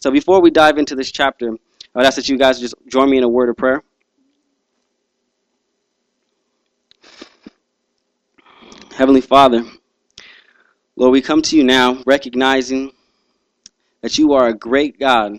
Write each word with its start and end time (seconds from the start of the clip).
So 0.00 0.10
before 0.10 0.40
we 0.40 0.50
dive 0.50 0.78
into 0.78 0.94
this 0.96 1.12
chapter, 1.12 1.50
I 1.50 1.98
would 1.98 2.06
ask 2.06 2.16
that 2.16 2.28
you 2.28 2.38
guys 2.38 2.58
just 2.58 2.74
join 2.88 3.10
me 3.10 3.18
in 3.18 3.24
a 3.24 3.28
word 3.28 3.50
of 3.50 3.56
prayer. 3.56 3.82
Heavenly 8.94 9.20
Father, 9.20 9.62
Lord, 10.96 11.12
we 11.12 11.20
come 11.20 11.42
to 11.42 11.56
you 11.56 11.64
now 11.64 12.02
recognizing 12.06 12.92
that 14.00 14.16
you 14.16 14.32
are 14.32 14.48
a 14.48 14.54
great 14.54 14.98
God, 14.98 15.38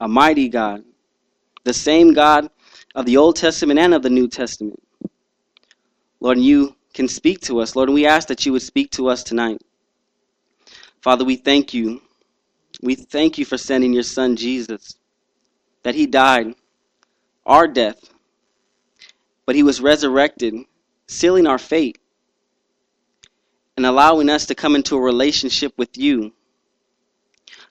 a 0.00 0.08
mighty 0.08 0.48
God, 0.48 0.82
the 1.62 1.74
same 1.74 2.12
God 2.12 2.50
of 2.96 3.06
the 3.06 3.16
Old 3.16 3.36
Testament 3.36 3.78
and 3.78 3.94
of 3.94 4.02
the 4.02 4.10
New 4.10 4.26
Testament. 4.26 4.82
Lord, 6.18 6.38
you 6.38 6.74
can 6.94 7.06
speak 7.06 7.40
to 7.42 7.60
us, 7.60 7.76
Lord, 7.76 7.88
and 7.88 7.94
we 7.94 8.06
ask 8.06 8.26
that 8.26 8.44
you 8.44 8.52
would 8.52 8.62
speak 8.62 8.90
to 8.92 9.08
us 9.08 9.22
tonight. 9.22 9.60
Father, 11.00 11.24
we 11.24 11.36
thank 11.36 11.72
you. 11.72 12.02
We 12.82 12.94
thank 12.94 13.38
you 13.38 13.44
for 13.44 13.58
sending 13.58 13.92
your 13.92 14.02
son 14.02 14.36
Jesus, 14.36 14.96
that 15.82 15.94
he 15.94 16.06
died 16.06 16.54
our 17.44 17.66
death, 17.66 17.98
but 19.46 19.54
he 19.54 19.62
was 19.62 19.80
resurrected, 19.80 20.54
sealing 21.06 21.46
our 21.46 21.58
fate 21.58 21.98
and 23.76 23.86
allowing 23.86 24.28
us 24.28 24.46
to 24.46 24.54
come 24.54 24.74
into 24.74 24.96
a 24.96 25.00
relationship 25.00 25.72
with 25.78 25.96
you. 25.96 26.32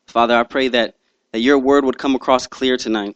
Father, 0.08 0.36
I 0.36 0.44
pray 0.44 0.68
that, 0.70 0.96
that 1.32 1.40
your 1.42 1.60
word 1.60 1.86
would 1.86 1.98
come 1.98 2.16
across 2.16 2.48
clear 2.48 2.78
tonight. 2.78 3.16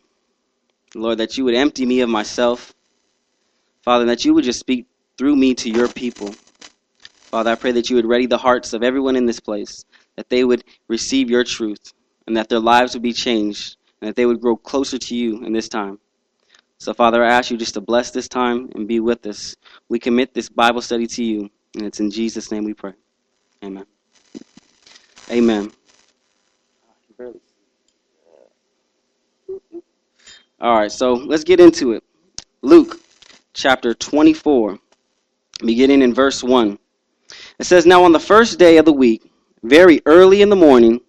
Lord, 0.93 1.17
that 1.17 1.37
you 1.37 1.43
would 1.45 1.55
empty 1.55 1.85
me 1.85 2.01
of 2.01 2.09
myself. 2.09 2.73
Father, 3.81 4.05
that 4.05 4.25
you 4.25 4.33
would 4.33 4.43
just 4.43 4.59
speak 4.59 4.85
through 5.17 5.35
me 5.35 5.55
to 5.55 5.69
your 5.69 5.87
people. 5.87 6.33
Father, 7.33 7.51
I 7.51 7.55
pray 7.55 7.71
that 7.71 7.89
you 7.89 7.95
would 7.95 8.05
ready 8.05 8.27
the 8.27 8.37
hearts 8.37 8.73
of 8.73 8.83
everyone 8.83 9.15
in 9.15 9.25
this 9.25 9.39
place, 9.39 9.85
that 10.15 10.29
they 10.29 10.43
would 10.43 10.63
receive 10.87 11.29
your 11.29 11.43
truth, 11.43 11.93
and 12.27 12.37
that 12.37 12.49
their 12.49 12.59
lives 12.59 12.93
would 12.93 13.03
be 13.03 13.13
changed, 13.13 13.77
and 14.01 14.07
that 14.07 14.15
they 14.15 14.25
would 14.25 14.41
grow 14.41 14.55
closer 14.55 14.97
to 14.97 15.15
you 15.15 15.43
in 15.43 15.53
this 15.53 15.69
time. 15.69 15.99
So, 16.77 16.93
Father, 16.93 17.23
I 17.23 17.29
ask 17.29 17.49
you 17.49 17.57
just 17.57 17.75
to 17.75 17.81
bless 17.81 18.11
this 18.11 18.27
time 18.27 18.69
and 18.75 18.87
be 18.87 18.99
with 18.99 19.25
us. 19.25 19.55
We 19.89 19.99
commit 19.99 20.33
this 20.33 20.49
Bible 20.49 20.81
study 20.81 21.07
to 21.07 21.23
you, 21.23 21.49
and 21.75 21.83
it's 21.85 21.99
in 21.99 22.11
Jesus' 22.11 22.51
name 22.51 22.65
we 22.65 22.73
pray. 22.73 22.93
Amen. 23.63 23.85
Amen. 25.31 25.71
All 30.59 30.77
right, 30.77 30.91
so 30.91 31.13
let's 31.13 31.43
get 31.43 31.59
into 31.59 31.93
it. 31.93 32.03
Luke 32.61 33.01
chapter 33.53 33.93
24, 33.93 34.79
beginning 35.65 36.01
in 36.01 36.13
verse 36.13 36.43
1. 36.43 36.77
It 37.59 37.65
says, 37.65 37.85
Now 37.85 38.03
on 38.03 38.11
the 38.11 38.19
first 38.19 38.59
day 38.59 38.77
of 38.77 38.85
the 38.85 38.93
week, 38.93 39.31
very 39.63 40.01
early 40.05 40.41
in 40.41 40.49
the 40.49 40.55
morning, 40.55 41.01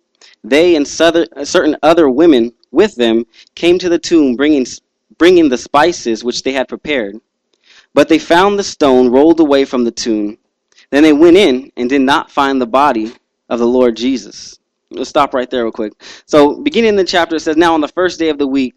they 0.42 0.76
and 0.76 0.86
uh, 1.00 1.44
certain 1.44 1.76
other 1.82 2.08
women 2.08 2.52
with 2.70 2.94
them 2.96 3.24
came 3.54 3.78
to 3.78 3.88
the 3.88 3.98
tomb, 3.98 4.36
bringing, 4.36 4.66
bringing 5.18 5.48
the 5.48 5.58
spices 5.58 6.24
which 6.24 6.42
they 6.42 6.52
had 6.52 6.68
prepared. 6.68 7.16
But 7.92 8.08
they 8.08 8.18
found 8.18 8.58
the 8.58 8.64
stone 8.64 9.10
rolled 9.10 9.40
away 9.40 9.64
from 9.64 9.84
the 9.84 9.90
tomb. 9.90 10.38
Then 10.90 11.02
they 11.02 11.12
went 11.12 11.36
in 11.36 11.72
and 11.76 11.88
did 11.88 12.02
not 12.02 12.30
find 12.30 12.60
the 12.60 12.66
body 12.66 13.12
of 13.48 13.58
the 13.58 13.66
Lord 13.66 13.96
Jesus. 13.96 14.58
Let's 14.90 15.10
stop 15.10 15.34
right 15.34 15.50
there 15.50 15.64
real 15.64 15.72
quick. 15.72 15.92
So, 16.26 16.60
beginning 16.60 16.90
in 16.90 16.96
the 16.96 17.04
chapter, 17.04 17.36
it 17.36 17.40
says, 17.40 17.56
Now 17.56 17.74
on 17.74 17.80
the 17.80 17.88
first 17.88 18.18
day 18.18 18.28
of 18.28 18.38
the 18.38 18.46
week, 18.46 18.74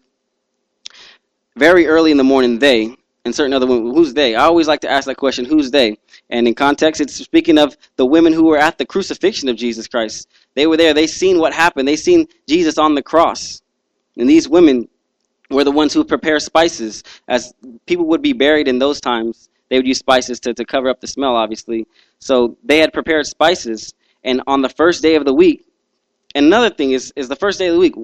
very 1.56 1.86
early 1.86 2.10
in 2.10 2.16
the 2.16 2.24
morning, 2.24 2.58
they, 2.58 2.96
and 3.28 3.34
certain 3.34 3.52
other 3.52 3.66
women, 3.66 3.94
who's 3.94 4.14
they? 4.14 4.34
I 4.34 4.44
always 4.44 4.66
like 4.66 4.80
to 4.80 4.90
ask 4.90 5.06
that 5.06 5.18
question, 5.18 5.44
who's 5.44 5.70
they? 5.70 5.98
And 6.30 6.48
in 6.48 6.54
context, 6.54 7.02
it's 7.02 7.14
speaking 7.14 7.58
of 7.58 7.76
the 7.96 8.06
women 8.06 8.32
who 8.32 8.46
were 8.46 8.56
at 8.56 8.78
the 8.78 8.86
crucifixion 8.86 9.50
of 9.50 9.56
Jesus 9.56 9.86
Christ. 9.86 10.28
They 10.54 10.66
were 10.66 10.78
there. 10.78 10.94
They 10.94 11.06
seen 11.06 11.38
what 11.38 11.52
happened. 11.52 11.86
They 11.86 11.96
seen 11.96 12.26
Jesus 12.48 12.78
on 12.78 12.94
the 12.94 13.02
cross. 13.02 13.60
And 14.16 14.28
these 14.28 14.48
women 14.48 14.88
were 15.50 15.62
the 15.62 15.70
ones 15.70 15.92
who 15.92 16.00
would 16.00 16.08
prepare 16.08 16.40
spices. 16.40 17.04
As 17.28 17.52
people 17.84 18.06
would 18.06 18.22
be 18.22 18.32
buried 18.32 18.66
in 18.66 18.78
those 18.78 18.98
times, 18.98 19.50
they 19.68 19.76
would 19.76 19.86
use 19.86 19.98
spices 19.98 20.40
to, 20.40 20.54
to 20.54 20.64
cover 20.64 20.88
up 20.88 21.02
the 21.02 21.06
smell, 21.06 21.36
obviously. 21.36 21.86
So 22.18 22.56
they 22.64 22.78
had 22.78 22.94
prepared 22.94 23.26
spices. 23.26 23.92
And 24.24 24.40
on 24.46 24.62
the 24.62 24.70
first 24.70 25.02
day 25.02 25.16
of 25.16 25.26
the 25.26 25.34
week, 25.34 25.66
another 26.34 26.70
thing 26.70 26.92
is, 26.92 27.12
is 27.14 27.28
the 27.28 27.36
first 27.36 27.58
day 27.58 27.66
of 27.66 27.74
the 27.74 27.80
week, 27.80 27.94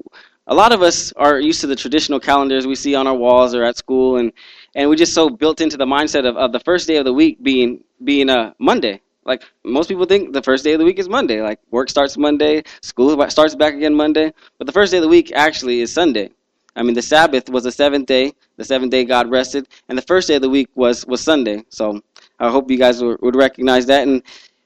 a 0.46 0.54
lot 0.54 0.72
of 0.72 0.82
us 0.82 1.10
are 1.14 1.40
used 1.40 1.62
to 1.62 1.66
the 1.66 1.76
traditional 1.76 2.20
calendars 2.20 2.66
we 2.66 2.74
see 2.74 2.94
on 2.94 3.06
our 3.06 3.14
walls 3.14 3.54
or 3.54 3.64
at 3.64 3.78
school, 3.78 4.18
and, 4.18 4.30
and 4.74 4.90
we 4.90 4.96
just 4.96 5.14
so 5.14 5.28
built 5.28 5.60
into 5.60 5.76
the 5.76 5.86
mindset 5.86 6.26
of, 6.26 6.36
of 6.36 6.52
the 6.52 6.60
first 6.60 6.86
day 6.86 6.96
of 6.96 7.04
the 7.04 7.12
week 7.12 7.42
being 7.42 7.84
being 8.02 8.28
a 8.28 8.54
Monday. 8.58 9.00
Like 9.24 9.42
most 9.64 9.88
people 9.88 10.04
think 10.04 10.32
the 10.32 10.42
first 10.42 10.64
day 10.64 10.72
of 10.72 10.78
the 10.78 10.84
week 10.84 10.98
is 10.98 11.08
Monday. 11.08 11.40
Like 11.40 11.60
work 11.70 11.88
starts 11.88 12.16
Monday, 12.16 12.62
school 12.82 13.30
starts 13.30 13.54
back 13.54 13.74
again 13.74 13.94
Monday, 13.94 14.32
but 14.58 14.66
the 14.66 14.72
first 14.72 14.90
day 14.90 14.98
of 14.98 15.02
the 15.02 15.08
week 15.08 15.32
actually 15.32 15.80
is 15.80 15.92
Sunday. 15.92 16.30
I 16.76 16.82
mean, 16.82 16.94
the 16.94 17.02
Sabbath 17.02 17.48
was 17.48 17.64
the 17.64 17.72
seventh 17.72 18.06
day. 18.06 18.32
The 18.56 18.64
seventh 18.64 18.90
day 18.90 19.04
God 19.04 19.30
rested, 19.30 19.68
and 19.88 19.96
the 19.96 20.02
first 20.02 20.28
day 20.28 20.36
of 20.36 20.42
the 20.42 20.50
week 20.50 20.68
was 20.74 21.06
was 21.06 21.20
Sunday. 21.20 21.64
So 21.68 22.02
I 22.38 22.50
hope 22.50 22.70
you 22.70 22.78
guys 22.78 23.02
would 23.02 23.36
recognize 23.36 23.86
that. 23.86 24.06
And 24.06 24.22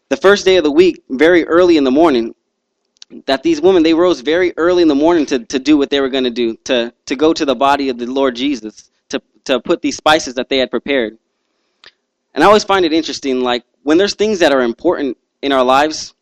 the 0.08 0.16
first 0.16 0.44
day 0.44 0.56
of 0.56 0.64
the 0.64 0.70
week, 0.70 1.02
very 1.10 1.46
early 1.46 1.76
in 1.76 1.84
the 1.84 1.90
morning, 1.90 2.34
that 3.26 3.42
these 3.42 3.60
women 3.60 3.82
they 3.82 3.94
rose 3.94 4.20
very 4.20 4.52
early 4.56 4.82
in 4.82 4.88
the 4.88 4.94
morning 4.94 5.26
to, 5.26 5.38
to 5.38 5.58
do 5.58 5.76
what 5.76 5.90
they 5.90 6.00
were 6.00 6.08
going 6.08 6.24
to 6.24 6.30
do 6.30 6.56
to 6.64 6.92
to 7.06 7.16
go 7.16 7.32
to 7.32 7.44
the 7.44 7.54
body 7.54 7.88
of 7.88 7.98
the 7.98 8.06
lord 8.06 8.36
jesus 8.36 8.90
to 9.48 9.60
put 9.60 9.82
these 9.82 9.96
spices 9.96 10.34
that 10.34 10.48
they 10.48 10.58
had 10.58 10.70
prepared. 10.70 11.18
And 12.34 12.44
i 12.44 12.46
always 12.46 12.64
find 12.64 12.84
it 12.84 12.92
interesting 12.92 13.40
like 13.40 13.64
when 13.82 13.98
there's 13.98 14.14
things 14.14 14.38
that 14.38 14.52
are 14.52 14.62
important 14.62 15.18
in 15.42 15.52
our 15.52 15.64
lives 15.64 16.14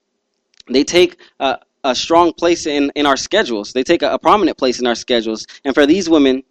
they 0.69 0.83
take 0.83 1.19
a, 1.39 1.59
a 1.85 1.95
strong 1.95 2.33
place 2.33 2.67
in, 2.67 2.91
in 2.97 3.07
our 3.07 3.17
schedules. 3.17 3.73
They 3.73 3.85
take 3.85 4.03
a, 4.03 4.15
a 4.15 4.19
prominent 4.19 4.59
place 4.59 4.81
in 4.81 4.87
our 4.87 4.97
schedules. 4.97 5.47
And 5.65 5.75
for 5.75 5.87
these 5.87 6.09
women 6.11 6.43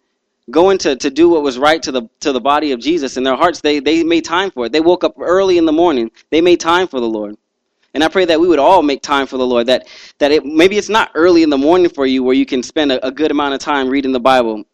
going 0.50 0.78
to, 0.78 0.96
to 0.96 1.10
do 1.10 1.28
what 1.28 1.42
was 1.42 1.58
right 1.58 1.82
to 1.82 1.92
the 1.92 2.08
to 2.20 2.30
the 2.32 2.40
body 2.40 2.70
of 2.70 2.78
jesus 2.78 3.16
in 3.16 3.24
their 3.24 3.34
hearts 3.34 3.60
they 3.62 3.80
they 3.80 4.04
made 4.04 4.24
time 4.24 4.50
for 4.52 4.66
it. 4.66 4.72
They 4.72 4.80
woke 4.80 5.02
up 5.02 5.14
early 5.18 5.58
in 5.58 5.66
the 5.66 5.72
morning. 5.72 6.10
They 6.30 6.40
made 6.40 6.60
time 6.60 6.86
for 6.86 7.00
the 7.00 7.08
lord. 7.08 7.36
And 7.96 8.04
I 8.04 8.08
pray 8.08 8.26
that 8.26 8.38
we 8.38 8.46
would 8.46 8.58
all 8.58 8.82
make 8.82 9.00
time 9.00 9.26
for 9.26 9.38
the 9.38 9.46
Lord. 9.46 9.68
That 9.68 9.88
that 10.18 10.30
it 10.30 10.44
maybe 10.44 10.76
it's 10.76 10.90
not 10.90 11.10
early 11.14 11.42
in 11.42 11.48
the 11.48 11.56
morning 11.56 11.88
for 11.88 12.04
you 12.04 12.22
where 12.22 12.34
you 12.34 12.44
can 12.44 12.62
spend 12.62 12.92
a, 12.92 13.06
a 13.06 13.10
good 13.10 13.30
amount 13.30 13.54
of 13.54 13.60
time 13.60 13.88
reading 13.88 14.12
the 14.12 14.20
Bible. 14.20 14.64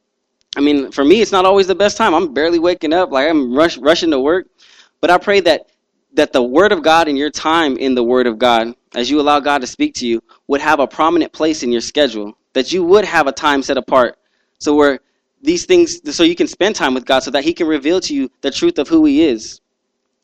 I 0.56 0.60
mean, 0.60 0.92
for 0.92 1.04
me, 1.04 1.20
it's 1.20 1.32
not 1.32 1.44
always 1.44 1.66
the 1.66 1.74
best 1.74 1.96
time. 1.96 2.14
I'm 2.14 2.34
barely 2.34 2.58
waking 2.58 2.92
up, 2.92 3.10
like 3.10 3.28
I'm 3.28 3.54
rush, 3.54 3.78
rushing 3.78 4.10
to 4.10 4.20
work. 4.20 4.48
But 5.00 5.10
I 5.10 5.18
pray 5.18 5.40
that 5.40 5.66
that 6.14 6.32
the 6.32 6.42
Word 6.42 6.72
of 6.72 6.82
God 6.82 7.08
and 7.08 7.16
your 7.16 7.30
time 7.30 7.78
in 7.78 7.94
the 7.94 8.04
Word 8.04 8.26
of 8.26 8.38
God, 8.38 8.74
as 8.94 9.10
you 9.10 9.18
allow 9.18 9.40
God 9.40 9.62
to 9.62 9.66
speak 9.66 9.94
to 9.94 10.06
you, 10.06 10.22
would 10.46 10.60
have 10.60 10.78
a 10.78 10.86
prominent 10.86 11.32
place 11.32 11.62
in 11.62 11.72
your 11.72 11.80
schedule. 11.80 12.36
That 12.52 12.70
you 12.70 12.84
would 12.84 13.06
have 13.06 13.26
a 13.26 13.32
time 13.32 13.62
set 13.62 13.78
apart, 13.78 14.18
so 14.58 14.74
where 14.74 15.00
these 15.42 15.64
things, 15.64 16.14
so 16.14 16.22
you 16.22 16.36
can 16.36 16.46
spend 16.46 16.76
time 16.76 16.92
with 16.92 17.06
God, 17.06 17.20
so 17.20 17.30
that 17.30 17.44
He 17.44 17.54
can 17.54 17.66
reveal 17.66 18.00
to 18.02 18.14
you 18.14 18.30
the 18.42 18.50
truth 18.50 18.78
of 18.78 18.88
who 18.88 19.06
He 19.06 19.24
is 19.24 19.60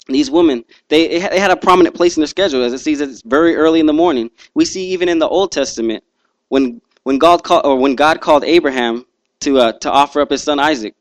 these 0.08 0.30
women, 0.30 0.64
they, 0.88 1.18
they 1.18 1.38
had 1.38 1.50
a 1.50 1.56
prominent 1.56 1.94
place 1.94 2.16
in 2.16 2.22
their 2.22 2.28
schedule, 2.28 2.62
as 2.62 2.72
it 2.72 2.78
says 2.78 3.00
it's 3.00 3.22
very 3.22 3.54
early 3.56 3.78
in 3.80 3.86
the 3.86 3.92
morning. 3.92 4.30
We 4.54 4.64
see 4.64 4.88
even 4.88 5.08
in 5.08 5.18
the 5.18 5.28
Old 5.28 5.52
Testament 5.52 6.02
when 6.48 6.80
when 7.02 7.18
God 7.18 7.42
called 7.42 7.64
or 7.64 7.76
when 7.76 7.94
God 7.94 8.20
called 8.20 8.44
Abraham 8.44 9.04
to 9.40 9.58
uh, 9.58 9.72
to 9.72 9.90
offer 9.90 10.20
up 10.20 10.30
his 10.30 10.42
son 10.42 10.58
Isaac. 10.58 10.94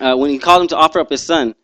Uh, 0.00 0.14
when 0.16 0.30
he 0.30 0.38
called 0.38 0.62
him 0.62 0.68
to 0.68 0.76
offer 0.76 1.00
up 1.00 1.10
his 1.10 1.22
son, 1.22 1.54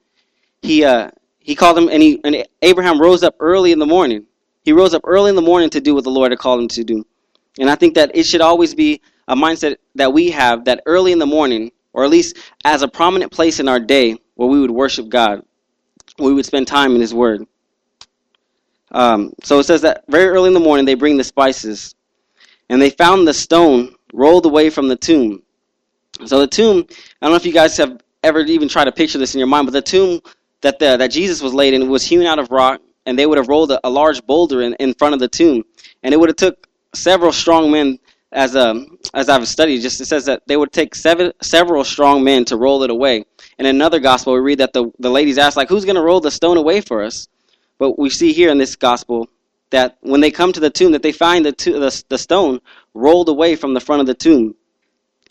he 0.63 0.85
uh, 0.85 1.11
he 1.39 1.55
called 1.55 1.79
him 1.79 1.89
and 1.89 2.03
he 2.03 2.21
and 2.25 2.45
Abraham 2.63 3.01
rose 3.01 3.23
up 3.23 3.37
early 3.41 3.73
in 3.73 3.79
the 3.79 3.87
morning. 3.87 4.27
He 4.65 4.73
rose 4.73 4.95
up 4.95 5.03
early 5.05 5.31
in 5.31 5.37
the 5.37 5.43
morning 5.43 5.71
to 5.71 5.81
do 5.81 5.95
what 5.95 6.05
the 6.05 6.11
Lord 6.11 6.31
had 6.31 6.39
called 6.39 6.61
him 6.61 6.69
to 6.69 6.85
do. 6.85 7.05
And 7.59 7.69
I 7.69 7.75
think 7.75 7.95
that 7.95 8.13
it 8.15 8.25
should 8.25 8.41
always 8.41 8.75
be 8.75 9.01
a 9.27 9.35
mindset 9.35 9.77
that 9.97 10.13
we 10.13 10.31
have 10.31 10.65
that 10.67 10.83
early 10.87 11.13
in 11.13 11.19
the 11.19 11.27
morning, 11.27 11.73
or 11.93 12.05
at 12.05 12.11
least 12.11 12.39
as 12.65 12.83
a 12.83 12.89
prominent 12.89 13.33
place 13.33 13.61
in 13.61 13.69
our 13.69 13.81
day, 13.81 14.19
where 14.37 14.49
we 14.49 14.61
would 14.61 14.71
worship 14.71 15.09
God 15.09 15.43
we 16.19 16.33
would 16.33 16.47
spend 16.47 16.67
time 16.67 16.95
in 16.95 17.01
His 17.01 17.15
Word. 17.15 17.47
Um, 18.91 19.33
so 19.43 19.59
it 19.59 19.65
says 19.65 19.83
that 19.83 20.05
very 20.09 20.29
early 20.29 20.49
in 20.49 20.55
the 20.55 20.61
morning 20.61 20.85
they 20.85 20.95
bring 20.95 21.17
the 21.17 21.25
spices, 21.25 21.95
and 22.69 22.81
they 22.81 22.91
found 22.91 23.27
the 23.27 23.35
stone 23.35 23.95
rolled 24.13 24.47
away 24.47 24.71
from 24.71 24.89
the 24.89 24.97
tomb. 24.97 25.43
So 26.27 26.39
the 26.39 26.47
tomb, 26.47 26.87
I 26.89 27.27
don't 27.27 27.31
know 27.31 27.37
if 27.37 27.47
you 27.47 27.53
guys 27.53 27.77
have 27.79 28.01
ever 28.23 28.41
even 28.41 28.69
tried 28.69 28.85
to 28.85 28.93
picture 28.93 29.19
this 29.19 29.35
in 29.35 29.39
your 29.39 29.49
mind, 29.49 29.67
but 29.67 29.73
the 29.73 29.83
tomb 29.83 30.21
that 30.61 30.79
the, 30.79 30.97
that 30.97 31.11
Jesus 31.11 31.43
was 31.43 31.55
laid 31.55 31.75
in 31.75 31.89
was 31.89 32.05
hewn 32.05 32.27
out 32.27 32.39
of 32.39 32.51
rock, 32.51 32.81
and 33.07 33.19
they 33.19 33.27
would 33.27 33.39
have 33.39 33.49
rolled 33.49 33.73
a, 33.73 33.81
a 33.87 33.91
large 33.91 34.25
boulder 34.27 34.63
in, 34.63 34.75
in 34.75 34.95
front 34.95 35.15
of 35.15 35.21
the 35.21 35.29
tomb, 35.29 35.65
and 36.03 36.15
it 36.15 36.21
would 36.21 36.29
have 36.29 36.37
took 36.37 36.69
several 36.95 37.33
strong 37.33 37.71
men. 37.71 37.99
As 38.35 38.57
um, 38.57 38.99
as 39.13 39.29
I've 39.29 39.47
studied, 39.47 39.83
just 39.83 40.01
it 40.01 40.07
says 40.07 40.25
that 40.25 40.41
they 40.47 40.57
would 40.57 40.73
take 40.73 40.95
seven, 40.95 41.33
several 41.43 41.85
strong 41.85 42.25
men 42.25 42.47
to 42.47 42.57
roll 42.57 42.83
it 42.83 42.89
away. 42.89 43.27
In 43.59 43.67
another 43.67 44.01
gospel, 44.01 44.33
we 44.33 44.41
read 44.41 44.61
that 44.61 44.73
the, 44.73 44.91
the 44.99 45.11
ladies 45.11 45.37
asked, 45.37 45.55
like, 45.55 45.69
who's 45.69 45.85
going 45.85 45.97
to 45.97 46.03
roll 46.03 46.21
the 46.21 46.31
stone 46.31 46.57
away 46.57 46.81
for 46.81 47.03
us? 47.03 47.29
But 47.79 47.99
we 47.99 48.09
see 48.09 48.33
here 48.33 48.49
in 48.49 48.57
this 48.57 48.75
gospel 48.75 49.29
that 49.73 49.99
when 50.01 50.21
they 50.21 50.31
come 50.31 50.53
to 50.53 50.61
the 50.61 50.71
tomb, 50.71 50.93
that 50.93 51.03
they 51.03 51.13
find 51.13 51.45
the, 51.45 51.53
to, 51.53 51.79
the, 51.79 52.05
the 52.09 52.19
stone 52.19 52.61
rolled 52.95 53.29
away 53.29 53.57
from 53.57 53.75
the 53.75 53.81
front 53.81 54.01
of 54.01 54.07
the 54.07 54.15
tomb. 54.15 54.55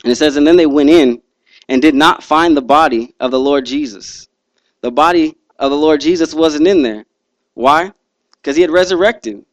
And 0.03 0.11
it 0.11 0.15
says, 0.15 0.35
and 0.35 0.45
then 0.45 0.57
they 0.57 0.65
went 0.65 0.89
in 0.89 1.21
and 1.69 1.81
did 1.81 1.95
not 1.95 2.23
find 2.23 2.55
the 2.55 2.61
body 2.61 3.15
of 3.19 3.31
the 3.31 3.39
Lord 3.39 3.65
Jesus. 3.65 4.27
The 4.81 4.91
body 4.91 5.37
of 5.57 5.71
the 5.71 5.77
Lord 5.77 6.01
Jesus 6.01 6.33
wasn't 6.33 6.67
in 6.67 6.81
there. 6.81 7.05
Why? 7.53 7.91
Because 8.33 8.55
he 8.55 8.61
had 8.61 8.71
resurrected. 8.71 9.45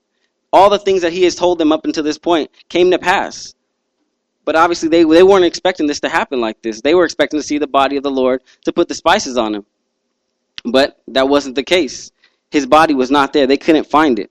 All 0.52 0.70
the 0.70 0.78
things 0.78 1.02
that 1.02 1.12
he 1.12 1.22
has 1.24 1.34
told 1.34 1.58
them 1.58 1.72
up 1.72 1.84
until 1.84 2.02
this 2.02 2.18
point 2.18 2.50
came 2.68 2.90
to 2.90 2.98
pass. 2.98 3.54
But 4.46 4.56
obviously, 4.56 4.88
they, 4.88 5.04
they 5.04 5.22
weren't 5.22 5.44
expecting 5.44 5.86
this 5.86 6.00
to 6.00 6.08
happen 6.08 6.40
like 6.40 6.62
this. 6.62 6.80
They 6.80 6.94
were 6.94 7.04
expecting 7.04 7.38
to 7.38 7.46
see 7.46 7.58
the 7.58 7.66
body 7.66 7.98
of 7.98 8.02
the 8.02 8.10
Lord 8.10 8.42
to 8.64 8.72
put 8.72 8.88
the 8.88 8.94
spices 8.94 9.36
on 9.36 9.54
him. 9.54 9.66
But 10.64 10.98
that 11.08 11.28
wasn't 11.28 11.54
the 11.54 11.62
case. 11.62 12.10
His 12.50 12.66
body 12.66 12.94
was 12.94 13.10
not 13.10 13.34
there. 13.34 13.46
They 13.46 13.58
couldn't 13.58 13.90
find 13.90 14.18
it. 14.18 14.30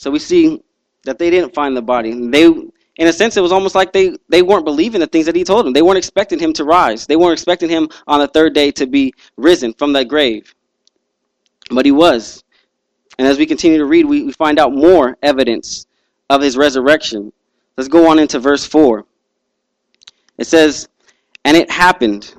So 0.00 0.10
we 0.10 0.18
see 0.18 0.62
that 1.04 1.18
they 1.18 1.28
didn't 1.28 1.54
find 1.54 1.76
the 1.76 1.82
body. 1.82 2.14
They, 2.30 2.44
in 2.44 3.06
a 3.06 3.12
sense, 3.12 3.36
it 3.36 3.42
was 3.42 3.52
almost 3.52 3.74
like 3.74 3.92
they, 3.92 4.16
they 4.30 4.40
weren't 4.40 4.64
believing 4.64 4.98
the 4.98 5.06
things 5.06 5.26
that 5.26 5.36
he 5.36 5.44
told 5.44 5.66
them. 5.66 5.74
They 5.74 5.82
weren't 5.82 5.98
expecting 5.98 6.38
him 6.38 6.54
to 6.54 6.64
rise. 6.64 7.06
They 7.06 7.16
weren't 7.16 7.34
expecting 7.34 7.68
him 7.68 7.86
on 8.06 8.20
the 8.20 8.28
third 8.28 8.54
day 8.54 8.70
to 8.72 8.86
be 8.86 9.12
risen 9.36 9.74
from 9.74 9.92
that 9.92 10.08
grave. 10.08 10.54
But 11.70 11.84
he 11.84 11.92
was. 11.92 12.42
And 13.18 13.28
as 13.28 13.36
we 13.36 13.44
continue 13.44 13.76
to 13.76 13.84
read, 13.84 14.06
we, 14.06 14.22
we 14.22 14.32
find 14.32 14.58
out 14.58 14.72
more 14.72 15.18
evidence 15.22 15.86
of 16.30 16.40
his 16.40 16.56
resurrection. 16.56 17.30
Let's 17.76 17.88
go 17.88 18.08
on 18.08 18.18
into 18.18 18.38
verse 18.38 18.64
4. 18.64 19.04
It 20.38 20.46
says, 20.46 20.88
And 21.44 21.58
it 21.58 21.70
happened, 21.70 22.34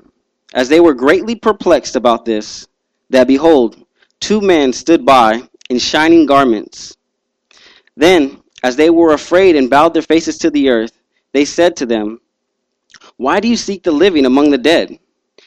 as 0.55 0.67
they 0.67 0.79
were 0.79 0.95
greatly 0.95 1.35
perplexed 1.35 1.95
about 1.95 2.25
this, 2.25 2.67
that 3.11 3.27
behold, 3.27 3.85
two 4.19 4.41
men 4.41 4.73
stood 4.73 5.05
by 5.05 5.43
in 5.69 5.77
shining 5.77 6.25
garments. 6.25 6.97
Then, 7.95 8.41
as 8.63 8.75
they 8.75 8.89
were 8.89 9.13
afraid 9.13 9.55
and 9.55 9.69
bowed 9.69 9.93
their 9.93 10.01
faces 10.01 10.37
to 10.39 10.49
the 10.49 10.69
earth, 10.69 10.93
they 11.33 11.45
said 11.45 11.75
to 11.77 11.85
them, 11.85 12.21
Why 13.17 13.39
do 13.39 13.47
you 13.47 13.57
seek 13.57 13.83
the 13.83 13.91
living 13.91 14.25
among 14.25 14.51
the 14.51 14.57
dead? 14.57 14.99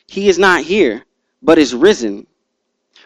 He 0.07 0.29
is 0.29 0.39
not 0.39 0.63
here, 0.63 1.05
but 1.43 1.59
is 1.59 1.75
risen. 1.75 2.27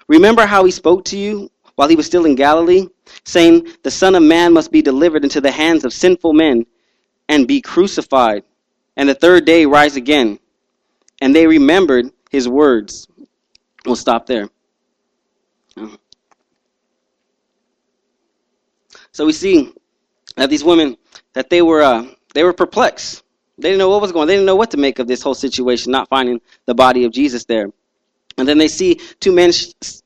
Remember 0.08 0.46
how 0.46 0.64
he 0.64 0.70
spoke 0.70 1.05
to 1.06 1.19
you 1.19 1.50
while 1.75 1.88
he 1.88 1.96
was 1.96 2.06
still 2.06 2.25
in 2.25 2.35
Galilee, 2.35 2.88
saying, 3.25 3.69
The 3.82 3.90
Son 3.90 4.14
of 4.14 4.23
Man 4.23 4.52
must 4.52 4.73
be 4.73 4.82
delivered 4.82 5.25
into 5.25 5.40
the 5.40 5.50
hands 5.50 5.85
of 5.85 5.93
sinful 5.93 6.32
men 6.32 6.67
and 7.29 7.46
be 7.46 7.61
crucified, 7.61 8.44
and 8.96 9.08
the 9.08 9.14
third 9.14 9.44
day 9.44 9.67
rise 9.67 9.96
again. 9.96 10.38
And 11.20 11.35
they 11.35 11.46
remembered 11.46 12.11
his 12.31 12.49
words. 12.49 13.06
We'll 13.85 13.96
stop 13.96 14.26
there. 14.26 14.49
So 19.18 19.26
we 19.26 19.32
see 19.32 19.72
that 20.36 20.48
these 20.48 20.62
women 20.62 20.96
that 21.32 21.50
they 21.50 21.60
were 21.60 21.82
uh, 21.82 22.06
they 22.34 22.44
were 22.44 22.52
perplexed. 22.52 23.24
They 23.58 23.70
didn't 23.70 23.80
know 23.80 23.88
what 23.88 24.00
was 24.00 24.12
going. 24.12 24.22
on. 24.22 24.28
They 24.28 24.34
didn't 24.34 24.46
know 24.46 24.54
what 24.54 24.70
to 24.70 24.76
make 24.76 25.00
of 25.00 25.08
this 25.08 25.22
whole 25.22 25.34
situation, 25.34 25.90
not 25.90 26.08
finding 26.08 26.40
the 26.66 26.74
body 26.76 27.02
of 27.02 27.10
Jesus 27.10 27.44
there. 27.44 27.68
And 28.36 28.46
then 28.46 28.58
they 28.58 28.68
see 28.68 29.00
two 29.18 29.32
men, 29.32 29.50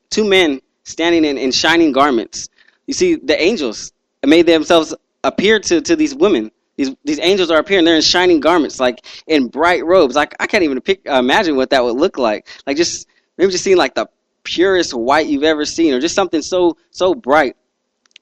two 0.09 0.27
men 0.27 0.61
standing 0.83 1.25
in, 1.25 1.37
in 1.37 1.51
shining 1.51 1.91
garments. 1.91 2.49
You 2.87 2.95
see, 2.95 3.13
the 3.13 3.39
angels 3.39 3.91
made 4.25 4.47
themselves 4.47 4.95
appear 5.23 5.59
to, 5.59 5.79
to 5.81 5.95
these 5.95 6.15
women. 6.15 6.49
These 6.77 6.95
these 7.03 7.19
angels 7.19 7.51
are 7.51 7.59
appearing. 7.59 7.85
They're 7.85 7.95
in 7.95 8.01
shining 8.01 8.39
garments, 8.39 8.79
like 8.79 9.05
in 9.27 9.47
bright 9.47 9.85
robes. 9.85 10.15
Like 10.15 10.33
I 10.39 10.47
can't 10.47 10.63
even 10.63 10.81
pick, 10.81 11.07
uh, 11.07 11.19
imagine 11.19 11.55
what 11.55 11.69
that 11.69 11.83
would 11.83 11.97
look 11.97 12.17
like. 12.17 12.47
Like 12.65 12.77
just 12.77 13.07
maybe 13.37 13.51
just 13.51 13.63
seeing 13.63 13.77
like 13.77 13.93
the 13.93 14.09
purest 14.43 14.91
white 14.91 15.27
you've 15.27 15.43
ever 15.43 15.65
seen, 15.65 15.93
or 15.93 15.99
just 15.99 16.15
something 16.15 16.41
so 16.41 16.77
so 16.89 17.13
bright. 17.13 17.55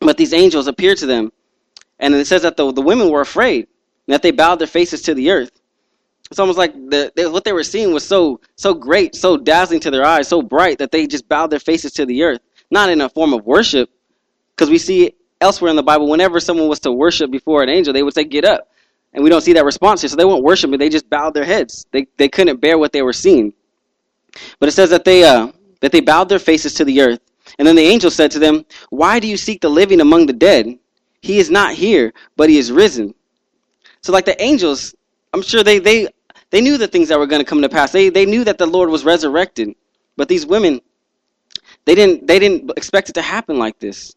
But 0.02 0.18
these 0.18 0.34
angels 0.34 0.68
appeared 0.68 1.00
to 1.00 1.08
them, 1.08 1.32
and 2.00 2.16
it 2.16 2.28
says 2.28 2.44
that 2.44 2.58
the 2.58 2.74
the 2.74 2.82
women 2.82 3.10
were 3.12 3.22
afraid, 3.22 3.68
and 4.08 4.14
that 4.14 4.24
they 4.24 4.32
bowed 4.32 4.60
their 4.60 4.68
faces 4.68 5.04
to 5.04 5.16
the 5.16 5.32
earth. 5.32 5.52
It's 6.32 6.40
almost 6.40 6.58
like 6.58 6.74
the, 6.74 7.12
they, 7.16 7.28
what 7.28 7.44
they 7.44 7.54
were 7.54 7.64
seeing 7.64 7.94
was 7.94 8.06
so 8.08 8.42
so 8.58 8.74
great, 8.74 9.16
so 9.16 9.38
dazzling 9.38 9.82
to 9.82 9.92
their 9.92 10.06
eyes, 10.06 10.28
so 10.28 10.42
bright 10.42 10.80
that 10.80 10.92
they 10.92 11.08
just 11.08 11.30
bowed 11.30 11.52
their 11.52 11.60
faces 11.60 11.94
to 11.94 12.06
the 12.06 12.24
earth. 12.24 12.42
Not 12.72 12.90
in 12.90 13.02
a 13.02 13.10
form 13.10 13.34
of 13.34 13.46
worship, 13.46 13.92
because 14.56 14.70
we 14.72 14.80
see 14.80 15.14
elsewhere 15.42 15.72
in 15.72 15.78
the 15.78 15.84
Bible, 15.84 16.10
whenever 16.10 16.40
someone 16.40 16.70
was 16.70 16.82
to 16.82 16.92
worship 16.92 17.32
before 17.32 17.64
an 17.64 17.70
angel, 17.70 17.94
they 17.94 18.04
would 18.04 18.16
say, 18.16 18.24
"Get 18.24 18.46
up," 18.46 18.70
and 19.14 19.24
we 19.24 19.30
don't 19.30 19.42
see 19.42 19.54
that 19.54 19.66
response 19.66 20.02
here. 20.02 20.10
So 20.10 20.18
they 20.18 20.26
weren't 20.26 20.44
worshiping; 20.44 20.80
they 20.80 20.90
just 20.90 21.10
bowed 21.10 21.34
their 21.36 21.46
heads. 21.46 21.86
They 21.92 22.08
they 22.18 22.30
couldn't 22.30 22.62
bear 22.62 22.80
what 22.80 22.94
they 22.94 23.04
were 23.04 23.14
seeing. 23.14 23.54
But 24.60 24.70
it 24.70 24.74
says 24.74 24.92
that 24.92 25.06
they 25.06 25.24
uh, 25.26 25.52
that 25.82 25.92
they 25.92 26.02
bowed 26.02 26.30
their 26.30 26.40
faces 26.40 26.76
to 26.76 26.86
the 26.86 27.02
earth, 27.02 27.20
and 27.58 27.68
then 27.68 27.76
the 27.76 27.84
angel 27.84 28.12
said 28.12 28.32
to 28.32 28.40
them, 28.40 28.66
"Why 28.90 29.20
do 29.20 29.28
you 29.28 29.38
seek 29.38 29.62
the 29.62 29.70
living 29.70 30.02
among 30.02 30.26
the 30.26 30.34
dead? 30.34 30.78
He 31.22 31.40
is 31.40 31.50
not 31.50 31.74
here, 31.74 32.14
but 32.36 32.50
he 32.50 32.58
is 32.58 32.72
risen." 32.72 33.14
So, 34.02 34.12
like 34.12 34.26
the 34.26 34.42
angels, 34.42 34.96
I'm 35.34 35.42
sure 35.42 35.64
they 35.64 35.80
they 35.80 36.08
they 36.50 36.62
knew 36.62 36.78
the 36.78 36.88
things 36.88 37.10
that 37.10 37.20
were 37.20 37.28
going 37.28 37.42
to 37.42 37.50
come 37.50 37.62
to 37.62 37.70
pass. 37.70 37.92
They 37.92 38.10
they 38.10 38.26
knew 38.26 38.44
that 38.44 38.58
the 38.58 38.66
Lord 38.66 38.90
was 38.90 39.06
resurrected, 39.06 39.76
but 40.18 40.28
these 40.28 40.46
women, 40.46 40.82
they 41.86 41.96
didn't 41.96 42.28
they 42.28 42.40
didn't 42.40 42.72
expect 42.78 43.10
it 43.10 43.14
to 43.14 43.22
happen 43.22 43.58
like 43.58 43.80
this. 43.80 44.16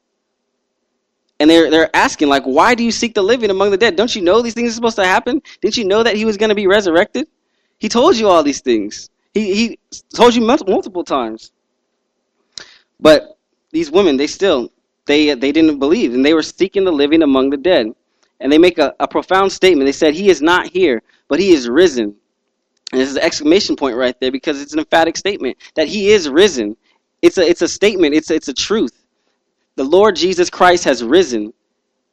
And 1.40 1.50
they're 1.50 1.70
they're 1.70 1.94
asking 1.94 2.28
like, 2.28 2.44
why 2.44 2.74
do 2.74 2.84
you 2.84 2.92
seek 2.92 3.14
the 3.14 3.22
living 3.22 3.50
among 3.50 3.70
the 3.70 3.76
dead? 3.76 3.96
Don't 3.96 4.14
you 4.14 4.22
know 4.22 4.40
these 4.40 4.54
things 4.54 4.70
are 4.70 4.74
supposed 4.74 4.96
to 4.96 5.04
happen? 5.04 5.42
Didn't 5.60 5.76
you 5.76 5.84
know 5.84 6.02
that 6.02 6.16
he 6.16 6.24
was 6.24 6.36
going 6.36 6.50
to 6.50 6.54
be 6.54 6.66
resurrected? 6.66 7.26
He 7.78 7.88
told 7.88 8.16
you 8.16 8.28
all 8.28 8.42
these 8.42 8.60
things. 8.60 9.10
He 9.34 9.54
he 9.54 9.78
told 10.14 10.34
you 10.34 10.42
multiple 10.42 11.04
times. 11.04 11.52
But 13.00 13.38
these 13.70 13.90
women, 13.90 14.16
they 14.16 14.26
still 14.26 14.70
they 15.06 15.34
they 15.34 15.52
didn't 15.52 15.78
believe, 15.78 16.14
and 16.14 16.24
they 16.24 16.34
were 16.34 16.42
seeking 16.42 16.84
the 16.84 16.92
living 16.92 17.22
among 17.22 17.50
the 17.50 17.56
dead. 17.56 17.94
And 18.40 18.52
they 18.52 18.58
make 18.58 18.78
a, 18.78 18.94
a 19.00 19.08
profound 19.08 19.52
statement. 19.52 19.86
They 19.86 19.92
said, 19.92 20.14
"He 20.14 20.28
is 20.30 20.42
not 20.42 20.66
here, 20.68 21.02
but 21.28 21.40
he 21.40 21.52
is 21.52 21.68
risen." 21.68 22.16
And 22.92 23.00
this 23.00 23.08
is 23.10 23.16
an 23.16 23.22
exclamation 23.22 23.76
point 23.76 23.96
right 23.96 24.18
there 24.20 24.30
because 24.32 24.60
it's 24.60 24.72
an 24.72 24.78
emphatic 24.78 25.16
statement 25.16 25.56
that 25.74 25.88
he 25.88 26.10
is 26.10 26.28
risen. 26.28 26.76
It's 27.22 27.38
a 27.38 27.48
it's 27.48 27.62
a 27.62 27.68
statement. 27.68 28.14
It's 28.14 28.30
it's 28.30 28.48
a 28.48 28.54
truth. 28.54 28.92
The 29.76 29.84
Lord 29.84 30.16
Jesus 30.16 30.50
Christ 30.50 30.84
has 30.84 31.02
risen. 31.02 31.52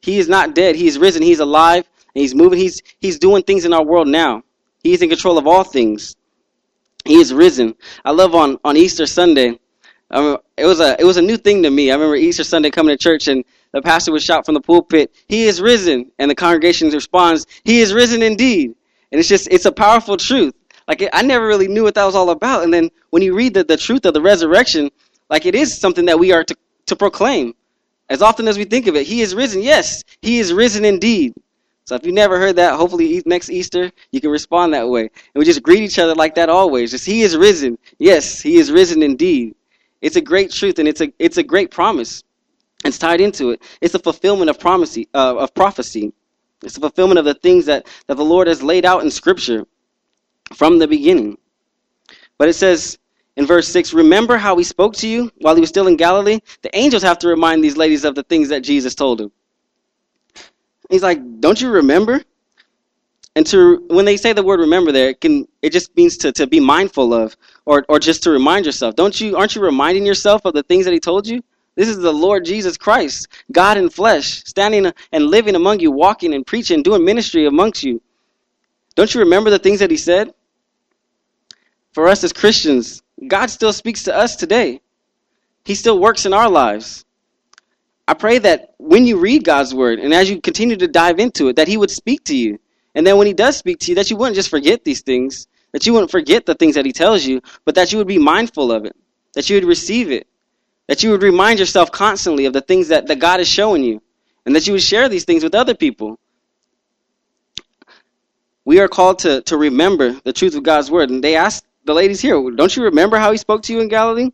He 0.00 0.18
is 0.18 0.28
not 0.28 0.54
dead. 0.54 0.74
He 0.76 0.88
is 0.88 0.98
risen. 0.98 1.22
He's 1.22 1.40
alive 1.40 1.88
and 2.14 2.20
he's 2.22 2.34
moving. 2.34 2.58
He's 2.58 2.82
he's 3.00 3.18
doing 3.18 3.42
things 3.44 3.64
in 3.64 3.72
our 3.72 3.84
world 3.84 4.08
now. 4.08 4.42
He 4.82 4.92
is 4.92 5.02
in 5.02 5.08
control 5.08 5.38
of 5.38 5.46
all 5.46 5.64
things. 5.64 6.16
He 7.04 7.16
is 7.16 7.32
risen. 7.32 7.74
I 8.04 8.12
love 8.12 8.34
on 8.34 8.58
on 8.64 8.76
Easter 8.76 9.06
Sunday. 9.06 9.58
I 10.12 10.36
it 10.56 10.66
was 10.66 10.80
a 10.80 11.00
it 11.00 11.04
was 11.04 11.16
a 11.16 11.22
new 11.22 11.36
thing 11.36 11.62
to 11.62 11.70
me. 11.70 11.90
I 11.90 11.94
remember 11.94 12.16
Easter 12.16 12.44
Sunday 12.44 12.70
coming 12.70 12.96
to 12.96 13.02
church 13.02 13.28
and 13.28 13.44
the 13.72 13.80
pastor 13.80 14.12
would 14.12 14.22
shout 14.22 14.44
from 14.44 14.54
the 14.54 14.60
pulpit, 14.60 15.10
"He 15.28 15.44
is 15.44 15.60
risen," 15.60 16.10
and 16.18 16.30
the 16.30 16.34
congregation 16.34 16.90
responds, 16.90 17.46
"He 17.64 17.80
is 17.80 17.94
risen 17.94 18.22
indeed." 18.22 18.74
And 19.10 19.18
it's 19.18 19.28
just 19.28 19.48
it's 19.50 19.64
a 19.64 19.72
powerful 19.72 20.16
truth. 20.16 20.54
Like 20.86 21.08
I 21.12 21.22
never 21.22 21.46
really 21.46 21.68
knew 21.68 21.84
what 21.84 21.94
that 21.94 22.04
was 22.04 22.14
all 22.14 22.30
about. 22.30 22.64
And 22.64 22.72
then 22.72 22.90
when 23.10 23.22
you 23.22 23.34
read 23.34 23.54
the, 23.54 23.64
the 23.64 23.76
truth 23.76 24.04
of 24.04 24.14
the 24.14 24.20
resurrection, 24.20 24.90
like 25.30 25.46
it 25.46 25.54
is 25.54 25.76
something 25.78 26.04
that 26.06 26.18
we 26.18 26.32
are 26.32 26.44
to, 26.44 26.56
to 26.86 26.96
proclaim. 26.96 27.54
As 28.10 28.20
often 28.20 28.48
as 28.48 28.58
we 28.58 28.64
think 28.64 28.86
of 28.88 28.96
it, 28.96 29.06
He 29.06 29.22
is 29.22 29.34
risen. 29.34 29.62
Yes, 29.62 30.04
He 30.20 30.38
is 30.38 30.52
risen 30.52 30.84
indeed. 30.84 31.34
So 31.84 31.94
if 31.94 32.04
you 32.04 32.12
never 32.12 32.38
heard 32.38 32.56
that, 32.56 32.74
hopefully 32.74 33.22
next 33.24 33.48
Easter 33.48 33.90
you 34.10 34.20
can 34.20 34.30
respond 34.30 34.74
that 34.74 34.88
way. 34.88 35.02
And 35.02 35.10
we 35.34 35.44
just 35.44 35.62
greet 35.62 35.82
each 35.82 35.98
other 35.98 36.14
like 36.14 36.34
that 36.34 36.50
always. 36.50 36.90
Just 36.90 37.06
He 37.06 37.22
is 37.22 37.36
risen. 37.36 37.78
Yes, 37.98 38.42
He 38.42 38.56
is 38.56 38.70
risen 38.70 39.02
indeed. 39.02 39.54
It's 40.02 40.16
a 40.16 40.20
great 40.20 40.50
truth 40.50 40.78
and 40.78 40.88
it's 40.88 41.00
a 41.00 41.12
it's 41.18 41.38
a 41.38 41.42
great 41.42 41.70
promise. 41.70 42.22
It's 42.84 42.98
tied 42.98 43.20
into 43.20 43.50
it. 43.50 43.62
It's 43.80 43.94
a 43.94 43.98
fulfillment 43.98 44.50
of 44.50 44.58
prophecy. 44.58 45.08
Uh, 45.14 45.36
of 45.38 45.54
prophecy. 45.54 46.12
It's 46.62 46.76
a 46.76 46.80
fulfillment 46.80 47.18
of 47.18 47.24
the 47.24 47.34
things 47.34 47.66
that, 47.66 47.86
that 48.06 48.16
the 48.16 48.24
Lord 48.24 48.46
has 48.46 48.62
laid 48.62 48.84
out 48.84 49.02
in 49.02 49.10
Scripture 49.10 49.66
from 50.54 50.78
the 50.78 50.86
beginning. 50.86 51.38
But 52.38 52.48
it 52.48 52.54
says 52.54 52.98
in 53.36 53.46
verse 53.46 53.68
6 53.68 53.94
Remember 53.94 54.36
how 54.36 54.56
he 54.56 54.64
spoke 54.64 54.94
to 54.96 55.08
you 55.08 55.30
while 55.38 55.54
he 55.54 55.60
was 55.60 55.70
still 55.70 55.88
in 55.88 55.96
Galilee? 55.96 56.40
The 56.62 56.76
angels 56.76 57.02
have 57.02 57.18
to 57.20 57.28
remind 57.28 57.62
these 57.62 57.76
ladies 57.76 58.04
of 58.04 58.14
the 58.14 58.22
things 58.24 58.48
that 58.48 58.60
Jesus 58.62 58.94
told 58.94 59.18
them. 59.18 59.32
He's 60.90 61.02
like, 61.02 61.40
Don't 61.40 61.60
you 61.60 61.70
remember? 61.70 62.22
And 63.34 63.46
to 63.46 63.84
when 63.88 64.04
they 64.04 64.16
say 64.16 64.32
the 64.32 64.42
word 64.42 64.60
remember 64.60 64.92
there, 64.92 65.08
it 65.10 65.20
can 65.20 65.48
it 65.62 65.70
just 65.70 65.96
means 65.96 66.18
to, 66.18 66.32
to 66.32 66.46
be 66.46 66.60
mindful 66.60 67.14
of 67.14 67.36
or, 67.64 67.84
or 67.88 67.98
just 67.98 68.22
to 68.24 68.30
remind 68.30 68.66
yourself. 68.66 68.94
Don't 68.94 69.18
you 69.20 69.36
aren't 69.36 69.54
you 69.54 69.62
reminding 69.62 70.04
yourself 70.04 70.44
of 70.44 70.52
the 70.52 70.62
things 70.62 70.84
that 70.84 70.92
he 70.92 71.00
told 71.00 71.26
you? 71.26 71.42
This 71.74 71.88
is 71.88 71.98
the 71.98 72.12
Lord 72.12 72.44
Jesus 72.44 72.76
Christ, 72.76 73.28
God 73.50 73.78
in 73.78 73.88
flesh, 73.88 74.44
standing 74.44 74.92
and 75.10 75.24
living 75.24 75.54
among 75.54 75.80
you, 75.80 75.90
walking 75.90 76.34
and 76.34 76.46
preaching, 76.46 76.82
doing 76.82 77.04
ministry 77.04 77.46
amongst 77.46 77.82
you. 77.82 78.02
Don't 78.94 79.14
you 79.14 79.20
remember 79.20 79.48
the 79.48 79.58
things 79.58 79.80
that 79.80 79.90
he 79.90 79.96
said? 79.96 80.34
For 81.92 82.08
us 82.08 82.24
as 82.24 82.32
Christians, 82.34 83.02
God 83.26 83.48
still 83.48 83.72
speaks 83.72 84.02
to 84.04 84.14
us 84.14 84.36
today. 84.36 84.82
He 85.64 85.74
still 85.74 85.98
works 85.98 86.26
in 86.26 86.34
our 86.34 86.50
lives. 86.50 87.04
I 88.06 88.14
pray 88.14 88.38
that 88.38 88.74
when 88.78 89.06
you 89.06 89.18
read 89.18 89.44
God's 89.44 89.74
word 89.74 89.98
and 89.98 90.12
as 90.12 90.28
you 90.28 90.40
continue 90.40 90.76
to 90.76 90.88
dive 90.88 91.18
into 91.18 91.48
it, 91.48 91.56
that 91.56 91.68
He 91.68 91.76
would 91.76 91.90
speak 91.90 92.24
to 92.24 92.36
you. 92.36 92.58
And 92.94 93.06
then 93.06 93.16
when 93.16 93.26
He 93.26 93.32
does 93.32 93.56
speak 93.56 93.78
to 93.80 93.90
you, 93.90 93.94
that 93.96 94.10
you 94.10 94.16
wouldn't 94.16 94.36
just 94.36 94.50
forget 94.50 94.84
these 94.84 95.02
things, 95.02 95.46
that 95.72 95.86
you 95.86 95.92
wouldn't 95.92 96.10
forget 96.10 96.46
the 96.46 96.54
things 96.54 96.74
that 96.74 96.86
He 96.86 96.92
tells 96.92 97.24
you, 97.24 97.40
but 97.64 97.74
that 97.74 97.92
you 97.92 97.98
would 97.98 98.06
be 98.06 98.18
mindful 98.18 98.72
of 98.72 98.84
it, 98.84 98.96
that 99.34 99.48
you 99.48 99.56
would 99.56 99.64
receive 99.64 100.10
it, 100.10 100.26
that 100.88 101.02
you 101.02 101.10
would 101.10 101.22
remind 101.22 101.58
yourself 101.58 101.90
constantly 101.90 102.44
of 102.44 102.52
the 102.52 102.60
things 102.60 102.88
that, 102.88 103.06
that 103.06 103.18
God 103.18 103.40
is 103.40 103.48
showing 103.48 103.82
you, 103.82 104.02
and 104.44 104.54
that 104.54 104.66
you 104.66 104.72
would 104.74 104.82
share 104.82 105.08
these 105.08 105.24
things 105.24 105.42
with 105.42 105.54
other 105.54 105.74
people. 105.74 106.18
We 108.64 108.78
are 108.80 108.88
called 108.88 109.20
to, 109.20 109.42
to 109.42 109.56
remember 109.56 110.12
the 110.24 110.32
truth 110.32 110.54
of 110.54 110.62
God's 110.62 110.90
word. 110.90 111.10
And 111.10 111.22
they 111.22 111.34
asked 111.34 111.64
the 111.84 111.94
ladies 111.94 112.20
here, 112.20 112.34
Don't 112.50 112.76
you 112.76 112.84
remember 112.84 113.16
how 113.16 113.32
he 113.32 113.38
spoke 113.38 113.62
to 113.64 113.72
you 113.72 113.80
in 113.80 113.88
Galilee? 113.88 114.30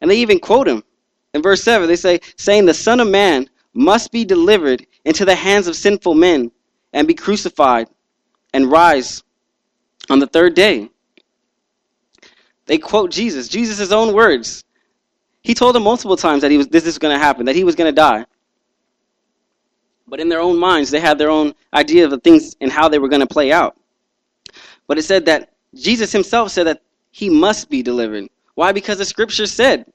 And 0.00 0.10
they 0.10 0.18
even 0.18 0.40
quote 0.40 0.66
him. 0.66 0.82
In 1.34 1.42
verse 1.42 1.62
7, 1.62 1.86
they 1.86 1.96
say, 1.96 2.20
saying, 2.36 2.66
The 2.66 2.74
Son 2.74 3.00
of 3.00 3.08
Man 3.08 3.48
must 3.72 4.10
be 4.10 4.24
delivered 4.24 4.86
into 5.04 5.24
the 5.24 5.34
hands 5.34 5.68
of 5.68 5.76
sinful 5.76 6.14
men 6.14 6.50
and 6.92 7.08
be 7.08 7.14
crucified 7.14 7.88
and 8.52 8.70
rise 8.70 9.22
on 10.10 10.18
the 10.18 10.26
third 10.26 10.54
day. 10.54 10.90
They 12.66 12.78
quote 12.78 13.10
Jesus, 13.10 13.48
Jesus' 13.48 13.92
own 13.92 14.14
words. 14.14 14.64
He 15.42 15.54
told 15.54 15.74
them 15.74 15.82
multiple 15.82 16.16
times 16.16 16.42
that 16.42 16.50
he 16.50 16.58
was, 16.58 16.68
this 16.68 16.86
is 16.86 16.98
going 16.98 17.14
to 17.14 17.22
happen, 17.22 17.46
that 17.46 17.56
he 17.56 17.64
was 17.64 17.74
going 17.74 17.88
to 17.88 17.94
die. 17.94 18.24
But 20.06 20.20
in 20.20 20.28
their 20.28 20.40
own 20.40 20.58
minds, 20.58 20.90
they 20.90 21.00
had 21.00 21.18
their 21.18 21.30
own 21.30 21.54
idea 21.74 22.04
of 22.04 22.10
the 22.10 22.20
things 22.20 22.54
and 22.60 22.70
how 22.70 22.88
they 22.88 22.98
were 22.98 23.08
going 23.08 23.20
to 23.20 23.26
play 23.26 23.50
out. 23.50 23.76
But 24.86 24.98
it 24.98 25.02
said 25.02 25.24
that 25.26 25.52
Jesus 25.74 26.12
himself 26.12 26.50
said 26.50 26.66
that 26.66 26.82
he 27.10 27.30
must 27.30 27.70
be 27.70 27.82
delivered. 27.82 28.28
Why? 28.54 28.72
Because 28.72 28.98
the 28.98 29.04
scripture 29.04 29.46
said. 29.46 29.86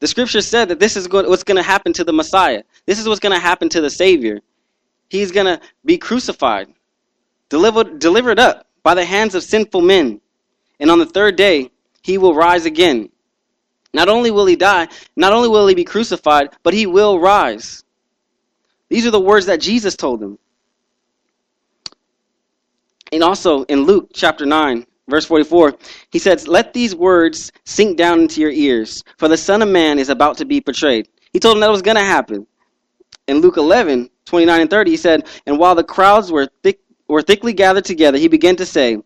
The 0.00 0.06
scripture 0.06 0.42
said 0.42 0.68
that 0.68 0.78
this 0.78 0.96
is 0.96 1.08
what's 1.08 1.42
going 1.42 1.56
to 1.56 1.62
happen 1.62 1.92
to 1.94 2.04
the 2.04 2.12
Messiah. 2.12 2.62
This 2.84 2.98
is 2.98 3.08
what's 3.08 3.20
going 3.20 3.34
to 3.34 3.40
happen 3.40 3.68
to 3.70 3.80
the 3.80 3.90
Savior. 3.90 4.40
He's 5.08 5.32
going 5.32 5.46
to 5.46 5.60
be 5.84 5.98
crucified, 5.98 6.68
delivered, 7.48 7.98
delivered 7.98 8.38
up 8.38 8.66
by 8.82 8.94
the 8.94 9.04
hands 9.04 9.34
of 9.34 9.42
sinful 9.42 9.82
men. 9.82 10.20
And 10.80 10.90
on 10.90 10.98
the 10.98 11.06
third 11.06 11.36
day, 11.36 11.70
he 12.02 12.18
will 12.18 12.34
rise 12.34 12.66
again. 12.66 13.10
Not 13.92 14.08
only 14.08 14.30
will 14.30 14.46
he 14.46 14.56
die, 14.56 14.88
not 15.16 15.32
only 15.32 15.48
will 15.48 15.66
he 15.66 15.74
be 15.74 15.84
crucified, 15.84 16.50
but 16.62 16.74
he 16.74 16.86
will 16.86 17.18
rise. 17.18 17.82
These 18.88 19.06
are 19.06 19.10
the 19.10 19.20
words 19.20 19.46
that 19.46 19.60
Jesus 19.60 19.96
told 19.96 20.20
them. 20.20 20.38
And 23.12 23.22
also 23.22 23.64
in 23.64 23.84
Luke 23.84 24.10
chapter 24.12 24.44
9, 24.44 24.86
verse 25.08 25.24
44, 25.24 25.76
he 26.10 26.18
says, 26.18 26.46
Let 26.46 26.72
these 26.72 26.94
words 26.94 27.52
sink 27.64 27.96
down 27.96 28.20
into 28.20 28.40
your 28.40 28.50
ears, 28.50 29.02
for 29.16 29.28
the 29.28 29.36
Son 29.36 29.62
of 29.62 29.68
Man 29.68 29.98
is 29.98 30.08
about 30.08 30.38
to 30.38 30.44
be 30.44 30.60
betrayed. 30.60 31.08
He 31.32 31.40
told 31.40 31.56
them 31.56 31.60
that 31.60 31.70
was 31.70 31.82
going 31.82 31.96
to 31.96 32.02
happen. 32.02 32.46
In 33.26 33.38
Luke 33.38 33.56
11, 33.56 34.10
29 34.24 34.60
and 34.60 34.70
30, 34.70 34.90
he 34.90 34.96
said, 34.96 35.26
And 35.46 35.58
while 35.58 35.74
the 35.74 35.84
crowds 35.84 36.30
were, 36.30 36.48
thick, 36.62 36.80
were 37.08 37.22
thickly 37.22 37.52
gathered 37.52 37.84
together, 37.84 38.18
he 38.18 38.28
began 38.28 38.56
to 38.56 38.66
say, 38.66 39.02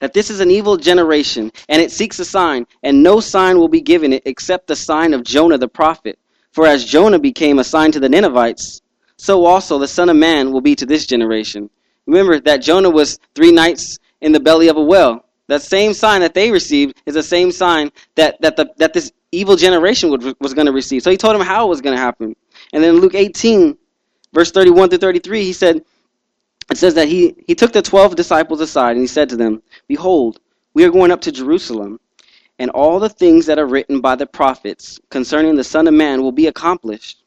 that 0.00 0.12
this 0.12 0.30
is 0.30 0.40
an 0.40 0.50
evil 0.50 0.76
generation, 0.76 1.50
and 1.68 1.80
it 1.80 1.90
seeks 1.90 2.18
a 2.18 2.24
sign, 2.24 2.66
and 2.82 3.02
no 3.02 3.20
sign 3.20 3.58
will 3.58 3.68
be 3.68 3.80
given 3.80 4.12
it 4.12 4.22
except 4.26 4.66
the 4.66 4.76
sign 4.76 5.14
of 5.14 5.24
Jonah 5.24 5.58
the 5.58 5.68
prophet. 5.68 6.18
For 6.52 6.66
as 6.66 6.84
Jonah 6.84 7.18
became 7.18 7.58
a 7.58 7.64
sign 7.64 7.92
to 7.92 8.00
the 8.00 8.08
Ninevites, 8.08 8.82
so 9.16 9.44
also 9.44 9.78
the 9.78 9.88
Son 9.88 10.08
of 10.08 10.16
Man 10.16 10.52
will 10.52 10.60
be 10.60 10.74
to 10.76 10.86
this 10.86 11.06
generation. 11.06 11.70
Remember 12.06 12.40
that 12.40 12.62
Jonah 12.62 12.90
was 12.90 13.18
three 13.34 13.52
nights 13.52 13.98
in 14.20 14.32
the 14.32 14.40
belly 14.40 14.68
of 14.68 14.76
a 14.76 14.82
whale. 14.82 15.24
That 15.46 15.62
same 15.62 15.94
sign 15.94 16.20
that 16.20 16.34
they 16.34 16.50
received 16.50 16.96
is 17.06 17.14
the 17.14 17.22
same 17.22 17.52
sign 17.52 17.90
that, 18.14 18.40
that, 18.40 18.56
the, 18.56 18.72
that 18.78 18.92
this 18.92 19.12
evil 19.32 19.56
generation 19.56 20.10
would, 20.10 20.22
was 20.40 20.54
going 20.54 20.66
to 20.66 20.72
receive. 20.72 21.02
So 21.02 21.10
he 21.10 21.16
told 21.16 21.36
him 21.36 21.42
how 21.42 21.66
it 21.66 21.68
was 21.68 21.80
going 21.80 21.96
to 21.96 22.02
happen. 22.02 22.36
And 22.72 22.82
then 22.82 22.98
Luke 23.00 23.14
18, 23.14 23.76
verse 24.32 24.50
31 24.50 24.90
through 24.90 24.98
33, 24.98 25.44
he 25.44 25.52
said, 25.52 25.84
it 26.70 26.78
says 26.78 26.94
that 26.94 27.08
he, 27.08 27.34
he 27.48 27.54
took 27.56 27.72
the 27.72 27.82
twelve 27.82 28.14
disciples 28.14 28.60
aside 28.60 28.92
and 28.92 29.00
he 29.00 29.08
said 29.08 29.28
to 29.30 29.36
them, 29.36 29.60
Behold, 29.88 30.38
we 30.72 30.84
are 30.84 30.90
going 30.90 31.10
up 31.10 31.20
to 31.22 31.32
Jerusalem, 31.32 31.98
and 32.60 32.70
all 32.70 33.00
the 33.00 33.08
things 33.08 33.46
that 33.46 33.58
are 33.58 33.66
written 33.66 34.00
by 34.00 34.14
the 34.14 34.26
prophets 34.26 35.00
concerning 35.10 35.56
the 35.56 35.64
Son 35.64 35.88
of 35.88 35.94
Man 35.94 36.22
will 36.22 36.30
be 36.30 36.46
accomplished. 36.46 37.24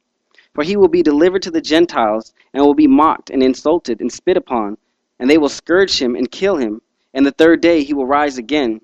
For 0.54 0.64
he 0.64 0.78
will 0.78 0.88
be 0.88 1.04
delivered 1.04 1.42
to 1.42 1.52
the 1.52 1.60
Gentiles, 1.60 2.34
and 2.54 2.64
will 2.64 2.74
be 2.74 2.88
mocked 2.88 3.32
and 3.32 3.44
insulted 3.44 4.00
and 4.00 4.12
spit 4.12 4.38
upon, 4.38 4.78
and 5.20 5.30
they 5.30 5.38
will 5.38 5.50
scourge 5.50 6.02
him 6.02 6.16
and 6.16 6.32
kill 6.32 6.56
him, 6.56 6.82
and 7.14 7.26
the 7.26 7.32
third 7.32 7.60
day 7.60 7.84
he 7.84 7.94
will 7.94 8.06
rise 8.06 8.38
again. 8.38 8.80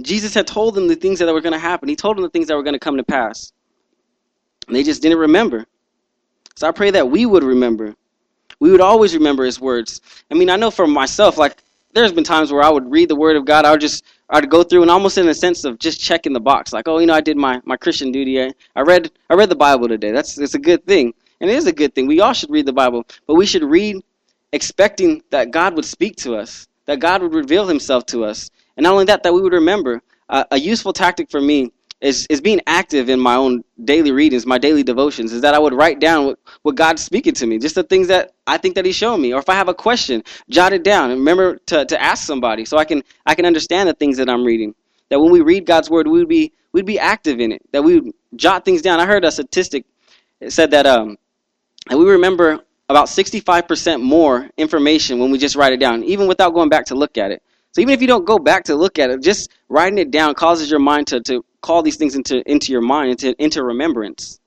Jesus 0.00 0.32
had 0.32 0.46
told 0.46 0.74
them 0.74 0.88
the 0.88 0.96
things 0.96 1.18
that 1.18 1.32
were 1.32 1.40
going 1.40 1.52
to 1.52 1.58
happen. 1.58 1.88
He 1.88 1.96
told 1.96 2.16
them 2.16 2.22
the 2.22 2.30
things 2.30 2.46
that 2.46 2.56
were 2.56 2.62
going 2.62 2.74
to 2.74 2.78
come 2.78 2.96
to 2.96 3.04
pass. 3.04 3.52
They 4.68 4.82
just 4.82 5.02
didn't 5.02 5.18
remember. 5.18 5.66
So 6.54 6.68
I 6.68 6.72
pray 6.72 6.90
that 6.90 7.10
we 7.10 7.26
would 7.26 7.44
remember 7.44 7.94
we 8.62 8.70
would 8.70 8.80
always 8.80 9.12
remember 9.12 9.44
his 9.44 9.58
words. 9.58 10.00
I 10.30 10.34
mean, 10.34 10.48
I 10.48 10.54
know 10.54 10.70
for 10.70 10.86
myself, 10.86 11.36
like 11.36 11.60
there's 11.94 12.12
been 12.12 12.22
times 12.22 12.52
where 12.52 12.62
I 12.62 12.68
would 12.68 12.88
read 12.88 13.10
the 13.10 13.16
word 13.16 13.34
of 13.34 13.44
God, 13.44 13.64
I 13.64 13.72
would 13.72 13.80
just 13.80 14.04
I'd 14.30 14.48
go 14.48 14.62
through 14.62 14.82
and 14.82 14.90
almost 14.90 15.18
in 15.18 15.26
a 15.28 15.34
sense 15.34 15.64
of 15.64 15.80
just 15.80 16.00
checking 16.00 16.32
the 16.32 16.38
box, 16.38 16.72
like, 16.72 16.86
oh, 16.86 17.00
you 17.00 17.06
know, 17.06 17.12
I 17.12 17.20
did 17.20 17.36
my, 17.36 17.60
my 17.64 17.76
Christian 17.76 18.12
duty. 18.12 18.40
I, 18.40 18.52
I 18.76 18.82
read 18.82 19.10
I 19.28 19.34
read 19.34 19.48
the 19.48 19.56
Bible 19.56 19.88
today. 19.88 20.12
That's 20.12 20.38
it's 20.38 20.54
a 20.54 20.60
good 20.60 20.86
thing. 20.86 21.12
And 21.40 21.50
it 21.50 21.56
is 21.56 21.66
a 21.66 21.72
good 21.72 21.92
thing. 21.92 22.06
We 22.06 22.20
all 22.20 22.32
should 22.32 22.50
read 22.50 22.66
the 22.66 22.72
Bible, 22.72 23.04
but 23.26 23.34
we 23.34 23.46
should 23.46 23.64
read 23.64 23.96
expecting 24.52 25.24
that 25.30 25.50
God 25.50 25.74
would 25.74 25.84
speak 25.84 26.14
to 26.18 26.36
us, 26.36 26.68
that 26.86 27.00
God 27.00 27.20
would 27.20 27.34
reveal 27.34 27.66
himself 27.66 28.06
to 28.06 28.24
us. 28.24 28.48
And 28.76 28.84
not 28.84 28.92
only 28.92 29.06
that, 29.06 29.24
that 29.24 29.34
we 29.34 29.42
would 29.42 29.52
remember. 29.52 30.02
Uh, 30.28 30.44
a 30.52 30.56
useful 30.56 30.92
tactic 30.92 31.30
for 31.30 31.40
me 31.40 31.72
is, 32.02 32.26
is 32.28 32.40
being 32.40 32.60
active 32.66 33.08
in 33.08 33.20
my 33.20 33.36
own 33.36 33.64
daily 33.84 34.12
readings, 34.12 34.44
my 34.44 34.58
daily 34.58 34.82
devotions, 34.82 35.32
is 35.32 35.40
that 35.42 35.54
I 35.54 35.58
would 35.58 35.72
write 35.72 36.00
down 36.00 36.26
what, 36.26 36.38
what 36.62 36.74
God's 36.74 37.02
speaking 37.02 37.32
to 37.34 37.46
me, 37.46 37.58
just 37.58 37.76
the 37.76 37.84
things 37.84 38.08
that 38.08 38.34
I 38.46 38.58
think 38.58 38.74
that 38.74 38.84
He's 38.84 38.96
showing 38.96 39.22
me. 39.22 39.32
Or 39.32 39.38
if 39.38 39.48
I 39.48 39.54
have 39.54 39.68
a 39.68 39.74
question, 39.74 40.24
jot 40.50 40.72
it 40.72 40.82
down 40.82 41.10
and 41.10 41.20
remember 41.20 41.58
to, 41.66 41.84
to 41.86 42.02
ask 42.02 42.26
somebody 42.26 42.64
so 42.64 42.76
I 42.76 42.84
can 42.84 43.02
I 43.24 43.34
can 43.34 43.46
understand 43.46 43.88
the 43.88 43.94
things 43.94 44.18
that 44.18 44.28
I'm 44.28 44.44
reading. 44.44 44.74
That 45.10 45.20
when 45.20 45.30
we 45.32 45.40
read 45.40 45.64
God's 45.64 45.88
word, 45.90 46.08
we 46.08 46.18
would 46.18 46.28
be 46.28 46.52
we'd 46.72 46.86
be 46.86 46.98
active 46.98 47.40
in 47.40 47.52
it. 47.52 47.62
That 47.72 47.84
we 47.84 48.00
would 48.00 48.14
jot 48.36 48.64
things 48.64 48.82
down. 48.82 49.00
I 49.00 49.06
heard 49.06 49.24
a 49.24 49.30
statistic 49.30 49.86
it 50.40 50.52
said 50.52 50.72
that 50.72 50.86
um 50.86 51.16
that 51.88 51.98
we 51.98 52.04
remember 52.04 52.60
about 52.88 53.06
65% 53.06 54.02
more 54.02 54.50
information 54.56 55.18
when 55.18 55.30
we 55.30 55.38
just 55.38 55.56
write 55.56 55.72
it 55.72 55.80
down, 55.80 56.04
even 56.04 56.28
without 56.28 56.50
going 56.52 56.68
back 56.68 56.86
to 56.86 56.94
look 56.94 57.16
at 57.16 57.30
it. 57.30 57.42
So 57.72 57.80
even 57.80 57.94
if 57.94 58.02
you 58.02 58.06
don't 58.06 58.26
go 58.26 58.38
back 58.38 58.64
to 58.64 58.74
look 58.74 58.98
at 58.98 59.08
it, 59.10 59.22
just 59.22 59.50
writing 59.68 59.98
it 59.98 60.10
down 60.10 60.34
causes 60.34 60.70
your 60.70 60.80
mind 60.80 61.06
to, 61.08 61.20
to 61.22 61.44
call 61.62 61.82
these 61.82 61.96
things 61.96 62.14
into, 62.14 62.48
into 62.50 62.72
your 62.72 62.82
mind, 62.82 63.10
into, 63.10 63.42
into 63.42 63.62
remembrance. 63.64 64.40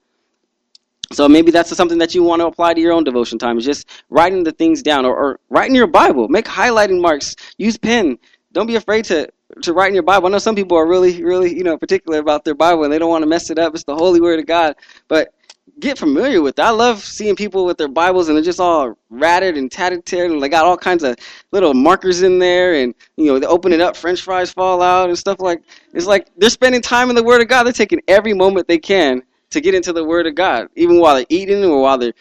So 1.12 1.29
maybe 1.29 1.51
that's 1.51 1.75
something 1.75 2.00
that 2.00 2.15
you 2.15 2.24
want 2.24 2.41
to 2.41 2.48
apply 2.48 2.74
to 2.74 2.81
your 2.81 2.93
own 2.93 3.03
devotion 3.03 3.38
time, 3.38 3.57
is 3.57 3.65
just 3.65 3.89
writing 4.10 4.43
the 4.43 4.51
things 4.51 4.81
down 4.81 5.05
or, 5.05 5.15
or 5.15 5.39
write 5.50 5.69
in 5.69 5.75
your 5.75 5.88
Bible. 5.88 6.27
Make 6.27 6.45
highlighting 6.45 7.01
marks. 7.01 7.36
Use 7.57 7.77
pen. 7.77 8.17
Don't 8.53 8.67
be 8.67 8.75
afraid 8.75 9.05
to, 9.05 9.29
to 9.62 9.74
write 9.74 9.89
in 9.89 9.93
your 9.93 10.03
Bible. 10.03 10.27
I 10.27 10.31
know 10.31 10.39
some 10.39 10.55
people 10.55 10.77
are 10.77 10.88
really, 10.88 11.24
really, 11.24 11.55
you 11.55 11.63
know, 11.63 11.77
particular 11.77 12.19
about 12.19 12.43
their 12.43 12.55
Bible 12.55 12.84
and 12.84 12.91
they 12.91 13.00
don't 13.00 13.10
want 13.10 13.22
to 13.22 13.27
mess 13.27 13.50
it 13.50 13.60
up. 13.60 13.75
It's 13.75 13.84
the 13.84 13.95
holy 13.95 14.19
word 14.19 14.39
of 14.39 14.45
God. 14.45 14.75
But 15.07 15.34
get 15.79 15.98
familiar 15.98 16.41
with 16.41 16.58
it. 16.58 16.62
I 16.62 16.70
love 16.70 17.03
seeing 17.03 17.36
people 17.36 17.65
with 17.65 17.77
their 17.77 17.88
Bibles 17.88 18.27
and 18.27 18.38
they're 18.38 18.44
just 18.44 18.60
all 18.60 18.98
ratted 19.10 19.58
and 19.58 19.72
tatted, 19.72 20.05
teared, 20.05 20.32
and 20.32 20.41
they 20.41 20.50
got 20.50 20.65
all 20.65 20.77
kinds 20.77 21.03
of 21.03 21.17
little 21.51 21.74
markers 21.74 22.22
in 22.22 22.39
there, 22.39 22.75
and 22.75 22.94
you 23.17 23.25
know 23.25 23.39
they 23.39 23.48
open 23.48 23.74
it 23.74 23.82
up, 23.82 23.96
French 23.96 24.22
fries 24.22 24.51
fall 24.51 24.82
out 24.82 25.10
and 25.10 25.17
stuff 25.17 25.39
like. 25.39 25.62
It's 25.94 26.05
like 26.05 26.27
they're 26.38 26.50
spending 26.50 26.82
time 26.82 27.10
in 27.10 27.15
the 27.15 27.24
Word 27.24 27.41
of 27.41 27.48
God. 27.48 27.63
They're 27.63 27.74
taking 27.74 28.01
every 28.08 28.34
moment 28.34 28.67
they 28.67 28.77
can 28.77 29.24
to 29.51 29.62
get 29.62 29.74
into 29.74 29.94
the 29.94 30.03
Word 30.03 30.27
of 30.27 30.36
God, 30.36 30.67
even 30.75 31.00
while 31.00 31.15
they're 31.15 31.25
eating 31.29 31.63
or 31.63 31.82
while 31.82 31.98
they're 31.98 32.13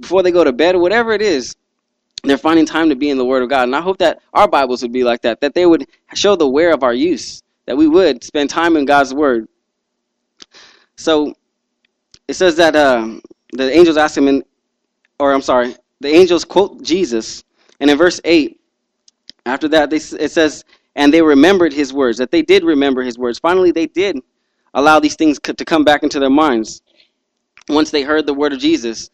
before 0.00 0.22
they 0.22 0.30
go 0.30 0.44
to 0.44 0.52
bed 0.52 0.74
or 0.74 0.80
whatever 0.80 1.12
it 1.12 1.22
is. 1.22 1.56
They're 2.22 2.36
finding 2.36 2.66
time 2.66 2.90
to 2.90 2.96
be 2.96 3.08
in 3.08 3.16
the 3.16 3.24
Word 3.24 3.42
of 3.42 3.48
God, 3.48 3.64
and 3.64 3.74
I 3.74 3.80
hope 3.80 3.98
that 3.98 4.20
our 4.34 4.46
Bibles 4.46 4.82
would 4.82 4.92
be 4.92 5.04
like 5.04 5.22
that. 5.22 5.40
That 5.40 5.54
they 5.54 5.66
would 5.66 5.86
show 6.14 6.36
the 6.36 6.48
wear 6.48 6.72
of 6.72 6.82
our 6.82 6.92
use. 6.92 7.42
That 7.66 7.76
we 7.76 7.88
would 7.88 8.22
spend 8.24 8.50
time 8.50 8.76
in 8.76 8.84
God's 8.84 9.14
Word. 9.14 9.48
So 10.96 11.34
it 12.30 12.34
says 12.34 12.54
that 12.54 12.76
um, 12.76 13.20
the 13.54 13.76
angels 13.76 13.96
asked 13.96 14.16
him, 14.16 14.28
in, 14.28 14.44
or 15.18 15.32
I'm 15.32 15.42
sorry, 15.42 15.74
the 15.98 16.10
angels 16.10 16.44
quote 16.44 16.80
Jesus, 16.80 17.42
and 17.80 17.90
in 17.90 17.98
verse 17.98 18.20
8, 18.22 18.60
after 19.46 19.66
that, 19.66 19.90
they, 19.90 19.96
it 19.96 20.30
says, 20.30 20.64
and 20.94 21.12
they 21.12 21.22
remembered 21.22 21.72
his 21.72 21.92
words, 21.92 22.18
that 22.18 22.30
they 22.30 22.42
did 22.42 22.62
remember 22.62 23.02
his 23.02 23.18
words. 23.18 23.40
Finally, 23.40 23.72
they 23.72 23.86
did 23.86 24.16
allow 24.74 25.00
these 25.00 25.16
things 25.16 25.40
to 25.40 25.64
come 25.64 25.82
back 25.82 26.04
into 26.04 26.20
their 26.20 26.30
minds 26.30 26.82
once 27.68 27.90
they 27.90 28.02
heard 28.02 28.26
the 28.26 28.34
word 28.34 28.52
of 28.52 28.60
Jesus. 28.60 29.10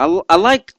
I, 0.00 0.22
I 0.30 0.36
like 0.36 0.72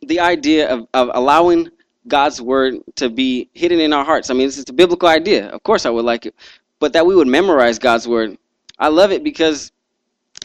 the 0.00 0.20
idea 0.20 0.70
of, 0.70 0.88
of 0.94 1.10
allowing 1.12 1.68
God's 2.08 2.40
word 2.40 2.76
to 2.94 3.10
be 3.10 3.50
hidden 3.52 3.80
in 3.80 3.92
our 3.92 4.06
hearts. 4.06 4.30
I 4.30 4.32
mean, 4.32 4.46
this 4.46 4.56
is 4.56 4.64
a 4.70 4.72
biblical 4.72 5.10
idea. 5.10 5.48
Of 5.48 5.62
course, 5.64 5.84
I 5.84 5.90
would 5.90 6.06
like 6.06 6.24
it. 6.24 6.34
But 6.78 6.94
that 6.94 7.04
we 7.04 7.14
would 7.14 7.28
memorize 7.28 7.78
God's 7.78 8.08
word 8.08 8.38
I 8.78 8.88
love 8.88 9.12
it 9.12 9.24
because 9.24 9.72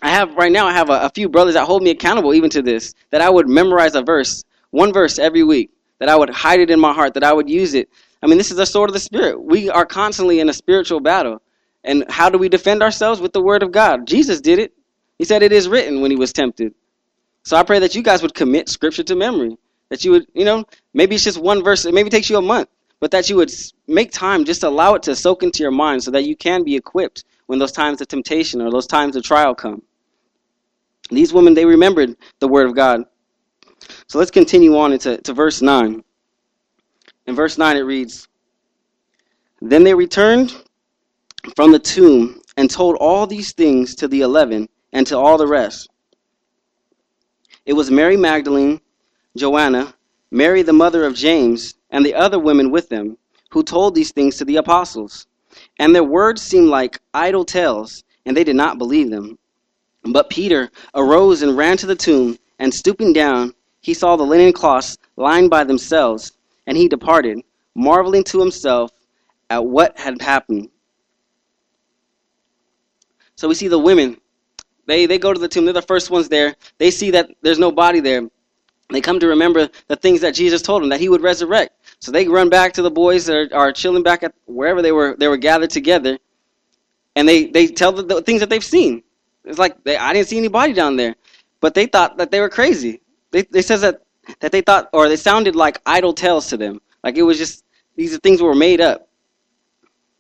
I 0.01 0.09
have 0.09 0.35
right 0.35 0.51
now 0.51 0.67
I 0.67 0.73
have 0.73 0.89
a, 0.89 1.01
a, 1.01 1.09
few 1.09 1.29
brothers 1.29 1.53
that 1.53 1.65
hold 1.65 1.83
me 1.83 1.91
accountable 1.91 2.33
even 2.33 2.50
to 2.51 2.61
this 2.61 2.93
that 3.11 3.21
I 3.21 3.29
would 3.29 3.47
memorize 3.47 3.95
a 3.95 4.01
verse, 4.01 4.43
one 4.71 4.93
verse 4.93 5.19
every 5.19 5.43
week, 5.43 5.71
that 6.00 6.09
I 6.09 6.15
would 6.15 6.29
hide 6.29 6.59
it 6.59 6.71
in 6.71 6.79
my 6.79 6.93
heart, 6.93 7.13
that 7.15 7.23
I 7.23 7.33
would 7.33 7.50
use 7.50 7.73
it. 7.73 7.89
I 8.23 8.27
mean, 8.27 8.38
this 8.38 8.51
is 8.51 8.57
the 8.57 8.65
sword 8.65 8.89
of 8.89 8.93
the 8.93 9.00
spirit. 9.00 9.41
We 9.41 9.69
are 9.69 9.85
constantly 9.85 10.39
in 10.39 10.50
a 10.50 10.53
spiritual 10.53 11.00
battle. 11.00 11.41
And 11.83 12.05
how 12.09 12.29
do 12.29 12.38
we 12.38 12.50
defend 12.50 12.83
ourselves 12.83 13.19
with 13.19 13.33
the 13.33 13.41
word 13.41 13.63
of 13.63 13.71
God? 13.71 14.05
Jesus 14.07 14.41
did 14.41 14.59
it. 14.59 14.73
He 15.17 15.25
said 15.25 15.43
it 15.43 15.51
is 15.51 15.67
written 15.67 16.01
when 16.01 16.11
he 16.11 16.17
was 16.17 16.31
tempted. 16.31 16.73
So 17.43 17.57
I 17.57 17.63
pray 17.63 17.79
that 17.79 17.95
you 17.95 18.03
guys 18.03 18.21
would 18.21 18.35
commit 18.35 18.69
scripture 18.69 19.03
to 19.03 19.15
memory. 19.15 19.57
That 19.89 20.05
you 20.05 20.11
would, 20.11 20.27
you 20.33 20.45
know, 20.45 20.65
maybe 20.93 21.15
it's 21.15 21.23
just 21.23 21.39
one 21.39 21.63
verse, 21.63 21.85
it 21.85 21.93
maybe 21.93 22.09
takes 22.09 22.29
you 22.29 22.38
a 22.38 22.41
month, 22.41 22.69
but 23.00 23.11
that 23.11 23.29
you 23.29 23.35
would 23.35 23.51
make 23.88 24.11
time 24.11 24.45
just 24.45 24.63
allow 24.63 24.93
it 24.93 25.03
to 25.03 25.15
soak 25.15 25.43
into 25.43 25.63
your 25.63 25.71
mind 25.71 26.03
so 26.03 26.11
that 26.11 26.23
you 26.23 26.35
can 26.35 26.63
be 26.63 26.75
equipped 26.75 27.25
when 27.51 27.60
those 27.60 27.74
times 27.74 28.00
of 28.00 28.08
temptation 28.08 28.62
or 28.62 28.72
those 28.72 28.88
times 28.88 29.17
of 29.17 29.24
trial 29.24 29.53
come. 29.53 29.81
These 31.10 31.34
women, 31.34 31.53
they 31.53 31.65
remembered 31.65 32.15
the 32.39 32.48
word 32.48 32.65
of 32.65 32.77
God. 32.77 33.03
So 34.08 34.20
let's 34.20 34.31
continue 34.31 34.77
on 34.77 34.93
into 34.93 35.17
to 35.17 35.34
verse 35.34 35.62
9. 35.62 36.01
In 37.27 37.36
verse 37.36 37.58
9, 37.58 37.75
it 37.75 37.81
reads 37.81 38.29
Then 39.60 39.84
they 39.84 39.93
returned 39.93 40.55
from 41.58 41.74
the 41.74 41.79
tomb 41.79 42.41
and 42.55 42.70
told 42.70 42.96
all 43.01 43.27
these 43.27 43.51
things 43.51 43.96
to 43.96 44.08
the 44.08 44.22
eleven 44.22 44.70
and 44.93 45.05
to 45.08 45.17
all 45.17 45.38
the 45.38 45.46
rest. 45.46 45.89
it 47.65 47.74
was 47.74 47.91
Mary 47.91 48.15
Magdalene, 48.15 48.79
Joanna, 49.36 49.93
Mary 50.31 50.62
the 50.62 50.72
mother 50.72 51.03
of 51.03 51.15
James, 51.15 51.75
and 51.89 52.05
the 52.05 52.15
other 52.15 52.39
women 52.39 52.72
with 52.72 52.88
them, 52.88 53.17
who 53.50 53.62
told 53.62 53.93
these 53.93 54.13
things 54.13 54.38
to 54.38 54.46
the 54.46 54.55
apostles. 54.55 55.27
And 55.81 55.95
their 55.95 56.03
words 56.03 56.43
seemed 56.43 56.67
like 56.69 57.01
idle 57.11 57.43
tales, 57.43 58.03
and 58.27 58.38
they 58.38 58.43
did 58.43 58.55
not 58.55 58.77
believe 58.77 59.09
them. 59.09 59.39
But 60.03 60.29
Peter 60.29 60.69
arose 60.93 61.41
and 61.41 61.57
ran 61.57 61.75
to 61.77 61.88
the 61.88 61.95
tomb, 61.95 62.38
and 62.59 62.71
stooping 62.71 63.13
down, 63.13 63.55
he 63.81 63.95
saw 63.95 64.15
the 64.15 64.23
linen 64.23 64.53
cloths 64.53 65.00
lying 65.15 65.50
by 65.50 65.63
themselves, 65.63 66.33
and 66.67 66.77
he 66.77 66.88
departed, 66.88 67.41
marveling 67.73 68.23
to 68.25 68.39
himself 68.39 68.91
at 69.50 69.65
what 69.65 69.97
had 69.97 70.21
happened. 70.21 70.69
So 73.33 73.47
we 73.47 73.55
see 73.55 73.67
the 73.67 73.79
women. 73.79 74.17
They, 74.85 75.07
they 75.07 75.17
go 75.17 75.33
to 75.33 75.39
the 75.39 75.47
tomb. 75.47 75.65
They're 75.65 75.73
the 75.73 75.81
first 75.81 76.11
ones 76.11 76.29
there. 76.29 76.55
They 76.77 76.91
see 76.91 77.09
that 77.09 77.31
there's 77.41 77.57
no 77.57 77.71
body 77.71 78.01
there. 78.01 78.29
They 78.91 79.01
come 79.01 79.19
to 79.19 79.27
remember 79.27 79.67
the 79.88 79.95
things 79.95 80.21
that 80.21 80.35
Jesus 80.35 80.61
told 80.61 80.83
them, 80.83 80.89
that 80.89 81.00
he 81.00 81.09
would 81.09 81.21
resurrect. 81.21 81.73
So 82.01 82.12
they 82.12 82.27
run 82.27 82.50
back 82.50 82.74
to 82.74 82.81
the 82.81 82.89
boys 82.89 83.27
that 83.27 83.53
are, 83.53 83.55
are 83.55 83.72
chilling 83.72 84.01
back 84.01 84.24
at 84.24 84.34
wherever 84.46 84.81
they 84.81 84.91
were 84.91 85.15
they 85.17 85.27
were 85.27 85.38
gathered 85.38 85.70
together, 85.70 86.17
and 87.15 87.29
they, 87.29 87.46
they 87.46 87.67
tell 87.67 87.91
the, 87.91 88.01
the 88.03 88.22
things 88.24 88.39
that 88.39 88.50
they've 88.50 88.63
seen. 88.63 89.03
It's 89.46 89.60
like 89.60 89.84
they, 89.84 89.98
I 89.98 90.12
didn't 90.12 90.27
see 90.27 90.38
anybody 90.38 90.74
down 90.74 90.96
there, 90.96 91.15
but 91.60 91.75
they 91.75 91.86
thought 91.86 92.17
that 92.17 92.31
they 92.31 92.39
were 92.39 92.50
crazy. 92.50 93.01
They 93.29 93.43
they 93.43 93.62
says 93.62 93.81
that 93.81 94.01
that 94.39 94.51
they 94.51 94.62
thought 94.62 94.89
or 94.93 95.08
they 95.08 95.15
sounded 95.15 95.55
like 95.55 95.79
idle 95.86 96.13
tales 96.13 96.48
to 96.48 96.58
them, 96.58 96.81
like 97.03 97.17
it 97.17 97.24
was 97.24 97.38
just 97.38 97.65
these 97.96 98.17
things 98.17 98.41
were 98.41 98.55
made 98.55 98.81
up. 98.81 99.08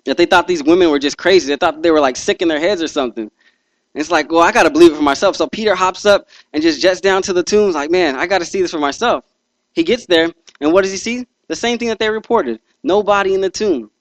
That 0.05 0.17
they 0.17 0.25
thought 0.25 0.47
these 0.47 0.63
women 0.63 0.91
were 0.91 0.99
just 0.99 1.17
crazy. 1.17 1.47
They 1.47 1.57
thought 1.57 1.81
they 1.81 1.91
were 1.91 1.99
like 1.99 2.15
sick 2.15 2.43
in 2.43 2.47
their 2.47 2.59
heads 2.59 2.81
or 2.81 2.87
something. 2.87 3.23
And 3.23 4.01
it's 4.01 4.09
like, 4.09 4.31
well, 4.31 4.41
I 4.41 4.51
got 4.51 4.63
to 4.63 4.69
believe 4.69 4.93
it 4.93 4.95
for 4.95 5.03
myself. 5.03 5.35
So 5.35 5.47
Peter 5.47 5.75
hops 5.75 6.05
up 6.05 6.27
and 6.53 6.63
just 6.63 6.81
jets 6.81 7.01
down 7.01 7.21
to 7.23 7.33
the 7.33 7.43
tombs, 7.43 7.75
like, 7.75 7.91
man, 7.91 8.15
I 8.15 8.25
got 8.25 8.39
to 8.39 8.45
see 8.45 8.61
this 8.61 8.71
for 8.71 8.79
myself. 8.79 9.25
He 9.73 9.83
gets 9.83 10.05
there, 10.05 10.31
and 10.59 10.71
what 10.73 10.83
does 10.83 10.91
he 10.91 10.97
see? 10.97 11.27
The 11.51 11.57
same 11.57 11.77
thing 11.77 11.89
that 11.89 11.99
they 11.99 12.09
reported 12.09 12.61
nobody 12.81 13.33
in 13.33 13.41
the 13.41 13.49
tomb. 13.49 13.91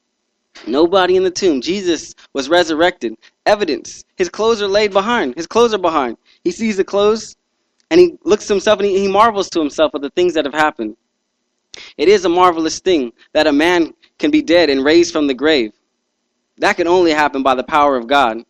Nobody 0.69 1.17
in 1.17 1.25
the 1.25 1.33
tomb. 1.33 1.61
Jesus 1.61 2.15
was 2.33 2.49
resurrected. 2.49 3.17
Evidence. 3.45 4.05
His 4.15 4.29
clothes 4.29 4.63
are 4.63 4.69
laid 4.69 4.93
behind. 4.93 5.35
His 5.35 5.49
clothes 5.49 5.75
are 5.75 5.79
behind. 5.79 6.17
He 6.45 6.53
sees 6.53 6.77
the 6.77 6.85
clothes 6.85 7.35
and 7.91 7.99
he 7.99 8.17
looks 8.23 8.47
to 8.47 8.53
himself 8.53 8.79
and 8.79 8.87
he, 8.87 9.01
he 9.01 9.09
marvels 9.09 9.51
to 9.51 9.59
himself 9.59 9.95
of 9.95 10.01
the 10.01 10.11
things 10.11 10.35
that 10.35 10.45
have 10.45 10.55
happened. 10.55 10.97
It 11.97 12.07
is 12.07 12.25
a 12.25 12.29
marvelous 12.29 12.79
thing 12.79 13.11
that 13.33 13.49
a 13.49 13.53
man 13.53 13.95
can 14.21 14.31
be 14.31 14.43
dead 14.43 14.71
and 14.71 14.85
raised 14.85 15.13
from 15.13 15.27
the 15.27 15.35
grave. 15.35 15.73
That 16.59 16.77
can 16.77 16.87
only 16.87 17.11
happen 17.11 17.43
by 17.43 17.57
the 17.57 17.65
power 17.65 17.97
of 17.97 18.07
God. 18.07 18.45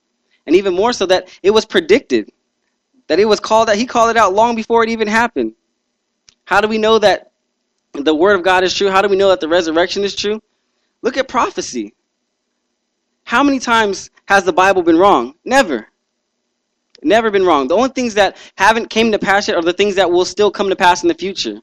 And 0.46 0.56
even 0.56 0.74
more 0.74 0.92
so 0.92 1.06
that 1.06 1.30
it 1.42 1.52
was 1.52 1.64
predicted. 1.64 2.30
That 3.06 3.18
it 3.18 3.24
was 3.24 3.40
called 3.40 3.70
out, 3.70 3.76
he 3.76 3.86
called 3.86 4.10
it 4.10 4.18
out 4.18 4.34
long 4.34 4.56
before 4.56 4.84
it 4.84 4.90
even 4.90 5.08
happened. 5.08 5.54
How 6.44 6.60
do 6.60 6.68
we 6.68 6.76
know 6.76 6.98
that 6.98 7.29
the 7.92 8.14
word 8.14 8.36
of 8.36 8.42
God 8.44 8.64
is 8.64 8.74
true? 8.74 8.90
How 8.90 9.02
do 9.02 9.08
we 9.08 9.16
know 9.16 9.28
that 9.28 9.40
the 9.40 9.48
resurrection 9.48 10.04
is 10.04 10.14
true? 10.14 10.40
Look 11.02 11.16
at 11.16 11.28
prophecy. 11.28 11.94
How 13.24 13.42
many 13.42 13.58
times 13.58 14.10
has 14.26 14.44
the 14.44 14.52
Bible 14.52 14.82
been 14.82 14.98
wrong? 14.98 15.34
Never. 15.44 15.86
Never 17.02 17.30
been 17.30 17.44
wrong. 17.44 17.68
The 17.68 17.76
only 17.76 17.90
things 17.90 18.14
that 18.14 18.36
haven't 18.56 18.90
came 18.90 19.12
to 19.12 19.18
pass 19.18 19.48
yet 19.48 19.56
are 19.56 19.62
the 19.62 19.72
things 19.72 19.94
that 19.94 20.10
will 20.10 20.24
still 20.24 20.50
come 20.50 20.68
to 20.68 20.76
pass 20.76 21.02
in 21.02 21.08
the 21.08 21.14
future. 21.14 21.60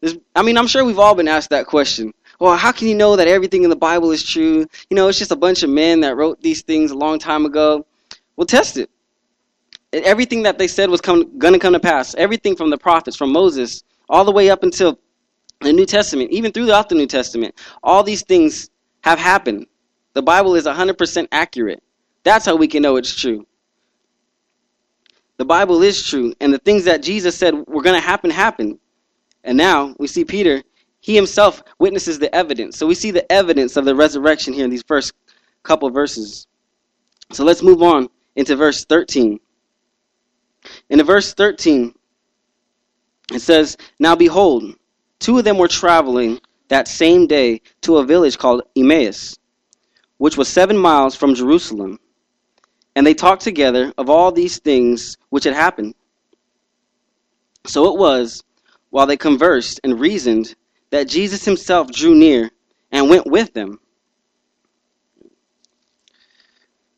There's, 0.00 0.16
I 0.34 0.42
mean, 0.42 0.56
I'm 0.56 0.66
sure 0.66 0.84
we've 0.84 0.98
all 0.98 1.14
been 1.14 1.28
asked 1.28 1.50
that 1.50 1.66
question. 1.66 2.14
Well, 2.40 2.56
how 2.56 2.70
can 2.70 2.88
you 2.88 2.94
know 2.94 3.16
that 3.16 3.26
everything 3.26 3.64
in 3.64 3.70
the 3.70 3.76
Bible 3.76 4.12
is 4.12 4.22
true? 4.22 4.66
You 4.88 4.94
know, 4.94 5.08
it's 5.08 5.18
just 5.18 5.32
a 5.32 5.36
bunch 5.36 5.64
of 5.64 5.70
men 5.70 6.00
that 6.00 6.16
wrote 6.16 6.40
these 6.40 6.62
things 6.62 6.92
a 6.92 6.96
long 6.96 7.18
time 7.18 7.44
ago. 7.44 7.84
Well, 8.36 8.46
test 8.46 8.76
it. 8.76 8.88
Everything 9.92 10.44
that 10.44 10.58
they 10.58 10.68
said 10.68 10.88
was 10.88 11.00
going 11.00 11.40
to 11.40 11.58
come 11.58 11.72
to 11.72 11.80
pass. 11.80 12.14
Everything 12.14 12.54
from 12.54 12.70
the 12.70 12.78
prophets, 12.78 13.16
from 13.16 13.32
Moses, 13.32 13.82
all 14.08 14.24
the 14.24 14.30
way 14.30 14.50
up 14.50 14.62
until 14.62 14.98
the 15.60 15.72
New 15.72 15.86
Testament, 15.86 16.30
even 16.30 16.52
throughout 16.52 16.88
the 16.88 16.94
New 16.94 17.06
Testament, 17.06 17.54
all 17.82 18.02
these 18.02 18.22
things 18.22 18.70
have 19.02 19.18
happened. 19.18 19.66
The 20.14 20.22
Bible 20.22 20.54
is 20.54 20.64
100% 20.64 21.28
accurate. 21.32 21.82
That's 22.22 22.46
how 22.46 22.56
we 22.56 22.68
can 22.68 22.82
know 22.82 22.96
it's 22.96 23.14
true. 23.14 23.46
The 25.36 25.44
Bible 25.44 25.82
is 25.82 26.02
true, 26.02 26.34
and 26.40 26.52
the 26.52 26.58
things 26.58 26.84
that 26.84 27.02
Jesus 27.02 27.36
said 27.36 27.54
were 27.54 27.82
going 27.82 27.94
to 27.94 28.06
happen 28.06 28.30
happened. 28.30 28.78
And 29.44 29.56
now 29.56 29.94
we 29.98 30.08
see 30.08 30.24
Peter, 30.24 30.62
he 31.00 31.14
himself 31.14 31.62
witnesses 31.78 32.18
the 32.18 32.34
evidence. 32.34 32.76
So 32.76 32.86
we 32.86 32.94
see 32.94 33.12
the 33.12 33.30
evidence 33.32 33.76
of 33.76 33.84
the 33.84 33.94
resurrection 33.94 34.52
here 34.52 34.64
in 34.64 34.70
these 34.70 34.82
first 34.82 35.12
couple 35.62 35.88
verses. 35.90 36.46
So 37.32 37.44
let's 37.44 37.62
move 37.62 37.82
on 37.82 38.08
into 38.34 38.56
verse 38.56 38.84
13. 38.84 39.38
In 40.90 41.02
verse 41.04 41.34
13, 41.34 41.94
it 43.32 43.40
says, 43.40 43.76
Now 43.98 44.16
behold, 44.16 44.74
two 45.18 45.38
of 45.38 45.44
them 45.44 45.58
were 45.58 45.68
traveling 45.68 46.40
that 46.68 46.88
same 46.88 47.26
day 47.26 47.60
to 47.82 47.98
a 47.98 48.04
village 48.04 48.38
called 48.38 48.62
Emmaus, 48.76 49.38
which 50.18 50.36
was 50.36 50.48
seven 50.48 50.76
miles 50.76 51.14
from 51.14 51.34
Jerusalem. 51.34 51.98
And 52.94 53.06
they 53.06 53.14
talked 53.14 53.42
together 53.42 53.92
of 53.96 54.10
all 54.10 54.32
these 54.32 54.58
things 54.58 55.16
which 55.30 55.44
had 55.44 55.54
happened. 55.54 55.94
So 57.66 57.92
it 57.92 57.98
was, 57.98 58.42
while 58.90 59.06
they 59.06 59.16
conversed 59.16 59.80
and 59.84 60.00
reasoned, 60.00 60.54
that 60.90 61.08
Jesus 61.08 61.44
himself 61.44 61.90
drew 61.90 62.14
near 62.14 62.50
and 62.90 63.10
went 63.10 63.26
with 63.26 63.52
them. 63.52 63.78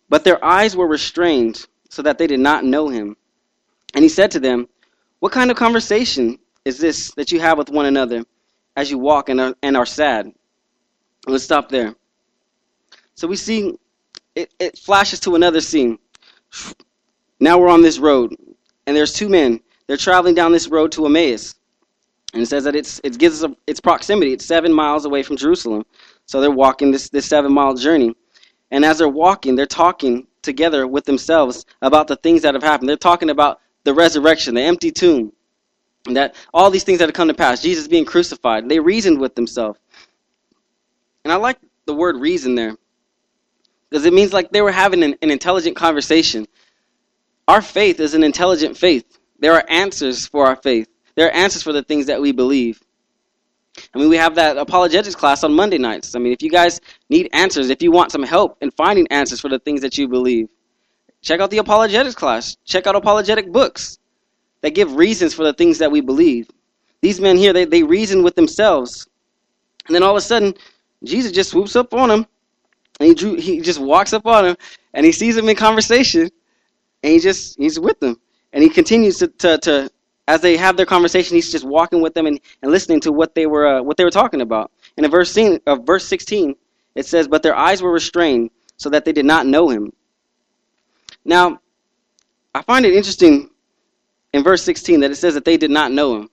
But 0.08 0.24
their 0.24 0.44
eyes 0.44 0.76
were 0.76 0.86
restrained, 0.86 1.66
so 1.88 2.02
that 2.02 2.18
they 2.18 2.26
did 2.26 2.40
not 2.40 2.64
know 2.64 2.88
him. 2.88 3.16
And 3.94 4.02
he 4.02 4.08
said 4.08 4.32
to 4.32 4.40
them, 4.40 4.68
What 5.18 5.32
kind 5.32 5.50
of 5.50 5.56
conversation 5.56 6.38
is 6.70 6.78
this 6.78 7.12
that 7.14 7.32
you 7.32 7.40
have 7.40 7.58
with 7.58 7.68
one 7.68 7.86
another 7.86 8.24
as 8.76 8.90
you 8.90 8.98
walk 8.98 9.28
and 9.28 9.40
are, 9.40 9.54
and 9.62 9.76
are 9.76 9.86
sad? 9.86 10.32
Let's 11.26 11.44
stop 11.44 11.68
there. 11.68 11.94
So 13.14 13.26
we 13.26 13.36
see 13.36 13.76
it, 14.34 14.54
it 14.58 14.78
flashes 14.78 15.20
to 15.20 15.34
another 15.34 15.60
scene. 15.60 15.98
Now 17.40 17.58
we're 17.58 17.68
on 17.76 17.82
this 17.82 17.98
road, 17.98 18.36
and 18.86 18.96
there's 18.96 19.12
two 19.12 19.28
men. 19.28 19.60
They're 19.86 19.96
traveling 19.96 20.36
down 20.36 20.52
this 20.52 20.68
road 20.68 20.92
to 20.92 21.06
Emmaus. 21.06 21.56
And 22.32 22.42
it 22.42 22.46
says 22.46 22.62
that 22.62 22.76
it's, 22.76 23.00
it 23.02 23.18
gives 23.18 23.42
us 23.42 23.50
its 23.66 23.80
proximity. 23.80 24.32
It's 24.32 24.46
seven 24.46 24.72
miles 24.72 25.04
away 25.04 25.24
from 25.24 25.36
Jerusalem. 25.36 25.84
So 26.26 26.40
they're 26.40 26.50
walking 26.64 26.92
this, 26.92 27.08
this 27.08 27.26
seven 27.26 27.52
mile 27.52 27.74
journey. 27.74 28.14
And 28.70 28.84
as 28.84 28.98
they're 28.98 29.08
walking, 29.08 29.56
they're 29.56 29.66
talking 29.66 30.28
together 30.42 30.86
with 30.86 31.04
themselves 31.06 31.66
about 31.82 32.06
the 32.06 32.14
things 32.16 32.42
that 32.42 32.54
have 32.54 32.62
happened. 32.62 32.88
They're 32.88 33.08
talking 33.10 33.30
about 33.30 33.60
the 33.82 33.92
resurrection, 33.92 34.54
the 34.54 34.62
empty 34.62 34.92
tomb, 34.92 35.32
that 36.06 36.34
all 36.52 36.70
these 36.70 36.84
things 36.84 36.98
that 36.98 37.08
have 37.08 37.14
come 37.14 37.28
to 37.28 37.34
pass, 37.34 37.62
Jesus 37.62 37.88
being 37.88 38.04
crucified. 38.04 38.68
They 38.68 38.80
reasoned 38.80 39.20
with 39.20 39.34
themselves. 39.34 39.78
And 41.24 41.32
I 41.32 41.36
like 41.36 41.58
the 41.86 41.94
word 41.94 42.16
reason 42.16 42.54
there 42.54 42.76
because 43.88 44.06
it 44.06 44.12
means 44.12 44.32
like 44.32 44.50
they 44.50 44.62
were 44.62 44.72
having 44.72 45.02
an, 45.02 45.16
an 45.20 45.30
intelligent 45.30 45.76
conversation. 45.76 46.46
Our 47.48 47.60
faith 47.60 48.00
is 48.00 48.14
an 48.14 48.24
intelligent 48.24 48.76
faith. 48.76 49.18
There 49.40 49.54
are 49.54 49.64
answers 49.68 50.26
for 50.26 50.46
our 50.46 50.56
faith. 50.56 50.88
There 51.16 51.26
are 51.26 51.32
answers 51.32 51.62
for 51.62 51.72
the 51.72 51.82
things 51.82 52.06
that 52.06 52.20
we 52.20 52.32
believe. 52.32 52.80
I 53.94 53.98
mean, 53.98 54.08
we 54.08 54.16
have 54.16 54.34
that 54.36 54.56
apologetics 54.56 55.14
class 55.14 55.44
on 55.44 55.52
Monday 55.52 55.78
nights. 55.78 56.14
I 56.14 56.18
mean, 56.18 56.32
if 56.32 56.42
you 56.42 56.50
guys 56.50 56.80
need 57.08 57.28
answers, 57.32 57.70
if 57.70 57.82
you 57.82 57.92
want 57.92 58.12
some 58.12 58.22
help 58.22 58.58
in 58.60 58.70
finding 58.70 59.06
answers 59.08 59.40
for 59.40 59.48
the 59.48 59.58
things 59.58 59.80
that 59.82 59.96
you 59.96 60.08
believe, 60.08 60.48
check 61.22 61.40
out 61.40 61.50
the 61.50 61.58
apologetics 61.58 62.14
class. 62.14 62.56
Check 62.64 62.86
out 62.86 62.96
apologetic 62.96 63.52
books 63.52 63.99
that 64.62 64.74
give 64.74 64.94
reasons 64.96 65.34
for 65.34 65.44
the 65.44 65.52
things 65.52 65.78
that 65.78 65.90
we 65.90 66.00
believe. 66.00 66.48
These 67.00 67.20
men 67.20 67.36
here, 67.36 67.52
they, 67.52 67.64
they 67.64 67.82
reason 67.82 68.22
with 68.22 68.34
themselves. 68.34 69.08
And 69.86 69.94
then 69.94 70.02
all 70.02 70.10
of 70.10 70.16
a 70.16 70.20
sudden, 70.20 70.54
Jesus 71.04 71.32
just 71.32 71.50
swoops 71.50 71.76
up 71.76 71.94
on 71.94 72.08
them. 72.08 72.26
And 72.98 73.08
he, 73.08 73.14
drew, 73.14 73.36
he 73.36 73.60
just 73.60 73.80
walks 73.80 74.12
up 74.12 74.26
on 74.26 74.44
him 74.44 74.56
and 74.92 75.06
he 75.06 75.12
sees 75.12 75.36
him 75.36 75.48
in 75.48 75.56
conversation. 75.56 76.28
And 77.02 77.12
he 77.12 77.18
just, 77.18 77.58
he's 77.58 77.80
with 77.80 77.98
them. 78.00 78.20
And 78.52 78.62
he 78.62 78.68
continues 78.68 79.18
to, 79.18 79.28
to, 79.28 79.58
to 79.58 79.90
as 80.30 80.40
they 80.40 80.56
have 80.56 80.76
their 80.76 80.86
conversation, 80.86 81.34
he's 81.34 81.50
just 81.50 81.64
walking 81.64 82.00
with 82.00 82.14
them 82.14 82.26
and, 82.26 82.40
and 82.62 82.70
listening 82.70 83.00
to 83.00 83.10
what 83.10 83.34
they 83.34 83.46
were 83.46 83.66
uh, 83.66 83.82
what 83.82 83.96
they 83.96 84.04
were 84.04 84.12
talking 84.12 84.40
about. 84.40 84.70
And 84.96 85.04
In 85.04 85.10
verse 85.10 85.36
of 85.36 85.60
uh, 85.66 85.76
verse 85.76 86.06
16, 86.06 86.54
it 86.94 87.04
says, 87.04 87.26
"But 87.26 87.42
their 87.42 87.56
eyes 87.56 87.82
were 87.82 87.92
restrained, 87.92 88.50
so 88.76 88.90
that 88.90 89.04
they 89.04 89.12
did 89.12 89.24
not 89.24 89.46
know 89.46 89.68
him." 89.70 89.92
Now, 91.24 91.60
I 92.54 92.62
find 92.62 92.86
it 92.86 92.94
interesting 92.94 93.50
in 94.32 94.42
verse 94.42 94.62
16 94.62 95.00
that 95.00 95.10
it 95.10 95.16
says 95.16 95.34
that 95.34 95.44
they 95.44 95.56
did 95.56 95.70
not 95.70 95.92
know 95.92 96.16
him. 96.16 96.30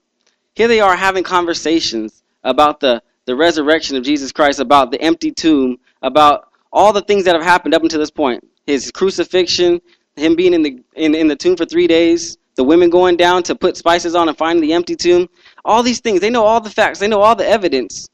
Here 0.54 0.68
they 0.68 0.80
are 0.80 0.96
having 0.96 1.24
conversations 1.24 2.22
about 2.44 2.80
the, 2.80 3.02
the 3.26 3.36
resurrection 3.36 3.96
of 3.96 4.04
Jesus 4.04 4.32
Christ, 4.32 4.60
about 4.60 4.90
the 4.90 5.00
empty 5.00 5.30
tomb, 5.30 5.78
about 6.02 6.48
all 6.72 6.92
the 6.92 7.02
things 7.02 7.24
that 7.24 7.34
have 7.34 7.44
happened 7.44 7.74
up 7.74 7.82
until 7.82 8.00
this 8.00 8.10
point. 8.10 8.46
His 8.66 8.90
crucifixion, 8.90 9.80
him 10.16 10.36
being 10.36 10.54
in 10.54 10.62
the 10.62 10.82
in, 10.94 11.14
in 11.14 11.28
the 11.28 11.36
tomb 11.36 11.56
for 11.56 11.64
three 11.64 11.86
days, 11.86 12.36
the 12.56 12.64
women 12.64 12.90
going 12.90 13.16
down 13.16 13.44
to 13.44 13.54
put 13.54 13.76
spices 13.76 14.14
on 14.14 14.28
and 14.28 14.36
finding 14.36 14.62
the 14.62 14.72
empty 14.72 14.96
tomb. 14.96 15.28
All 15.64 15.82
these 15.82 16.00
things. 16.00 16.20
They 16.20 16.28
know 16.28 16.44
all 16.44 16.60
the 16.60 16.70
facts. 16.70 16.98
They 16.98 17.08
know 17.08 17.20
all 17.20 17.36
the 17.36 17.48
evidence. 17.48 18.08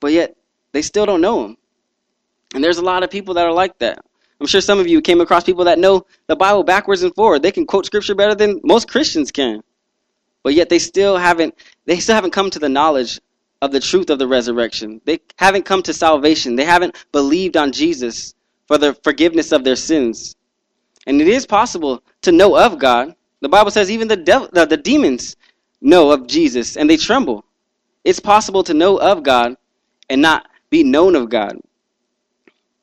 But 0.00 0.12
yet, 0.12 0.36
they 0.72 0.82
still 0.82 1.06
don't 1.06 1.20
know 1.20 1.44
him. 1.44 1.56
And 2.54 2.64
there's 2.64 2.78
a 2.78 2.82
lot 2.82 3.02
of 3.02 3.10
people 3.10 3.34
that 3.34 3.44
are 3.44 3.52
like 3.52 3.78
that. 3.78 4.04
I'm 4.40 4.46
sure 4.46 4.60
some 4.60 4.78
of 4.80 4.88
you 4.88 5.00
came 5.02 5.20
across 5.20 5.44
people 5.44 5.64
that 5.66 5.78
know 5.78 6.06
the 6.28 6.36
Bible 6.36 6.64
backwards 6.64 7.02
and 7.02 7.14
forward. 7.14 7.42
They 7.42 7.52
can 7.52 7.66
quote 7.66 7.86
scripture 7.86 8.14
better 8.14 8.34
than 8.34 8.60
most 8.64 8.88
Christians 8.90 9.32
can. 9.32 9.62
but 10.44 10.54
yet 10.54 10.68
they 10.70 10.78
still 10.78 11.16
haven't 11.18 11.54
they 11.86 11.98
still 12.00 12.14
haven't 12.16 12.32
come 12.32 12.50
to 12.50 12.58
the 12.58 12.68
knowledge 12.68 13.20
of 13.62 13.72
the 13.72 13.80
truth 13.80 14.10
of 14.10 14.18
the 14.18 14.28
resurrection. 14.28 15.00
They 15.04 15.20
haven't 15.36 15.64
come 15.66 15.82
to 15.84 15.94
salvation. 15.94 16.56
They 16.56 16.64
haven't 16.64 16.96
believed 17.12 17.56
on 17.56 17.72
Jesus 17.72 18.34
for 18.68 18.78
the 18.78 18.94
forgiveness 19.04 19.52
of 19.52 19.64
their 19.64 19.76
sins. 19.76 20.36
And 21.06 21.20
it 21.20 21.28
is 21.28 21.46
possible 21.46 22.02
to 22.22 22.32
know 22.32 22.56
of 22.58 22.78
God. 22.78 23.14
The 23.42 23.50
Bible 23.50 23.70
says 23.70 23.90
even 23.90 24.08
the 24.08 24.16
devil, 24.16 24.48
the, 24.52 24.66
the 24.66 24.76
demons 24.78 25.36
know 25.80 26.12
of 26.12 26.26
Jesus 26.26 26.76
and 26.76 26.90
they 26.90 26.96
tremble. 26.96 27.44
It's 28.04 28.20
possible 28.20 28.64
to 28.64 28.74
know 28.74 28.98
of 28.98 29.22
God 29.22 29.56
and 30.10 30.22
not 30.22 30.48
be 30.70 30.84
known 30.84 31.16
of 31.16 31.30
God. 31.30 31.58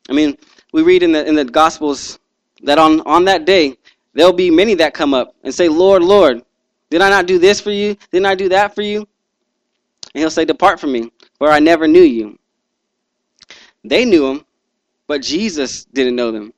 I 0.10 0.14
mean, 0.14 0.38
we 0.76 0.84
read 0.84 1.04
in 1.04 1.14
the 1.14 1.26
in 1.26 1.36
the 1.36 1.46
Gospels 1.46 2.20
that 2.64 2.78
on, 2.78 3.00
on 3.08 3.24
that 3.26 3.46
day 3.46 3.78
there'll 4.14 4.34
be 4.34 4.52
many 4.52 4.74
that 4.74 4.94
come 4.94 5.14
up 5.14 5.34
and 5.42 5.56
say, 5.56 5.70
Lord, 5.70 6.04
Lord, 6.04 6.44
did 6.90 7.02
I 7.02 7.10
not 7.10 7.28
do 7.28 7.40
this 7.40 7.62
for 7.62 7.72
you? 7.72 7.96
Didn't 8.12 8.26
I 8.26 8.36
do 8.36 8.50
that 8.50 8.76
for 8.76 8.82
you? 8.82 8.98
And 8.98 9.08
he'll 10.20 10.30
say, 10.30 10.44
Depart 10.44 10.82
from 10.82 10.92
me, 10.92 11.14
for 11.38 11.50
I 11.50 11.60
never 11.60 11.88
knew 11.88 12.02
you. 12.02 12.38
They 13.86 14.04
knew 14.04 14.28
him, 14.28 14.46
but 15.08 15.22
Jesus 15.22 15.86
didn't 15.86 16.18
know 16.18 16.34
them. 16.34 16.52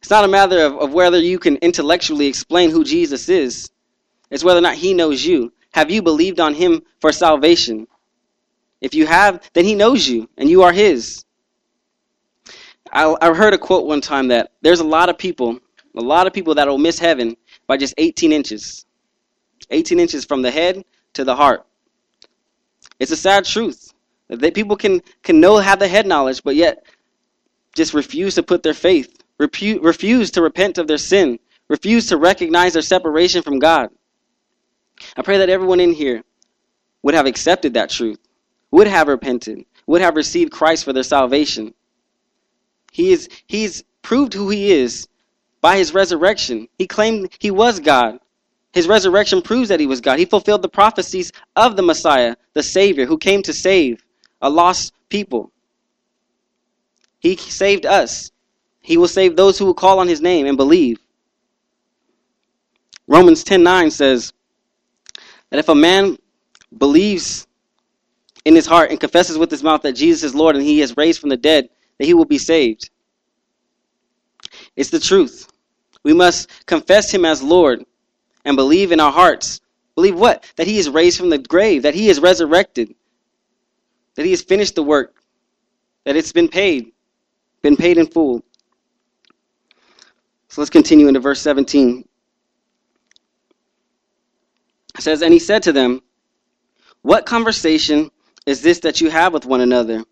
It's 0.00 0.08
not 0.08 0.24
a 0.24 0.28
matter 0.28 0.64
of, 0.64 0.78
of 0.78 0.94
whether 0.94 1.18
you 1.18 1.38
can 1.38 1.56
intellectually 1.56 2.28
explain 2.28 2.70
who 2.70 2.84
Jesus 2.84 3.28
is. 3.28 3.70
It's 4.30 4.44
whether 4.44 4.60
or 4.60 4.62
not 4.62 4.76
he 4.76 4.94
knows 4.94 5.22
you. 5.22 5.52
Have 5.72 5.90
you 5.90 6.00
believed 6.00 6.40
on 6.40 6.54
him 6.54 6.80
for 7.00 7.12
salvation? 7.12 7.86
If 8.80 8.94
you 8.94 9.06
have, 9.06 9.50
then 9.52 9.66
he 9.66 9.74
knows 9.74 10.08
you, 10.08 10.26
and 10.38 10.48
you 10.48 10.62
are 10.62 10.72
his. 10.72 11.25
I, 12.96 13.14
I 13.20 13.34
heard 13.34 13.52
a 13.52 13.58
quote 13.58 13.86
one 13.86 14.00
time 14.00 14.28
that 14.28 14.52
there's 14.62 14.80
a 14.80 14.84
lot 14.84 15.10
of 15.10 15.18
people, 15.18 15.58
a 15.94 16.00
lot 16.00 16.26
of 16.26 16.32
people 16.32 16.54
that 16.54 16.66
will 16.66 16.78
miss 16.78 16.98
heaven 16.98 17.36
by 17.66 17.76
just 17.76 17.92
18 17.98 18.32
inches. 18.32 18.86
18 19.70 20.00
inches 20.00 20.24
from 20.24 20.40
the 20.40 20.50
head 20.50 20.82
to 21.12 21.22
the 21.22 21.36
heart. 21.36 21.66
It's 22.98 23.10
a 23.10 23.16
sad 23.16 23.44
truth 23.44 23.92
that 24.30 24.54
people 24.54 24.76
can, 24.76 25.02
can 25.22 25.40
know, 25.40 25.58
have 25.58 25.78
the 25.78 25.86
head 25.86 26.06
knowledge, 26.06 26.42
but 26.42 26.56
yet 26.56 26.86
just 27.74 27.92
refuse 27.92 28.34
to 28.36 28.42
put 28.42 28.62
their 28.62 28.72
faith, 28.72 29.22
repu- 29.38 29.84
refuse 29.84 30.30
to 30.30 30.40
repent 30.40 30.78
of 30.78 30.86
their 30.86 30.96
sin, 30.96 31.38
refuse 31.68 32.06
to 32.06 32.16
recognize 32.16 32.72
their 32.72 32.80
separation 32.80 33.42
from 33.42 33.58
God. 33.58 33.90
I 35.18 35.20
pray 35.20 35.36
that 35.36 35.50
everyone 35.50 35.80
in 35.80 35.92
here 35.92 36.24
would 37.02 37.12
have 37.12 37.26
accepted 37.26 37.74
that 37.74 37.90
truth, 37.90 38.20
would 38.70 38.86
have 38.86 39.08
repented, 39.08 39.66
would 39.86 40.00
have 40.00 40.16
received 40.16 40.50
Christ 40.50 40.84
for 40.84 40.94
their 40.94 41.02
salvation. 41.02 41.74
He 42.96 43.12
is 43.12 43.28
he's 43.46 43.84
proved 44.00 44.32
who 44.32 44.48
he 44.48 44.72
is 44.72 45.06
by 45.60 45.76
his 45.76 45.92
resurrection. 45.92 46.66
He 46.78 46.86
claimed 46.86 47.28
he 47.38 47.50
was 47.50 47.78
God. 47.78 48.20
His 48.72 48.88
resurrection 48.88 49.42
proves 49.42 49.68
that 49.68 49.80
he 49.80 49.86
was 49.86 50.00
God. 50.00 50.18
He 50.18 50.24
fulfilled 50.24 50.62
the 50.62 50.70
prophecies 50.70 51.30
of 51.54 51.76
the 51.76 51.82
Messiah, 51.82 52.36
the 52.54 52.62
Savior, 52.62 53.04
who 53.04 53.18
came 53.18 53.42
to 53.42 53.52
save 53.52 54.02
a 54.40 54.48
lost 54.48 54.94
people. 55.10 55.52
He 57.18 57.36
saved 57.36 57.84
us. 57.84 58.32
He 58.80 58.96
will 58.96 59.08
save 59.08 59.36
those 59.36 59.58
who 59.58 59.66
will 59.66 59.74
call 59.74 59.98
on 59.98 60.08
his 60.08 60.22
name 60.22 60.46
and 60.46 60.56
believe. 60.56 60.98
Romans 63.06 63.44
10:9 63.44 63.90
says 63.90 64.32
that 65.50 65.58
if 65.58 65.68
a 65.68 65.74
man 65.74 66.16
believes 66.78 67.46
in 68.46 68.54
his 68.54 68.64
heart 68.64 68.90
and 68.90 68.98
confesses 68.98 69.36
with 69.36 69.50
his 69.50 69.62
mouth 69.62 69.82
that 69.82 69.92
Jesus 69.92 70.22
is 70.22 70.34
Lord 70.34 70.56
and 70.56 70.64
he 70.64 70.80
is 70.80 70.96
raised 70.96 71.20
from 71.20 71.28
the 71.28 71.36
dead, 71.36 71.68
that 71.98 72.06
he 72.06 72.14
will 72.14 72.24
be 72.24 72.38
saved. 72.38 72.90
It's 74.74 74.90
the 74.90 75.00
truth. 75.00 75.48
We 76.02 76.12
must 76.12 76.66
confess 76.66 77.12
him 77.12 77.24
as 77.24 77.42
Lord 77.42 77.84
and 78.44 78.56
believe 78.56 78.92
in 78.92 79.00
our 79.00 79.12
hearts. 79.12 79.60
Believe 79.94 80.18
what? 80.18 80.50
That 80.56 80.66
he 80.66 80.78
is 80.78 80.88
raised 80.88 81.18
from 81.18 81.30
the 81.30 81.38
grave, 81.38 81.82
that 81.82 81.94
he 81.94 82.08
is 82.08 82.20
resurrected, 82.20 82.94
that 84.14 84.24
he 84.24 84.30
has 84.30 84.42
finished 84.42 84.74
the 84.74 84.82
work, 84.82 85.16
that 86.04 86.16
it's 86.16 86.32
been 86.32 86.48
paid, 86.48 86.92
been 87.62 87.76
paid 87.76 87.98
in 87.98 88.06
full. 88.06 88.44
So 90.48 90.60
let's 90.60 90.70
continue 90.70 91.08
into 91.08 91.20
verse 91.20 91.40
17. 91.40 92.06
It 94.96 95.02
says, 95.02 95.22
And 95.22 95.32
he 95.32 95.38
said 95.38 95.62
to 95.64 95.72
them, 95.72 96.00
What 97.02 97.26
conversation 97.26 98.10
is 98.46 98.62
this 98.62 98.80
that 98.80 99.00
you 99.00 99.10
have 99.10 99.32
with 99.32 99.44
one 99.44 99.60
another? 99.60 100.04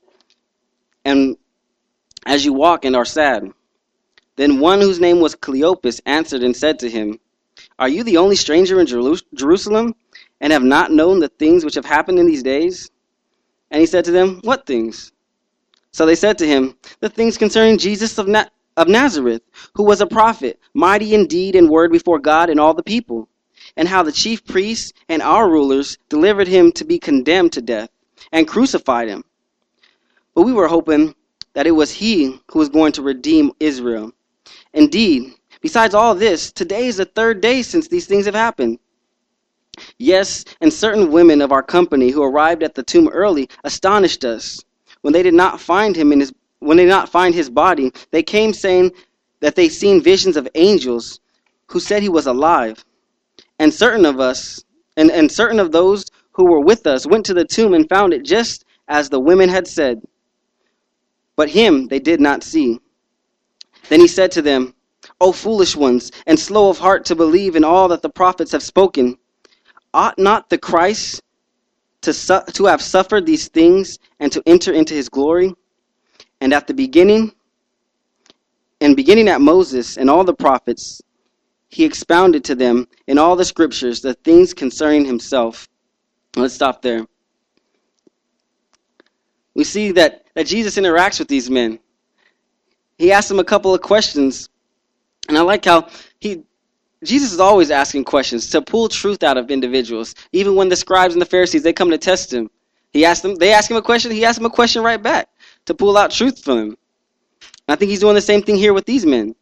And 1.04 1.36
as 2.24 2.44
you 2.44 2.52
walk 2.52 2.84
and 2.84 2.96
are 2.96 3.04
sad. 3.04 3.52
Then 4.36 4.60
one 4.60 4.80
whose 4.80 5.00
name 5.00 5.20
was 5.20 5.36
Cleopas 5.36 6.00
answered 6.06 6.42
and 6.42 6.56
said 6.56 6.78
to 6.80 6.90
him, 6.90 7.20
are 7.78 7.88
you 7.88 8.02
the 8.02 8.16
only 8.16 8.36
stranger 8.36 8.80
in 8.80 8.86
Jerusalem 8.86 9.94
and 10.40 10.52
have 10.52 10.62
not 10.62 10.90
known 10.90 11.20
the 11.20 11.28
things 11.28 11.64
which 11.64 11.74
have 11.74 11.84
happened 11.84 12.18
in 12.18 12.26
these 12.26 12.42
days? 12.42 12.90
And 13.70 13.80
he 13.80 13.86
said 13.86 14.04
to 14.06 14.10
them, 14.10 14.40
What 14.42 14.66
things? 14.66 15.12
So 15.92 16.06
they 16.06 16.14
said 16.14 16.38
to 16.38 16.46
him, 16.46 16.76
The 17.00 17.08
things 17.08 17.38
concerning 17.38 17.78
Jesus 17.78 18.18
of, 18.18 18.28
Na- 18.28 18.48
of 18.76 18.88
Nazareth, 18.88 19.42
who 19.74 19.84
was 19.84 20.00
a 20.00 20.06
prophet, 20.06 20.60
mighty 20.72 21.14
in 21.14 21.26
deed 21.26 21.54
and 21.54 21.68
word 21.68 21.92
before 21.92 22.18
God 22.18 22.50
and 22.50 22.58
all 22.58 22.74
the 22.74 22.82
people, 22.82 23.28
and 23.76 23.88
how 23.88 24.02
the 24.02 24.12
chief 24.12 24.44
priests 24.44 24.92
and 25.08 25.22
our 25.22 25.48
rulers 25.48 25.98
delivered 26.08 26.48
him 26.48 26.72
to 26.72 26.84
be 26.84 26.98
condemned 26.98 27.52
to 27.52 27.62
death 27.62 27.90
and 28.32 28.48
crucified 28.48 29.08
him. 29.08 29.24
But 30.34 30.42
we 30.42 30.52
were 30.52 30.68
hoping 30.68 31.14
that 31.54 31.66
it 31.66 31.72
was 31.72 31.90
he 31.90 32.38
who 32.50 32.58
was 32.58 32.68
going 32.68 32.92
to 32.92 33.02
redeem 33.02 33.52
Israel. 33.58 34.12
Indeed, 34.72 35.34
Besides 35.64 35.94
all 35.94 36.14
this, 36.14 36.52
today 36.52 36.88
is 36.88 36.98
the 36.98 37.06
third 37.06 37.40
day 37.40 37.62
since 37.62 37.88
these 37.88 38.04
things 38.06 38.26
have 38.26 38.34
happened. 38.34 38.78
Yes, 39.96 40.44
and 40.60 40.70
certain 40.70 41.10
women 41.10 41.40
of 41.40 41.52
our 41.52 41.62
company 41.62 42.10
who 42.10 42.22
arrived 42.22 42.62
at 42.62 42.74
the 42.74 42.82
tomb 42.82 43.08
early 43.08 43.48
astonished 43.64 44.26
us. 44.26 44.62
When 45.00 45.14
they 45.14 45.22
did 45.22 45.32
not 45.32 45.62
find 45.62 45.96
him 45.96 46.12
in 46.12 46.20
his 46.20 46.34
when 46.58 46.76
they 46.76 46.84
did 46.84 46.90
not 46.90 47.08
find 47.08 47.34
his 47.34 47.48
body, 47.48 47.92
they 48.10 48.22
came 48.22 48.52
saying 48.52 48.92
that 49.40 49.54
they 49.54 49.70
seen 49.70 50.02
visions 50.02 50.36
of 50.36 50.46
angels 50.54 51.18
who 51.68 51.80
said 51.80 52.02
he 52.02 52.10
was 52.10 52.26
alive. 52.26 52.84
And 53.58 53.72
certain 53.72 54.04
of 54.04 54.20
us 54.20 54.62
and, 54.98 55.10
and 55.10 55.32
certain 55.32 55.58
of 55.58 55.72
those 55.72 56.04
who 56.32 56.44
were 56.44 56.60
with 56.60 56.86
us 56.86 57.06
went 57.06 57.24
to 57.24 57.34
the 57.34 57.46
tomb 57.46 57.72
and 57.72 57.88
found 57.88 58.12
it 58.12 58.22
just 58.22 58.66
as 58.86 59.08
the 59.08 59.18
women 59.18 59.48
had 59.48 59.66
said. 59.66 60.02
But 61.36 61.50
him 61.50 61.88
they 61.88 61.98
did 61.98 62.20
not 62.20 62.42
see. 62.42 62.80
Then 63.88 64.00
he 64.00 64.08
said 64.08 64.30
to 64.32 64.42
them, 64.42 64.74
O 65.20 65.32
foolish 65.32 65.76
ones, 65.76 66.10
and 66.26 66.38
slow 66.38 66.70
of 66.70 66.78
heart 66.78 67.04
to 67.06 67.16
believe 67.16 67.56
in 67.56 67.64
all 67.64 67.88
that 67.88 68.02
the 68.02 68.08
prophets 68.10 68.52
have 68.52 68.62
spoken. 68.62 69.18
Ought 69.92 70.18
not 70.18 70.48
the 70.48 70.58
Christ 70.58 71.22
to, 72.02 72.12
su- 72.12 72.42
to 72.52 72.66
have 72.66 72.82
suffered 72.82 73.26
these 73.26 73.48
things 73.48 73.98
and 74.20 74.32
to 74.32 74.42
enter 74.46 74.72
into 74.72 74.94
his 74.94 75.08
glory? 75.08 75.54
And 76.40 76.52
at 76.52 76.66
the 76.66 76.74
beginning, 76.74 77.32
and 78.80 78.96
beginning 78.96 79.28
at 79.28 79.40
Moses 79.40 79.96
and 79.96 80.10
all 80.10 80.24
the 80.24 80.34
prophets, 80.34 81.00
he 81.68 81.84
expounded 81.84 82.44
to 82.44 82.54
them 82.54 82.86
in 83.06 83.18
all 83.18 83.36
the 83.36 83.44
scriptures 83.44 84.00
the 84.00 84.14
things 84.14 84.54
concerning 84.54 85.04
himself. 85.04 85.68
Let's 86.36 86.54
stop 86.54 86.82
there. 86.82 87.06
We 89.54 89.64
see 89.64 89.92
that, 89.92 90.26
that 90.34 90.46
Jesus 90.46 90.76
interacts 90.76 91.18
with 91.18 91.28
these 91.28 91.50
men. 91.50 91.78
He 92.98 93.12
asks 93.12 93.28
them 93.28 93.38
a 93.38 93.44
couple 93.44 93.74
of 93.74 93.80
questions 93.80 94.48
and 95.28 95.38
I 95.38 95.42
like 95.42 95.64
how 95.64 95.88
he 96.20 96.44
Jesus 97.02 97.32
is 97.32 97.40
always 97.40 97.70
asking 97.70 98.04
questions 98.04 98.48
to 98.50 98.62
pull 98.62 98.88
truth 98.88 99.22
out 99.22 99.36
of 99.36 99.50
individuals. 99.50 100.14
Even 100.32 100.54
when 100.54 100.70
the 100.70 100.76
scribes 100.76 101.14
and 101.14 101.20
the 101.20 101.26
Pharisees 101.26 101.62
they 101.62 101.72
come 101.72 101.90
to 101.90 101.98
test 101.98 102.32
him, 102.32 102.50
he 102.92 103.04
asks 103.04 103.22
them. 103.22 103.34
They 103.34 103.52
ask 103.52 103.70
him 103.70 103.76
a 103.76 103.82
question. 103.82 104.10
He 104.10 104.24
asks 104.24 104.38
them 104.38 104.46
a 104.46 104.50
question 104.50 104.82
right 104.82 105.02
back 105.02 105.28
to 105.66 105.74
pull 105.74 105.96
out 105.96 106.10
truth 106.10 106.42
from 106.42 106.58
him. 106.58 106.76
I 107.68 107.76
think 107.76 107.90
he's 107.90 108.00
doing 108.00 108.14
the 108.14 108.20
same 108.20 108.42
thing 108.42 108.56
here 108.56 108.74
with 108.74 108.86
these 108.86 109.04
men. 109.04 109.34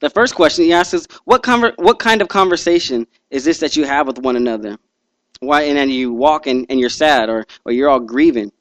The 0.00 0.10
first 0.10 0.34
question 0.34 0.64
he 0.64 0.72
asks 0.72 0.94
is, 0.94 1.08
"What 1.24 1.42
conver- 1.42 1.76
What 1.76 1.98
kind 1.98 2.22
of 2.22 2.28
conversation 2.28 3.06
is 3.30 3.44
this 3.44 3.58
that 3.58 3.76
you 3.76 3.84
have 3.84 4.06
with 4.06 4.18
one 4.18 4.36
another? 4.36 4.78
Why? 5.40 5.62
And 5.62 5.76
then 5.76 5.90
you 5.90 6.12
walk 6.12 6.46
and, 6.46 6.66
and 6.68 6.80
you're 6.80 6.90
sad, 6.90 7.28
or 7.28 7.46
or 7.64 7.72
you're 7.72 7.88
all 7.90 8.00
grieving." 8.00 8.52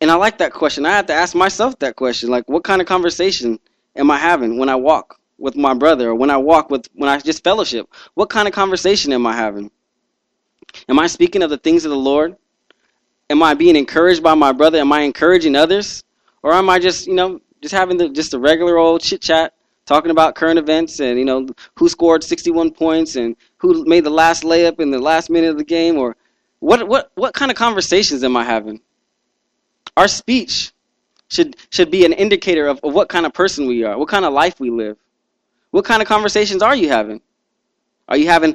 And 0.00 0.10
I 0.10 0.14
like 0.14 0.38
that 0.38 0.52
question. 0.52 0.86
I 0.86 0.90
have 0.90 1.06
to 1.06 1.14
ask 1.14 1.34
myself 1.34 1.78
that 1.80 1.96
question. 1.96 2.30
Like, 2.30 2.48
what 2.48 2.64
kind 2.64 2.80
of 2.80 2.86
conversation 2.86 3.58
am 3.96 4.10
I 4.10 4.18
having 4.18 4.58
when 4.58 4.68
I 4.68 4.76
walk 4.76 5.18
with 5.38 5.56
my 5.56 5.74
brother 5.74 6.10
or 6.10 6.14
when 6.14 6.30
I 6.30 6.36
walk 6.36 6.70
with 6.70 6.88
when 6.94 7.08
I 7.10 7.18
just 7.18 7.42
fellowship? 7.42 7.92
What 8.14 8.30
kind 8.30 8.46
of 8.46 8.54
conversation 8.54 9.12
am 9.12 9.26
I 9.26 9.34
having? 9.34 9.70
Am 10.88 10.98
I 10.98 11.06
speaking 11.06 11.42
of 11.42 11.50
the 11.50 11.58
things 11.58 11.84
of 11.84 11.90
the 11.90 11.96
Lord? 11.96 12.36
Am 13.30 13.42
I 13.42 13.54
being 13.54 13.76
encouraged 13.76 14.22
by 14.22 14.34
my 14.34 14.52
brother? 14.52 14.78
Am 14.78 14.92
I 14.92 15.00
encouraging 15.00 15.56
others? 15.56 16.04
Or 16.42 16.52
am 16.52 16.70
I 16.70 16.78
just, 16.78 17.06
you 17.06 17.14
know, 17.14 17.40
just 17.60 17.74
having 17.74 17.96
the, 17.96 18.08
just 18.08 18.34
a 18.34 18.38
regular 18.38 18.78
old 18.78 19.02
chit 19.02 19.20
chat, 19.20 19.54
talking 19.84 20.10
about 20.10 20.34
current 20.36 20.58
events 20.58 21.00
and, 21.00 21.18
you 21.18 21.24
know, 21.24 21.48
who 21.74 21.88
scored 21.88 22.22
61 22.22 22.70
points 22.72 23.16
and 23.16 23.36
who 23.56 23.84
made 23.84 24.04
the 24.04 24.10
last 24.10 24.44
layup 24.44 24.80
in 24.80 24.90
the 24.90 25.00
last 25.00 25.28
minute 25.28 25.50
of 25.50 25.58
the 25.58 25.64
game? 25.64 25.98
Or 25.98 26.16
what, 26.60 26.86
what, 26.86 27.10
what 27.16 27.34
kind 27.34 27.50
of 27.50 27.56
conversations 27.56 28.22
am 28.22 28.36
I 28.36 28.44
having? 28.44 28.80
Our 29.98 30.06
speech 30.06 30.70
should 31.28 31.56
should 31.70 31.90
be 31.90 32.04
an 32.04 32.12
indicator 32.12 32.68
of, 32.68 32.78
of 32.84 32.94
what 32.94 33.08
kind 33.08 33.26
of 33.26 33.32
person 33.32 33.66
we 33.66 33.82
are, 33.82 33.98
what 33.98 34.08
kind 34.08 34.24
of 34.24 34.32
life 34.32 34.60
we 34.60 34.70
live. 34.70 34.96
What 35.72 35.84
kind 35.84 36.00
of 36.00 36.06
conversations 36.06 36.62
are 36.62 36.76
you 36.76 36.88
having? 36.88 37.20
Are 38.08 38.16
you 38.16 38.28
having 38.28 38.54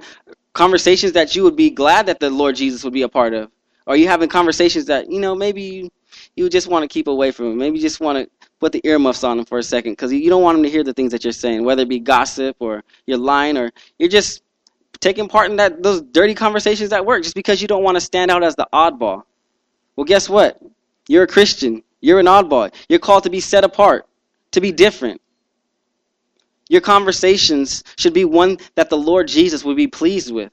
conversations 0.53 1.11
that 1.11 1.35
you 1.35 1.43
would 1.43 1.57
be 1.57 1.69
glad 1.69 2.05
that 2.05 2.21
the 2.21 2.29
Lord 2.29 2.55
Jesus 2.55 2.85
would 2.85 2.93
be 2.93 3.01
a 3.01 3.09
part 3.09 3.33
of? 3.33 3.51
Are 3.85 3.97
you 3.97 4.07
having 4.07 4.29
conversations 4.29 4.85
that, 4.85 5.11
you 5.11 5.19
know, 5.19 5.35
maybe 5.35 5.61
you, 5.61 5.89
you 6.37 6.47
just 6.47 6.69
want 6.69 6.83
to 6.83 6.87
keep 6.87 7.07
away 7.07 7.31
from 7.31 7.47
him? 7.47 7.57
Maybe 7.57 7.75
you 7.77 7.81
just 7.81 7.99
want 7.99 8.17
to 8.17 8.47
put 8.61 8.71
the 8.71 8.79
earmuffs 8.85 9.25
on 9.25 9.37
him 9.37 9.45
for 9.45 9.57
a 9.57 9.63
second 9.63 9.91
because 9.91 10.13
you 10.13 10.29
don't 10.29 10.43
want 10.43 10.57
him 10.57 10.63
to 10.63 10.69
hear 10.69 10.85
the 10.85 10.93
things 10.93 11.11
that 11.11 11.25
you're 11.25 11.33
saying, 11.33 11.65
whether 11.65 11.83
it 11.83 11.89
be 11.89 11.99
gossip 11.99 12.55
or 12.59 12.85
you're 13.05 13.17
lying 13.17 13.57
or 13.57 13.69
you're 13.99 14.07
just 14.07 14.43
taking 15.01 15.27
part 15.27 15.51
in 15.51 15.57
that 15.57 15.83
those 15.83 16.01
dirty 16.01 16.35
conversations 16.35 16.93
at 16.93 17.05
work 17.05 17.21
just 17.21 17.35
because 17.35 17.61
you 17.61 17.67
don't 17.67 17.83
want 17.83 17.95
to 17.97 18.01
stand 18.01 18.31
out 18.31 18.43
as 18.43 18.55
the 18.55 18.67
oddball. 18.71 19.23
Well, 19.97 20.05
guess 20.05 20.29
what? 20.29 20.57
You're 21.07 21.23
a 21.23 21.27
Christian. 21.27 21.83
You're 22.01 22.19
an 22.19 22.25
oddball. 22.25 22.73
You're 22.89 22.99
called 22.99 23.23
to 23.23 23.29
be 23.29 23.39
set 23.39 23.63
apart, 23.63 24.05
to 24.51 24.61
be 24.61 24.71
different. 24.71 25.21
Your 26.69 26.81
conversations 26.81 27.83
should 27.97 28.13
be 28.13 28.25
one 28.25 28.57
that 28.75 28.89
the 28.89 28.97
Lord 28.97 29.27
Jesus 29.27 29.63
would 29.63 29.77
be 29.77 29.87
pleased 29.87 30.33
with. 30.33 30.51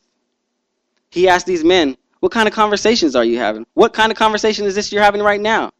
He 1.11 1.29
asked 1.29 1.47
these 1.47 1.65
men, 1.65 1.97
What 2.21 2.33
kind 2.33 2.49
of 2.49 2.55
conversations 2.55 3.17
are 3.17 3.25
you 3.25 3.39
having? 3.39 3.67
What 3.75 3.93
kind 3.93 4.13
of 4.13 4.19
conversation 4.19 4.67
is 4.67 4.75
this 4.75 4.93
you're 4.93 5.03
having 5.03 5.23
right 5.23 5.41
now? 5.41 5.73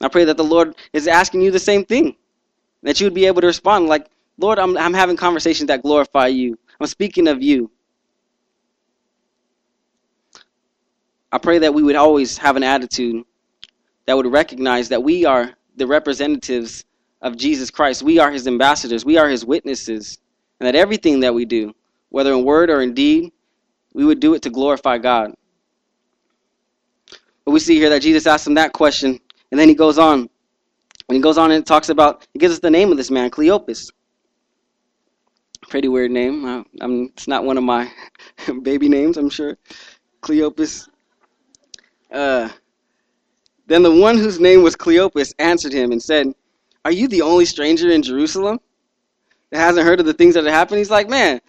I 0.00 0.08
pray 0.08 0.24
that 0.24 0.36
the 0.36 0.44
Lord 0.44 0.74
is 0.92 1.08
asking 1.08 1.42
you 1.42 1.50
the 1.50 1.58
same 1.58 1.84
thing. 1.84 2.16
That 2.82 3.00
you 3.00 3.06
would 3.06 3.14
be 3.14 3.26
able 3.26 3.40
to 3.40 3.46
respond 3.46 3.86
like, 3.86 4.06
Lord, 4.38 4.58
I'm, 4.58 4.76
I'm 4.76 4.94
having 4.94 5.16
conversations 5.16 5.68
that 5.68 5.82
glorify 5.82 6.26
you. 6.26 6.58
I'm 6.80 6.86
speaking 6.86 7.28
of 7.28 7.42
you. 7.42 7.70
I 11.34 11.38
pray 11.38 11.58
that 11.58 11.74
we 11.74 11.82
would 11.82 11.96
always 11.96 12.38
have 12.38 12.54
an 12.54 12.62
attitude 12.62 13.24
that 14.06 14.16
would 14.16 14.30
recognize 14.30 14.88
that 14.90 15.02
we 15.02 15.24
are 15.24 15.52
the 15.74 15.84
representatives 15.84 16.84
of 17.22 17.36
Jesus 17.36 17.72
Christ. 17.72 18.04
We 18.04 18.20
are 18.20 18.30
his 18.30 18.46
ambassadors. 18.46 19.04
We 19.04 19.18
are 19.18 19.28
his 19.28 19.44
witnesses. 19.44 20.18
And 20.60 20.68
that 20.68 20.76
everything 20.76 21.18
that 21.20 21.34
we 21.34 21.44
do, 21.44 21.74
whether 22.10 22.32
in 22.32 22.44
word 22.44 22.70
or 22.70 22.82
in 22.82 22.94
deed, 22.94 23.32
we 23.94 24.04
would 24.04 24.20
do 24.20 24.34
it 24.34 24.42
to 24.42 24.50
glorify 24.50 24.98
God. 24.98 25.34
But 27.44 27.50
we 27.50 27.58
see 27.58 27.74
here 27.80 27.90
that 27.90 28.02
Jesus 28.02 28.28
asked 28.28 28.46
him 28.46 28.54
that 28.54 28.72
question, 28.72 29.18
and 29.50 29.58
then 29.58 29.68
he 29.68 29.74
goes 29.74 29.98
on. 29.98 30.30
And 31.08 31.16
he 31.16 31.18
goes 31.18 31.36
on 31.36 31.50
and 31.50 31.66
talks 31.66 31.88
about, 31.88 32.28
he 32.32 32.38
gives 32.38 32.54
us 32.54 32.60
the 32.60 32.70
name 32.70 32.92
of 32.92 32.96
this 32.96 33.10
man, 33.10 33.28
Cleopas. 33.28 33.90
Pretty 35.68 35.88
weird 35.88 36.12
name. 36.12 36.46
I, 36.46 36.64
it's 36.80 37.26
not 37.26 37.42
one 37.42 37.58
of 37.58 37.64
my 37.64 37.90
baby 38.62 38.88
names, 38.88 39.16
I'm 39.16 39.30
sure. 39.30 39.58
Cleopas. 40.22 40.88
Uh, 42.14 42.48
then 43.66 43.82
the 43.82 43.94
one 43.94 44.16
whose 44.16 44.38
name 44.38 44.62
was 44.62 44.76
Cleopas 44.76 45.34
answered 45.40 45.72
him 45.72 45.90
and 45.90 46.00
said, 46.00 46.32
Are 46.84 46.92
you 46.92 47.08
the 47.08 47.22
only 47.22 47.44
stranger 47.44 47.90
in 47.90 48.02
Jerusalem 48.02 48.60
that 49.50 49.58
hasn't 49.58 49.84
heard 49.84 49.98
of 49.98 50.06
the 50.06 50.14
things 50.14 50.34
that 50.34 50.44
have 50.44 50.54
happened? 50.54 50.78
He's 50.78 50.90
like, 50.90 51.08
Man, 51.08 51.40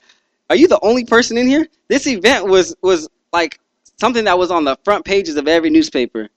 are 0.50 0.56
you 0.56 0.68
the 0.68 0.80
only 0.82 1.06
person 1.06 1.38
in 1.38 1.48
here? 1.48 1.68
This 1.88 2.08
event 2.08 2.48
was 2.48 2.76
was 2.82 3.08
like 3.32 3.60
something 4.00 4.26
that 4.26 4.40
was 4.40 4.50
on 4.50 4.64
the 4.64 4.78
front 4.84 5.06
pages 5.06 5.36
of 5.36 5.48
every 5.48 5.70
newspaper. 5.70 6.30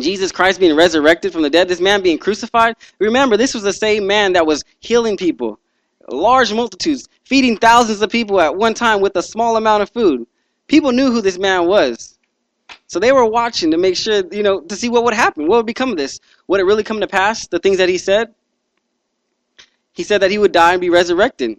Jesus 0.00 0.32
Christ 0.32 0.58
being 0.58 0.74
resurrected 0.74 1.32
from 1.32 1.42
the 1.42 1.50
dead, 1.50 1.68
this 1.68 1.80
man 1.80 2.02
being 2.02 2.18
crucified. 2.18 2.76
Remember, 2.98 3.36
this 3.36 3.54
was 3.54 3.62
the 3.62 3.72
same 3.72 4.06
man 4.06 4.32
that 4.32 4.46
was 4.46 4.64
healing 4.80 5.16
people, 5.16 5.60
large 6.08 6.52
multitudes, 6.52 7.08
feeding 7.24 7.56
thousands 7.58 8.00
of 8.00 8.10
people 8.10 8.40
at 8.40 8.56
one 8.56 8.74
time 8.74 9.00
with 9.00 9.14
a 9.16 9.22
small 9.22 9.56
amount 9.56 9.82
of 9.82 9.90
food. 9.90 10.26
People 10.66 10.92
knew 10.92 11.12
who 11.12 11.20
this 11.20 11.38
man 11.38 11.66
was. 11.66 12.11
So 12.92 12.98
they 12.98 13.10
were 13.10 13.24
watching 13.24 13.70
to 13.70 13.78
make 13.78 13.96
sure, 13.96 14.22
you 14.30 14.42
know, 14.42 14.60
to 14.60 14.76
see 14.76 14.90
what 14.90 15.04
would 15.04 15.14
happen. 15.14 15.46
What 15.46 15.56
would 15.56 15.64
become 15.64 15.92
of 15.92 15.96
this? 15.96 16.20
Would 16.46 16.60
it 16.60 16.64
really 16.64 16.82
come 16.82 17.00
to 17.00 17.06
pass? 17.06 17.46
The 17.46 17.58
things 17.58 17.78
that 17.78 17.88
he 17.88 17.96
said? 17.96 18.34
He 19.94 20.02
said 20.02 20.20
that 20.20 20.30
he 20.30 20.36
would 20.36 20.52
die 20.52 20.72
and 20.72 20.80
be 20.82 20.90
resurrected. 20.90 21.58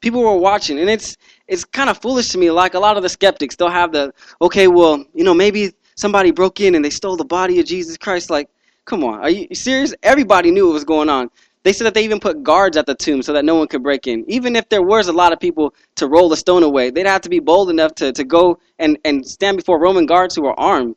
People 0.00 0.22
were 0.24 0.36
watching, 0.36 0.80
and 0.80 0.90
it's 0.90 1.18
it's 1.46 1.64
kind 1.64 1.88
of 1.88 1.98
foolish 1.98 2.30
to 2.30 2.38
me. 2.38 2.50
Like 2.50 2.74
a 2.74 2.80
lot 2.80 2.96
of 2.96 3.04
the 3.04 3.08
skeptics, 3.08 3.54
they'll 3.54 3.68
have 3.68 3.92
the 3.92 4.12
okay, 4.42 4.66
well, 4.66 5.04
you 5.14 5.22
know, 5.22 5.34
maybe 5.34 5.70
somebody 5.94 6.32
broke 6.32 6.60
in 6.60 6.74
and 6.74 6.84
they 6.84 6.90
stole 6.90 7.16
the 7.16 7.24
body 7.24 7.60
of 7.60 7.66
Jesus 7.66 7.96
Christ. 7.96 8.28
Like, 8.28 8.50
come 8.86 9.04
on, 9.04 9.20
are 9.20 9.30
you 9.30 9.54
serious? 9.54 9.94
Everybody 10.02 10.50
knew 10.50 10.66
what 10.66 10.72
was 10.72 10.84
going 10.84 11.08
on. 11.08 11.30
They 11.66 11.72
said 11.72 11.86
that 11.86 11.94
they 11.94 12.04
even 12.04 12.20
put 12.20 12.44
guards 12.44 12.76
at 12.76 12.86
the 12.86 12.94
tomb 12.94 13.22
so 13.22 13.32
that 13.32 13.44
no 13.44 13.56
one 13.56 13.66
could 13.66 13.82
break 13.82 14.06
in. 14.06 14.24
Even 14.30 14.54
if 14.54 14.68
there 14.68 14.82
was 14.82 15.08
a 15.08 15.12
lot 15.12 15.32
of 15.32 15.40
people 15.40 15.74
to 15.96 16.06
roll 16.06 16.28
the 16.28 16.36
stone 16.36 16.62
away, 16.62 16.90
they'd 16.90 17.08
have 17.08 17.22
to 17.22 17.28
be 17.28 17.40
bold 17.40 17.70
enough 17.70 17.92
to, 17.96 18.12
to 18.12 18.22
go 18.22 18.60
and, 18.78 18.96
and 19.04 19.26
stand 19.26 19.56
before 19.56 19.80
Roman 19.80 20.06
guards 20.06 20.36
who 20.36 20.42
were 20.42 20.58
armed. 20.60 20.94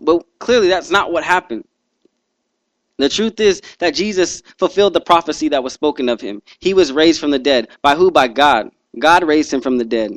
But 0.00 0.24
clearly, 0.40 0.66
that's 0.66 0.90
not 0.90 1.12
what 1.12 1.22
happened. 1.22 1.66
The 2.98 3.08
truth 3.08 3.38
is 3.38 3.62
that 3.78 3.94
Jesus 3.94 4.42
fulfilled 4.58 4.92
the 4.92 5.00
prophecy 5.00 5.50
that 5.50 5.62
was 5.62 5.72
spoken 5.72 6.08
of 6.08 6.20
him. 6.20 6.42
He 6.58 6.74
was 6.74 6.90
raised 6.90 7.20
from 7.20 7.30
the 7.30 7.38
dead. 7.38 7.68
By 7.80 7.94
who? 7.94 8.10
By 8.10 8.26
God. 8.26 8.70
God 8.98 9.22
raised 9.22 9.54
him 9.54 9.60
from 9.60 9.78
the 9.78 9.84
dead. 9.84 10.10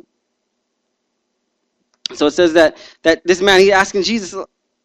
So 2.14 2.26
it 2.26 2.32
says 2.32 2.54
that 2.54 2.76
that 3.04 3.22
this 3.24 3.40
man 3.40 3.60
he's 3.60 3.70
asking 3.70 4.02
Jesus, 4.02 4.34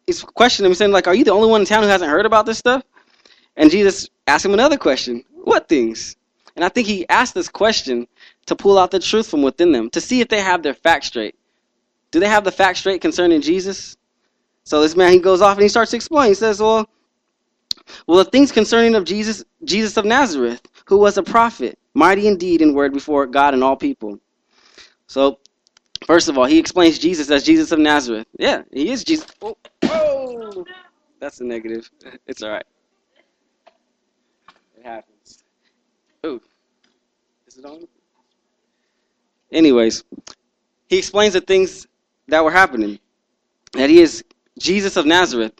he's 0.06 0.22
questioning 0.22 0.70
him, 0.70 0.76
saying 0.76 0.92
like, 0.92 1.08
"Are 1.08 1.14
you 1.16 1.24
the 1.24 1.32
only 1.32 1.48
one 1.48 1.62
in 1.62 1.66
town 1.66 1.82
who 1.82 1.88
hasn't 1.88 2.08
heard 2.08 2.24
about 2.24 2.46
this 2.46 2.58
stuff?" 2.58 2.84
And 3.56 3.70
Jesus 3.70 4.08
asked 4.26 4.44
him 4.44 4.54
another 4.54 4.76
question: 4.76 5.24
"What 5.32 5.68
things?" 5.68 6.16
And 6.54 6.64
I 6.64 6.68
think 6.68 6.86
he 6.86 7.08
asked 7.08 7.34
this 7.34 7.48
question 7.48 8.06
to 8.46 8.56
pull 8.56 8.78
out 8.78 8.90
the 8.90 8.98
truth 8.98 9.28
from 9.28 9.42
within 9.42 9.72
them, 9.72 9.90
to 9.90 10.00
see 10.00 10.20
if 10.20 10.28
they 10.28 10.40
have 10.40 10.62
their 10.62 10.74
facts 10.74 11.08
straight. 11.08 11.34
Do 12.10 12.20
they 12.20 12.28
have 12.28 12.44
the 12.44 12.52
facts 12.52 12.80
straight 12.80 13.00
concerning 13.00 13.40
Jesus? 13.40 13.96
So 14.64 14.80
this 14.80 14.96
man 14.96 15.12
he 15.12 15.18
goes 15.18 15.42
off 15.42 15.56
and 15.56 15.62
he 15.62 15.68
starts 15.68 15.90
to 15.90 15.96
explain. 15.96 16.28
He 16.28 16.34
says, 16.34 16.60
"Well, 16.60 16.88
well, 18.06 18.18
the 18.24 18.30
things 18.30 18.52
concerning 18.52 18.94
of 18.94 19.04
Jesus, 19.04 19.44
Jesus 19.64 19.96
of 19.96 20.04
Nazareth, 20.04 20.62
who 20.86 20.98
was 20.98 21.18
a 21.18 21.22
prophet, 21.22 21.78
mighty 21.94 22.26
indeed 22.26 22.62
in 22.62 22.74
word 22.74 22.92
before 22.92 23.26
God 23.26 23.54
and 23.54 23.62
all 23.62 23.76
people." 23.76 24.18
So 25.06 25.38
First 26.06 26.28
of 26.28 26.38
all, 26.38 26.44
he 26.44 26.58
explains 26.58 26.98
Jesus 26.98 27.30
as 27.30 27.42
Jesus 27.42 27.72
of 27.72 27.78
Nazareth. 27.78 28.26
Yeah, 28.38 28.62
he 28.72 28.90
is 28.90 29.02
Jesus. 29.02 29.26
Oh, 29.42 29.56
oh. 29.84 30.64
that's 31.20 31.40
a 31.40 31.44
negative. 31.44 31.90
It's 32.26 32.42
all 32.42 32.50
right. 32.50 32.66
It 34.76 34.84
happens. 34.84 35.44
Ooh, 36.24 36.40
is 37.46 37.58
it 37.58 37.64
on? 37.64 37.86
Anyways, 39.52 40.04
he 40.88 40.98
explains 40.98 41.34
the 41.34 41.40
things 41.40 41.86
that 42.28 42.44
were 42.44 42.50
happening. 42.50 42.98
That 43.72 43.90
he 43.90 44.00
is 44.00 44.24
Jesus 44.58 44.96
of 44.96 45.06
Nazareth. 45.06 45.52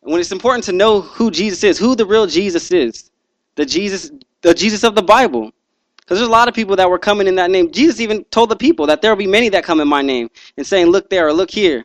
When 0.00 0.20
it's 0.20 0.32
important 0.32 0.64
to 0.64 0.72
know 0.72 1.00
who 1.00 1.30
Jesus 1.30 1.62
is, 1.62 1.78
who 1.78 1.94
the 1.94 2.06
real 2.06 2.26
Jesus 2.26 2.70
is, 2.72 3.10
the 3.54 3.66
Jesus, 3.66 4.10
the 4.40 4.54
Jesus 4.54 4.82
of 4.82 4.94
the 4.94 5.02
Bible. 5.02 5.52
Because 5.98 6.18
there's 6.18 6.28
a 6.28 6.32
lot 6.32 6.48
of 6.48 6.54
people 6.54 6.76
that 6.76 6.88
were 6.88 6.98
coming 6.98 7.26
in 7.26 7.36
that 7.36 7.50
name. 7.50 7.70
Jesus 7.70 8.00
even 8.00 8.24
told 8.24 8.48
the 8.48 8.56
people 8.56 8.86
that 8.86 9.02
there 9.02 9.10
will 9.10 9.16
be 9.16 9.26
many 9.26 9.48
that 9.50 9.62
come 9.62 9.80
in 9.80 9.88
my 9.88 10.02
name 10.02 10.30
and 10.56 10.66
saying, 10.66 10.86
Look 10.86 11.10
there 11.10 11.28
or 11.28 11.32
look 11.32 11.50
here. 11.50 11.84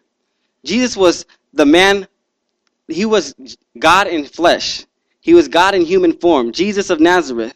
Jesus 0.64 0.98
was 0.98 1.26
the 1.54 1.66
man, 1.66 2.08
he 2.88 3.06
was 3.06 3.36
God 3.78 4.08
in 4.08 4.26
flesh. 4.26 4.86
He 5.26 5.34
was 5.34 5.48
God 5.48 5.74
in 5.74 5.82
human 5.82 6.14
form, 6.14 6.52
Jesus 6.52 6.90
of 6.90 7.00
Nazareth. 7.00 7.56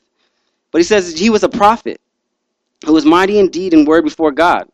But 0.72 0.80
he 0.80 0.84
says 0.84 1.18
he 1.18 1.30
was 1.30 1.44
a 1.44 1.50
prophet 1.50 2.02
who 2.86 2.94
was 2.94 3.06
mighty 3.06 3.38
indeed 3.38 3.74
in 3.74 3.80
deed 3.80 3.80
and 3.80 3.88
word 3.88 4.04
before 4.04 4.32
God. 4.32 4.68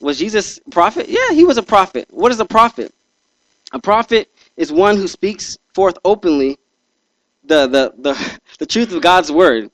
Was 0.00 0.18
Jesus 0.18 0.58
a 0.66 0.70
prophet? 0.70 1.06
Yeah, 1.08 1.32
he 1.32 1.44
was 1.44 1.58
a 1.58 1.62
prophet. 1.62 2.08
What 2.10 2.32
is 2.32 2.40
a 2.40 2.46
prophet? 2.46 2.94
A 3.72 3.78
prophet 3.78 4.30
is 4.56 4.72
one 4.72 4.96
who 4.96 5.06
speaks 5.06 5.58
forth 5.74 5.98
openly 6.04 6.58
the, 7.44 7.66
the, 7.66 7.92
the, 7.98 8.38
the 8.58 8.66
truth 8.66 8.92
of 8.92 9.02
God's 9.02 9.30
word 9.30 9.70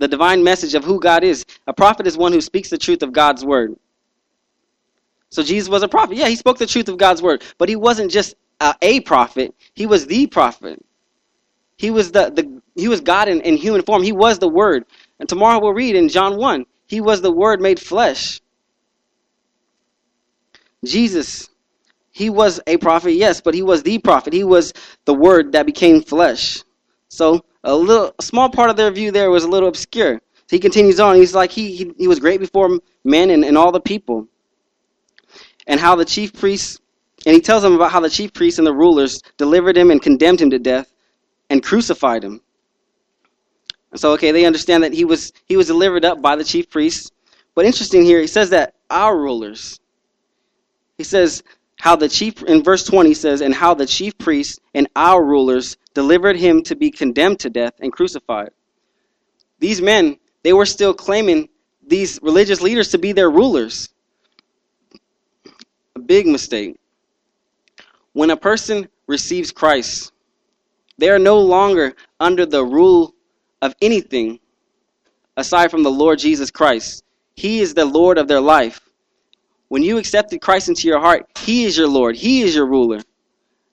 the 0.00 0.08
divine 0.08 0.42
message 0.42 0.74
of 0.74 0.82
who 0.82 0.98
God 0.98 1.22
is. 1.22 1.44
A 1.66 1.74
prophet 1.74 2.06
is 2.06 2.16
one 2.16 2.32
who 2.32 2.40
speaks 2.40 2.70
the 2.70 2.78
truth 2.78 3.02
of 3.02 3.12
God's 3.12 3.44
word. 3.44 3.76
So 5.28 5.42
Jesus 5.42 5.68
was 5.68 5.82
a 5.82 5.88
prophet. 5.88 6.16
Yeah, 6.16 6.28
he 6.28 6.36
spoke 6.36 6.56
the 6.56 6.66
truth 6.66 6.88
of 6.88 6.96
God's 6.96 7.22
word, 7.22 7.44
but 7.58 7.68
he 7.68 7.76
wasn't 7.76 8.10
just 8.10 8.34
a, 8.60 8.74
a 8.82 9.00
prophet. 9.00 9.54
He 9.74 9.86
was 9.86 10.06
the 10.06 10.26
prophet. 10.26 10.84
He 11.76 11.90
was 11.90 12.12
the, 12.12 12.30
the 12.30 12.62
he 12.80 12.88
was 12.88 13.00
God 13.00 13.28
in, 13.28 13.40
in 13.40 13.56
human 13.56 13.82
form. 13.82 14.02
He 14.02 14.12
was 14.12 14.38
the 14.38 14.48
word. 14.48 14.84
And 15.18 15.28
tomorrow 15.28 15.60
we'll 15.60 15.72
read 15.72 15.96
in 15.96 16.08
John 16.08 16.36
1, 16.36 16.66
he 16.86 17.00
was 17.00 17.22
the 17.22 17.32
word 17.32 17.60
made 17.60 17.80
flesh. 17.80 18.40
Jesus, 20.84 21.48
he 22.10 22.30
was 22.30 22.60
a 22.66 22.76
prophet, 22.78 23.12
yes, 23.12 23.40
but 23.40 23.54
he 23.54 23.62
was 23.62 23.82
the 23.82 23.98
prophet. 23.98 24.32
He 24.32 24.44
was 24.44 24.72
the 25.04 25.14
word 25.14 25.52
that 25.52 25.66
became 25.66 26.02
flesh. 26.02 26.62
So 27.08 27.44
a 27.64 27.74
little 27.74 28.14
a 28.18 28.22
small 28.22 28.50
part 28.50 28.70
of 28.70 28.76
their 28.76 28.90
view 28.90 29.10
there 29.10 29.30
was 29.30 29.44
a 29.44 29.48
little 29.48 29.68
obscure. 29.68 30.20
He 30.50 30.58
continues 30.58 31.00
on. 31.00 31.16
He's 31.16 31.34
like 31.34 31.50
he 31.50 31.76
he, 31.76 31.92
he 31.96 32.08
was 32.08 32.18
great 32.18 32.40
before 32.40 32.80
men 33.04 33.30
and, 33.30 33.44
and 33.44 33.56
all 33.56 33.72
the 33.72 33.80
people. 33.80 34.26
And 35.66 35.78
how 35.78 35.96
the 35.96 36.04
chief 36.04 36.32
priests 36.32 36.80
and 37.26 37.34
he 37.34 37.40
tells 37.40 37.62
them 37.62 37.74
about 37.74 37.92
how 37.92 38.00
the 38.00 38.10
chief 38.10 38.32
priests 38.32 38.58
and 38.58 38.66
the 38.66 38.72
rulers 38.72 39.22
delivered 39.36 39.76
him 39.76 39.90
and 39.90 40.02
condemned 40.02 40.40
him 40.40 40.50
to 40.50 40.58
death 40.58 40.92
and 41.50 41.62
crucified 41.62 42.24
him. 42.24 42.40
And 43.90 44.00
so 44.00 44.12
okay, 44.12 44.30
they 44.30 44.44
understand 44.44 44.82
that 44.84 44.92
he 44.92 45.04
was 45.04 45.32
he 45.46 45.56
was 45.56 45.66
delivered 45.66 46.04
up 46.04 46.22
by 46.22 46.36
the 46.36 46.44
chief 46.44 46.70
priests. 46.70 47.10
But 47.54 47.66
interesting 47.66 48.04
here, 48.04 48.20
he 48.20 48.26
says 48.26 48.50
that 48.50 48.74
our 48.88 49.16
rulers. 49.16 49.80
He 50.96 51.04
says 51.04 51.42
how 51.78 51.96
the 51.96 52.08
chief 52.08 52.42
in 52.42 52.62
verse 52.62 52.84
20 52.84 53.14
says 53.14 53.40
and 53.40 53.54
how 53.54 53.74
the 53.74 53.86
chief 53.86 54.16
priests 54.18 54.60
and 54.74 54.88
our 54.96 55.24
rulers 55.24 55.76
delivered 55.94 56.36
him 56.36 56.62
to 56.64 56.76
be 56.76 56.90
condemned 56.90 57.40
to 57.40 57.50
death 57.50 57.74
and 57.80 57.90
crucified 57.92 58.50
these 59.60 59.80
men 59.80 60.18
they 60.42 60.52
were 60.52 60.66
still 60.66 60.94
claiming 60.94 61.48
these 61.86 62.18
religious 62.22 62.60
leaders 62.60 62.88
to 62.88 62.98
be 62.98 63.12
their 63.12 63.30
rulers. 63.30 63.90
A 65.94 65.98
big 65.98 66.26
mistake. 66.26 66.79
When 68.12 68.30
a 68.30 68.36
person 68.36 68.88
receives 69.06 69.52
Christ, 69.52 70.12
they 70.98 71.10
are 71.10 71.18
no 71.18 71.40
longer 71.40 71.94
under 72.18 72.44
the 72.44 72.64
rule 72.64 73.14
of 73.62 73.74
anything 73.80 74.40
aside 75.36 75.70
from 75.70 75.82
the 75.82 75.90
Lord 75.90 76.18
Jesus 76.18 76.50
Christ. 76.50 77.04
He 77.34 77.60
is 77.60 77.74
the 77.74 77.84
Lord 77.84 78.18
of 78.18 78.28
their 78.28 78.40
life. 78.40 78.80
When 79.68 79.82
you 79.82 79.98
accepted 79.98 80.40
Christ 80.40 80.68
into 80.68 80.88
your 80.88 81.00
heart, 81.00 81.26
He 81.38 81.64
is 81.64 81.76
your 81.76 81.88
Lord, 81.88 82.16
He 82.16 82.42
is 82.42 82.54
your 82.54 82.66
ruler. 82.66 83.00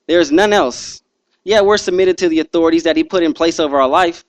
There 0.06 0.20
is 0.20 0.32
none 0.32 0.52
else. 0.52 1.02
Yeah, 1.44 1.60
we're 1.60 1.76
submitted 1.76 2.16
to 2.18 2.28
the 2.28 2.40
authorities 2.40 2.84
that 2.84 2.96
He 2.96 3.04
put 3.04 3.22
in 3.22 3.34
place 3.34 3.60
over 3.60 3.80
our 3.80 3.88
life. 3.88 4.24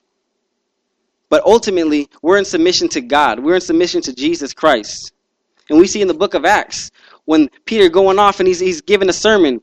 But 1.28 1.44
ultimately, 1.44 2.08
we're 2.22 2.38
in 2.38 2.44
submission 2.44 2.88
to 2.88 3.00
God. 3.00 3.38
We're 3.38 3.54
in 3.54 3.60
submission 3.60 4.02
to 4.02 4.12
Jesus 4.12 4.52
Christ. 4.52 5.12
And 5.70 5.78
we 5.78 5.86
see 5.86 6.02
in 6.02 6.08
the 6.08 6.14
book 6.14 6.34
of 6.34 6.44
Acts 6.44 6.90
when 7.24 7.48
Peter 7.64 7.88
going 7.88 8.18
off 8.18 8.40
and 8.40 8.48
he's, 8.48 8.58
he's 8.58 8.80
giving 8.80 9.08
a 9.08 9.12
sermon, 9.12 9.62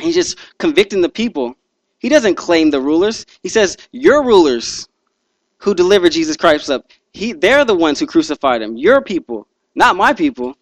he's 0.00 0.14
just 0.14 0.38
convicting 0.58 1.00
the 1.00 1.08
people. 1.08 1.54
He 1.98 2.08
doesn't 2.08 2.36
claim 2.36 2.70
the 2.70 2.80
rulers. 2.80 3.26
He 3.42 3.48
says, 3.48 3.76
Your 3.92 4.24
rulers 4.24 4.88
who 5.58 5.74
delivered 5.74 6.12
Jesus 6.12 6.36
Christ 6.36 6.70
up, 6.70 6.90
he, 7.12 7.32
they're 7.32 7.64
the 7.64 7.74
ones 7.74 7.98
who 7.98 8.06
crucified 8.06 8.62
him. 8.62 8.76
Your 8.76 9.00
people, 9.02 9.46
not 9.74 9.96
my 9.96 10.12
people. 10.12 10.54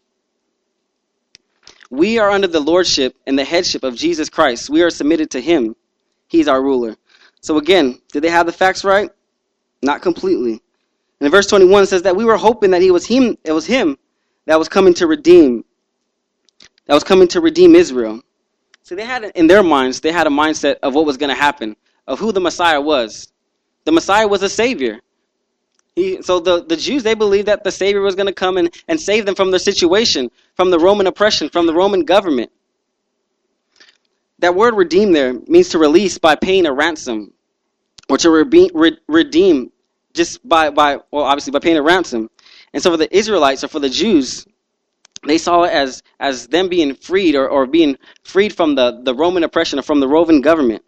We 1.90 2.18
are 2.18 2.30
under 2.30 2.48
the 2.48 2.60
lordship 2.60 3.16
and 3.26 3.38
the 3.38 3.44
headship 3.44 3.84
of 3.84 3.94
Jesus 3.94 4.28
Christ. 4.28 4.70
We 4.70 4.82
are 4.82 4.90
submitted 4.90 5.30
to 5.30 5.40
him. 5.40 5.76
He's 6.28 6.48
our 6.48 6.62
ruler. 6.62 6.96
So 7.40 7.58
again, 7.58 8.00
did 8.12 8.22
they 8.22 8.30
have 8.30 8.46
the 8.46 8.52
facts 8.52 8.84
right? 8.84 9.10
Not 9.82 10.02
completely. 10.02 10.60
And 11.20 11.30
verse 11.30 11.46
21 11.46 11.84
it 11.84 11.86
says 11.86 12.02
that 12.02 12.16
we 12.16 12.24
were 12.24 12.36
hoping 12.36 12.70
that 12.72 12.82
he 12.82 12.90
was 12.90 13.06
him, 13.06 13.36
it 13.44 13.52
was 13.52 13.66
him 13.66 13.96
that 14.46 14.58
was 14.58 14.68
coming 14.68 14.94
to 14.94 15.06
redeem, 15.06 15.64
that 16.86 16.94
was 16.94 17.04
coming 17.04 17.28
to 17.28 17.40
redeem 17.40 17.74
Israel. 17.74 18.20
So 18.86 18.94
they 18.94 19.04
had 19.04 19.24
in 19.34 19.48
their 19.48 19.64
minds, 19.64 19.98
they 19.98 20.12
had 20.12 20.28
a 20.28 20.30
mindset 20.30 20.76
of 20.84 20.94
what 20.94 21.06
was 21.06 21.16
going 21.16 21.30
to 21.30 21.34
happen, 21.34 21.74
of 22.06 22.20
who 22.20 22.30
the 22.30 22.38
Messiah 22.38 22.80
was. 22.80 23.32
The 23.84 23.90
Messiah 23.90 24.28
was 24.28 24.44
a 24.44 24.48
savior. 24.48 25.00
He, 25.96 26.22
so 26.22 26.38
the, 26.38 26.64
the 26.64 26.76
Jews, 26.76 27.02
they 27.02 27.14
believed 27.14 27.48
that 27.48 27.64
the 27.64 27.72
Savior 27.72 28.00
was 28.00 28.14
going 28.14 28.28
to 28.28 28.32
come 28.32 28.58
and, 28.58 28.72
and 28.86 29.00
save 29.00 29.26
them 29.26 29.34
from 29.34 29.50
their 29.50 29.58
situation, 29.58 30.30
from 30.54 30.70
the 30.70 30.78
Roman 30.78 31.08
oppression, 31.08 31.48
from 31.48 31.66
the 31.66 31.74
Roman 31.74 32.04
government. 32.04 32.52
That 34.38 34.54
word 34.54 34.74
redeem 34.74 35.10
there 35.10 35.32
means 35.32 35.70
to 35.70 35.78
release 35.78 36.16
by 36.18 36.36
paying 36.36 36.64
a 36.64 36.72
ransom, 36.72 37.32
or 38.08 38.18
to 38.18 38.30
re- 38.30 38.70
re- 38.72 38.98
redeem 39.08 39.72
just 40.14 40.48
by, 40.48 40.70
by, 40.70 40.98
well, 41.10 41.24
obviously 41.24 41.50
by 41.50 41.58
paying 41.58 41.76
a 41.76 41.82
ransom. 41.82 42.30
And 42.72 42.80
so 42.80 42.92
for 42.92 42.98
the 42.98 43.12
Israelites, 43.16 43.64
or 43.64 43.68
for 43.68 43.80
the 43.80 43.90
Jews, 43.90 44.46
they 45.26 45.38
saw 45.38 45.64
it 45.64 45.72
as, 45.72 46.02
as 46.20 46.46
them 46.48 46.68
being 46.68 46.94
freed 46.94 47.34
or, 47.34 47.48
or 47.48 47.66
being 47.66 47.98
freed 48.22 48.54
from 48.54 48.74
the, 48.74 49.00
the 49.02 49.14
Roman 49.14 49.44
oppression 49.44 49.78
or 49.78 49.82
from 49.82 50.00
the 50.00 50.08
Roman 50.08 50.40
government. 50.40 50.82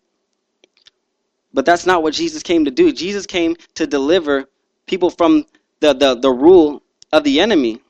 But 1.53 1.65
that's 1.65 1.87
not 1.87 2.03
what 2.03 2.15
Jesus 2.15 2.43
came 2.43 2.65
to 2.65 2.71
do. 2.71 2.93
Jesus 2.93 3.27
came 3.27 3.57
to 3.75 3.87
deliver 3.87 4.47
people 4.87 5.11
from 5.11 5.47
the, 5.81 5.95
the, 5.95 6.15
the 6.15 6.31
rule 6.31 6.83
of 7.13 7.25
the 7.25 7.41
enemy. 7.41 7.81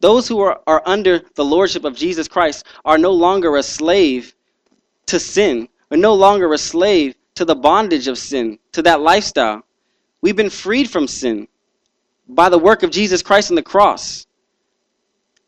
Those 0.00 0.28
who 0.28 0.40
are, 0.40 0.60
are 0.66 0.82
under 0.84 1.22
the 1.34 1.44
lordship 1.44 1.84
of 1.84 1.96
Jesus 1.96 2.28
Christ 2.28 2.66
are 2.84 2.98
no 2.98 3.12
longer 3.12 3.56
a 3.56 3.62
slave 3.62 4.34
to 5.06 5.18
sin, 5.18 5.68
are 5.90 5.96
no 5.96 6.14
longer 6.14 6.52
a 6.52 6.58
slave 6.58 7.14
to 7.36 7.44
the 7.44 7.54
bondage 7.54 8.08
of 8.08 8.18
sin, 8.18 8.58
to 8.72 8.82
that 8.82 9.00
lifestyle. 9.00 9.62
We've 10.20 10.36
been 10.36 10.50
freed 10.50 10.90
from 10.90 11.08
sin 11.08 11.48
by 12.28 12.48
the 12.48 12.58
work 12.58 12.82
of 12.82 12.90
Jesus 12.90 13.22
Christ 13.22 13.50
on 13.50 13.54
the 13.54 13.62
cross. 13.62 14.26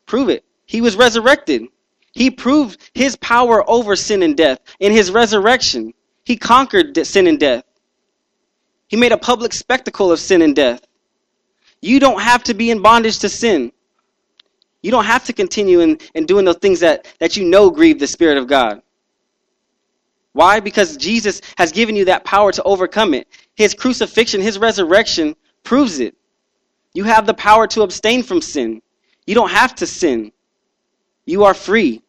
Prove 0.09 0.29
it. 0.29 0.43
He 0.65 0.81
was 0.81 0.95
resurrected. 0.95 1.67
He 2.13 2.31
proved 2.31 2.81
his 2.95 3.15
power 3.17 3.63
over 3.69 3.95
sin 3.95 4.23
and 4.23 4.35
death 4.35 4.59
in 4.79 4.91
his 4.91 5.11
resurrection. 5.11 5.93
He 6.23 6.35
conquered 6.35 6.97
sin 7.05 7.27
and 7.27 7.39
death. 7.39 7.63
He 8.87 8.97
made 8.97 9.11
a 9.11 9.17
public 9.17 9.53
spectacle 9.53 10.11
of 10.11 10.19
sin 10.19 10.41
and 10.41 10.55
death. 10.55 10.81
You 11.79 11.99
don't 11.99 12.19
have 12.21 12.43
to 12.45 12.55
be 12.55 12.71
in 12.71 12.81
bondage 12.81 13.19
to 13.19 13.29
sin. 13.29 13.71
You 14.81 14.89
don't 14.89 15.05
have 15.05 15.25
to 15.25 15.33
continue 15.33 15.81
in, 15.81 15.99
in 16.15 16.25
doing 16.25 16.43
those 16.43 16.57
things 16.57 16.79
that, 16.79 17.05
that 17.19 17.37
you 17.37 17.45
know 17.45 17.69
grieve 17.69 17.99
the 17.99 18.07
Spirit 18.07 18.39
of 18.39 18.47
God. 18.47 18.81
Why? 20.33 20.59
Because 20.59 20.97
Jesus 20.97 21.39
has 21.55 21.71
given 21.71 21.95
you 21.95 22.05
that 22.05 22.25
power 22.25 22.51
to 22.51 22.63
overcome 22.63 23.13
it. 23.13 23.27
His 23.53 23.75
crucifixion, 23.75 24.41
his 24.41 24.57
resurrection 24.57 25.35
proves 25.63 25.99
it. 25.99 26.15
You 26.95 27.03
have 27.03 27.27
the 27.27 27.35
power 27.35 27.67
to 27.67 27.83
abstain 27.83 28.23
from 28.23 28.41
sin. 28.41 28.81
You 29.29 29.35
don't 29.35 29.51
have 29.51 29.75
to 29.75 29.85
sin. 29.85 30.31
You 31.27 31.43
are 31.43 31.53
free. 31.53 32.01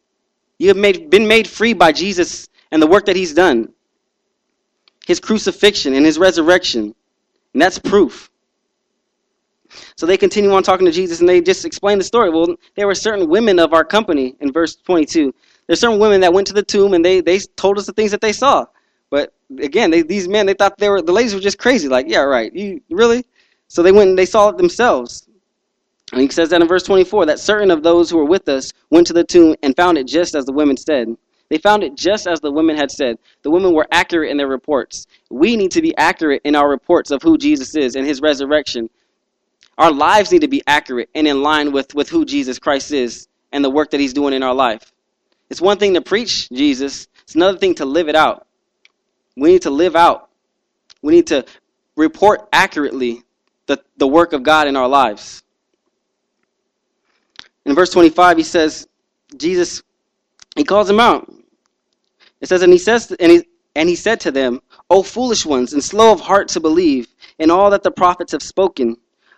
You 0.59 0.69
have 0.69 0.79
made, 0.79 1.11
been 1.11 1.29
made 1.29 1.47
free 1.47 1.75
by 1.75 1.93
Jesus 1.93 2.49
and 2.71 2.81
the 2.81 2.87
work 2.87 3.05
that 3.05 3.15
he's 3.15 3.35
done. 3.35 3.75
His 5.07 5.21
crucifixion 5.21 5.93
and 5.93 6.07
his 6.07 6.19
resurrection. 6.19 6.95
And 7.53 7.61
that's 7.61 7.79
proof. 7.79 8.31
So 9.97 10.07
they 10.07 10.17
continue 10.17 10.51
on 10.53 10.63
talking 10.63 10.87
to 10.87 10.93
Jesus 10.93 11.21
and 11.21 11.29
they 11.29 11.43
just 11.43 11.67
explain 11.67 11.99
the 11.99 12.05
story. 12.05 12.31
Well, 12.31 12.57
there 12.75 12.87
were 12.87 12.95
certain 12.95 13.29
women 13.29 13.59
of 13.59 13.75
our 13.75 13.85
company 13.85 14.35
in 14.41 14.51
verse 14.51 14.77
22. 14.77 15.35
There's 15.67 15.79
certain 15.79 15.99
women 15.99 16.23
that 16.23 16.33
went 16.33 16.47
to 16.47 16.55
the 16.55 16.63
tomb 16.63 16.95
and 16.95 17.05
they, 17.05 17.21
they 17.21 17.39
told 17.39 17.77
us 17.77 17.85
the 17.85 17.93
things 17.93 18.13
that 18.13 18.23
they 18.23 18.33
saw. 18.33 18.65
But 19.11 19.35
again, 19.59 19.91
they, 19.91 20.01
these 20.01 20.27
men, 20.27 20.47
they 20.47 20.55
thought 20.55 20.79
they 20.79 20.89
were, 20.89 21.03
the 21.03 21.13
ladies 21.13 21.35
were 21.35 21.41
just 21.41 21.59
crazy. 21.59 21.87
Like, 21.87 22.07
yeah, 22.09 22.21
right. 22.21 22.51
You 22.51 22.81
really? 22.89 23.27
So 23.69 23.83
they 23.83 23.93
went 23.93 24.09
and 24.09 24.19
they 24.19 24.25
saw 24.25 24.49
it 24.49 24.57
themselves. 24.57 25.27
And 26.13 26.21
he 26.21 26.29
says 26.29 26.51
that 26.51 26.61
in 26.61 26.69
verse 26.69 26.83
24 26.83 27.27
that 27.27 27.39
certain 27.39 27.71
of 27.71 27.83
those 27.83 28.11
who 28.11 28.19
were 28.19 28.25
with 28.25 28.49
us 28.49 28.73
went 28.91 29.07
to 29.09 29.13
the 29.13 29.25
tomb 29.25 29.55
and 29.63 29.77
found 29.77 29.99
it 29.99 30.07
just 30.07 30.35
as 30.35 30.45
the 30.45 30.53
women 30.53 30.77
said. 30.77 31.17
They 31.49 31.59
found 31.59 31.83
it 31.83 31.97
just 31.97 32.27
as 32.27 32.41
the 32.41 32.53
women 32.53 32.77
had 32.77 32.91
said. 32.91 33.19
The 33.43 33.51
women 33.51 33.75
were 33.75 33.87
accurate 33.91 34.31
in 34.31 34.37
their 34.37 34.47
reports. 34.47 35.07
We 35.31 35.57
need 35.57 35.73
to 35.73 35.83
be 35.83 35.97
accurate 35.97 36.43
in 36.45 36.55
our 36.55 36.69
reports 36.69 37.11
of 37.11 37.23
who 37.23 37.37
Jesus 37.37 37.75
is 37.77 37.97
and 37.97 38.07
his 38.07 38.21
resurrection. 38.21 38.89
Our 39.77 39.93
lives 39.93 40.31
need 40.31 40.43
to 40.43 40.49
be 40.49 40.63
accurate 40.67 41.11
and 41.15 41.27
in 41.27 41.43
line 41.43 41.73
with, 41.73 41.95
with 41.95 42.09
who 42.09 42.25
Jesus 42.25 42.59
Christ 42.59 42.93
is 42.93 43.29
and 43.53 43.65
the 43.65 43.71
work 43.71 43.91
that 43.91 44.01
he's 44.01 44.13
doing 44.13 44.33
in 44.33 44.43
our 44.43 44.55
life. 44.55 44.93
It's 45.49 45.61
one 45.61 45.79
thing 45.79 45.95
to 45.95 46.01
preach 46.01 46.49
Jesus, 46.51 47.09
it's 47.23 47.35
another 47.35 47.59
thing 47.59 47.75
to 47.77 47.85
live 47.85 48.09
it 48.09 48.15
out. 48.15 48.47
We 49.37 49.51
need 49.53 49.63
to 49.63 49.71
live 49.71 49.97
out. 49.97 50.29
We 51.03 51.13
need 51.15 51.29
to 51.29 51.45
report 51.97 52.49
accurately 52.53 53.23
the, 53.67 53.83
the 53.97 54.07
work 54.07 54.33
of 54.33 54.43
God 54.43 54.69
in 54.69 54.77
our 54.77 54.89
lives. 54.89 55.43
In 57.67 57.75
verse 57.75 57.91
25, 57.91 58.39
he 58.39 58.43
says, 58.43 58.89
Jesus, 59.37 59.83
he 60.57 60.65
calls 60.65 60.89
them 60.89 61.01
out. 61.01 61.33
It 62.41 62.49
says, 62.49 62.63
and 62.63 62.73
he 62.73 62.79
says, 62.79 63.13
and 63.21 63.31
he, 63.31 63.45
and 63.77 63.89
he 63.89 63.97
said 63.97 64.21
to 64.21 64.31
them, 64.31 64.61
O 64.89 65.03
foolish 65.03 65.47
ones, 65.47 65.73
and 65.73 65.85
slow 65.85 66.13
of 66.13 66.21
heart 66.21 66.49
to 66.49 66.61
believe 66.61 67.07
in 67.39 67.51
all 67.51 67.71
that 67.71 67.83
the 67.83 67.91
prophets 67.91 68.33
have 68.33 68.43
spoken. 68.43 68.97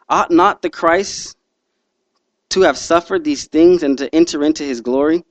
Ought 0.09 0.31
not 0.31 0.63
the 0.63 0.71
Christ 0.71 1.37
to 2.51 2.63
have 2.63 2.79
suffered 2.79 3.25
these 3.25 3.47
things 3.47 3.83
and 3.83 3.99
to 3.99 4.15
enter 4.15 4.45
into 4.45 4.63
his 4.63 4.81
glory? 4.81 5.25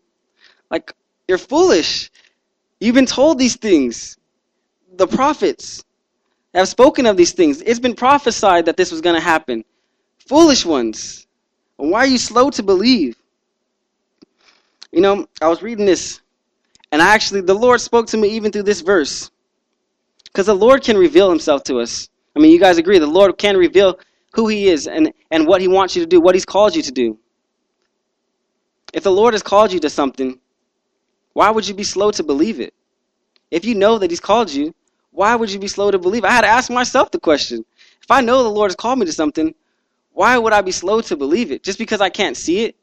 Like, 0.69 0.93
you're 1.27 1.38
foolish. 1.38 2.12
You've 2.80 2.95
been 2.95 3.06
told 3.06 3.38
these 3.38 3.56
things. 3.56 4.17
The 4.97 5.08
prophets 5.08 5.84
have 6.54 6.67
spoken 6.67 7.06
of 7.06 7.17
these 7.17 7.32
things. 7.32 7.62
It's 7.62 7.80
been 7.80 7.95
prophesied 7.95 8.65
that 8.65 8.77
this 8.77 8.91
was 8.91 9.01
going 9.01 9.15
to 9.15 9.21
happen. 9.21 9.63
Foolish 10.27 10.65
ones. 10.65 11.27
Why 11.89 12.00
are 12.02 12.08
you 12.08 12.20
slow 12.20 12.52
to 12.52 12.62
believe? 12.62 13.17
You 14.91 15.02
know, 15.02 15.28
I 15.41 15.48
was 15.48 15.63
reading 15.63 15.86
this, 15.86 16.22
and 16.91 17.02
I 17.02 17.13
actually, 17.13 17.41
the 17.41 17.56
Lord 17.56 17.82
spoke 17.82 18.06
to 18.08 18.17
me 18.17 18.30
even 18.30 18.52
through 18.52 18.63
this 18.63 18.82
verse. 18.82 19.32
Because 20.25 20.46
the 20.46 20.56
Lord 20.56 20.84
can 20.84 20.98
reveal 20.98 21.29
himself 21.29 21.63
to 21.65 21.79
us. 21.79 22.10
I 22.36 22.40
mean, 22.40 22.52
you 22.52 22.60
guys 22.60 22.77
agree, 22.77 23.00
the 23.00 23.08
Lord 23.08 23.38
can 23.38 23.58
reveal 23.58 24.00
who 24.34 24.48
he 24.48 24.67
is 24.67 24.88
and, 24.88 25.12
and 25.32 25.48
what 25.48 25.60
he 25.60 25.67
wants 25.67 25.96
you 25.96 26.04
to 26.04 26.08
do, 26.08 26.21
what 26.21 26.36
he's 26.36 26.46
called 26.46 26.75
you 26.75 26.84
to 26.84 26.92
do. 26.92 27.17
If 28.94 29.04
the 29.04 29.12
Lord 29.12 29.34
has 29.34 29.42
called 29.42 29.73
you 29.73 29.79
to 29.79 29.90
something, 29.90 30.40
why 31.34 31.50
would 31.50 31.67
you 31.67 31.73
be 31.73 31.84
slow 31.84 32.12
to 32.12 32.23
believe 32.23 32.60
it? 32.60 32.73
If 33.50 33.65
you 33.65 33.73
know 33.73 33.98
that 33.98 34.12
he's 34.12 34.19
called 34.19 34.52
you, 34.52 34.73
why 35.12 35.36
would 35.36 35.52
you 35.52 35.60
be 35.60 35.67
slow 35.67 35.90
to 35.90 35.98
believe? 35.98 36.25
I 36.25 36.32
had 36.32 36.42
to 36.42 36.48
ask 36.48 36.69
myself 36.69 37.10
the 37.12 37.19
question. 37.19 37.65
If 38.02 38.12
I 38.12 38.21
know 38.21 38.44
the 38.44 38.50
Lord 38.50 38.69
has 38.69 38.75
called 38.75 39.00
me 39.00 39.06
to 39.08 39.12
something, 39.12 39.56
why 40.13 40.37
would 40.37 40.53
I 40.53 40.62
be 40.62 40.71
slow 40.71 41.01
to 41.01 41.15
believe 41.15 41.51
it? 41.51 41.63
Just 41.63 41.79
because 41.79 42.01
I 42.01 42.09
can't 42.09 42.35
see 42.37 42.65
it? 42.65 42.75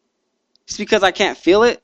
Just 0.66 0.78
because 0.78 1.02
I 1.02 1.10
can't 1.10 1.36
feel 1.36 1.62
it? 1.62 1.82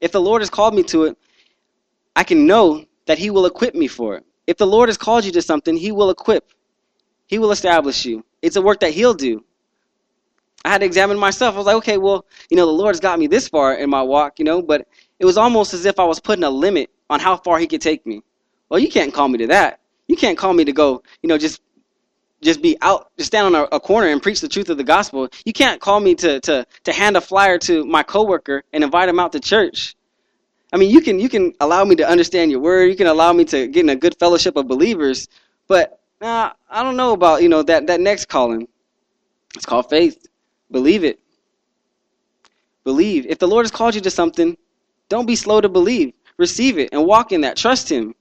If 0.00 0.12
the 0.12 0.20
Lord 0.20 0.42
has 0.42 0.50
called 0.50 0.74
me 0.74 0.82
to 0.84 1.04
it, 1.04 1.18
I 2.16 2.24
can 2.24 2.46
know 2.46 2.84
that 3.06 3.18
He 3.18 3.30
will 3.30 3.46
equip 3.46 3.74
me 3.74 3.86
for 3.86 4.16
it. 4.16 4.24
If 4.46 4.56
the 4.56 4.66
Lord 4.66 4.88
has 4.88 4.96
called 4.96 5.24
you 5.24 5.32
to 5.32 5.42
something, 5.42 5.76
He 5.76 5.92
will 5.92 6.10
equip. 6.10 6.52
He 7.26 7.38
will 7.38 7.52
establish 7.52 8.04
you. 8.04 8.24
It's 8.42 8.56
a 8.56 8.62
work 8.62 8.80
that 8.80 8.92
He'll 8.92 9.14
do. 9.14 9.44
I 10.64 10.68
had 10.70 10.78
to 10.78 10.86
examine 10.86 11.18
myself. 11.18 11.54
I 11.54 11.58
was 11.58 11.66
like, 11.66 11.76
okay, 11.76 11.98
well, 11.98 12.26
you 12.50 12.56
know, 12.56 12.66
the 12.66 12.72
Lord's 12.72 13.00
got 13.00 13.18
me 13.18 13.26
this 13.26 13.48
far 13.48 13.74
in 13.74 13.88
my 13.88 14.02
walk, 14.02 14.38
you 14.38 14.44
know, 14.44 14.60
but 14.60 14.86
it 15.18 15.24
was 15.24 15.38
almost 15.38 15.72
as 15.72 15.86
if 15.86 15.98
I 15.98 16.04
was 16.04 16.20
putting 16.20 16.44
a 16.44 16.50
limit 16.50 16.90
on 17.08 17.20
how 17.20 17.36
far 17.36 17.58
He 17.58 17.66
could 17.66 17.80
take 17.80 18.06
me. 18.06 18.22
Well, 18.68 18.80
you 18.80 18.88
can't 18.88 19.12
call 19.12 19.28
me 19.28 19.38
to 19.38 19.46
that. 19.48 19.80
You 20.08 20.16
can't 20.16 20.36
call 20.36 20.52
me 20.52 20.64
to 20.64 20.72
go, 20.72 21.02
you 21.22 21.28
know, 21.28 21.38
just 21.38 21.60
just 22.42 22.62
be 22.62 22.76
out, 22.80 23.10
just 23.16 23.28
stand 23.28 23.46
on 23.46 23.54
a, 23.54 23.64
a, 23.76 23.80
corner 23.80 24.08
and 24.08 24.22
preach 24.22 24.40
the 24.40 24.48
truth 24.48 24.70
of 24.70 24.76
the 24.76 24.84
gospel. 24.84 25.28
You 25.44 25.52
can't 25.52 25.80
call 25.80 26.00
me 26.00 26.14
to, 26.16 26.40
to, 26.40 26.66
to 26.84 26.92
hand 26.92 27.16
a 27.16 27.20
flyer 27.20 27.58
to 27.58 27.84
my 27.84 28.02
coworker 28.02 28.62
and 28.72 28.82
invite 28.82 29.08
him 29.08 29.20
out 29.20 29.32
to 29.32 29.40
church. 29.40 29.94
I 30.72 30.76
mean, 30.76 30.90
you 30.90 31.00
can 31.00 31.18
you 31.18 31.28
can 31.28 31.52
allow 31.60 31.84
me 31.84 31.96
to 31.96 32.08
understand 32.08 32.50
your 32.50 32.60
word. 32.60 32.86
You 32.86 32.96
can 32.96 33.08
allow 33.08 33.32
me 33.32 33.44
to 33.46 33.66
get 33.66 33.80
in 33.80 33.88
a 33.88 33.96
good 33.96 34.16
fellowship 34.18 34.56
of 34.56 34.68
believers, 34.68 35.28
but 35.66 36.00
uh, 36.20 36.50
I 36.68 36.82
don't 36.82 36.96
know 36.96 37.12
about 37.12 37.42
you 37.42 37.48
know 37.48 37.62
that 37.64 37.88
that 37.88 38.00
next 38.00 38.26
calling. 38.26 38.68
It's 39.56 39.66
called 39.66 39.90
faith. 39.90 40.26
Believe 40.70 41.02
it. 41.02 41.18
Believe. 42.84 43.26
If 43.26 43.40
the 43.40 43.48
Lord 43.48 43.64
has 43.64 43.72
called 43.72 43.96
you 43.96 44.00
to 44.02 44.10
something, 44.10 44.56
don't 45.08 45.26
be 45.26 45.34
slow 45.34 45.60
to 45.60 45.68
believe. 45.68 46.12
Receive 46.36 46.78
it 46.78 46.90
and 46.92 47.04
walk 47.04 47.32
in 47.32 47.40
that. 47.40 47.56
Trust 47.56 47.90
Him. 47.90 48.14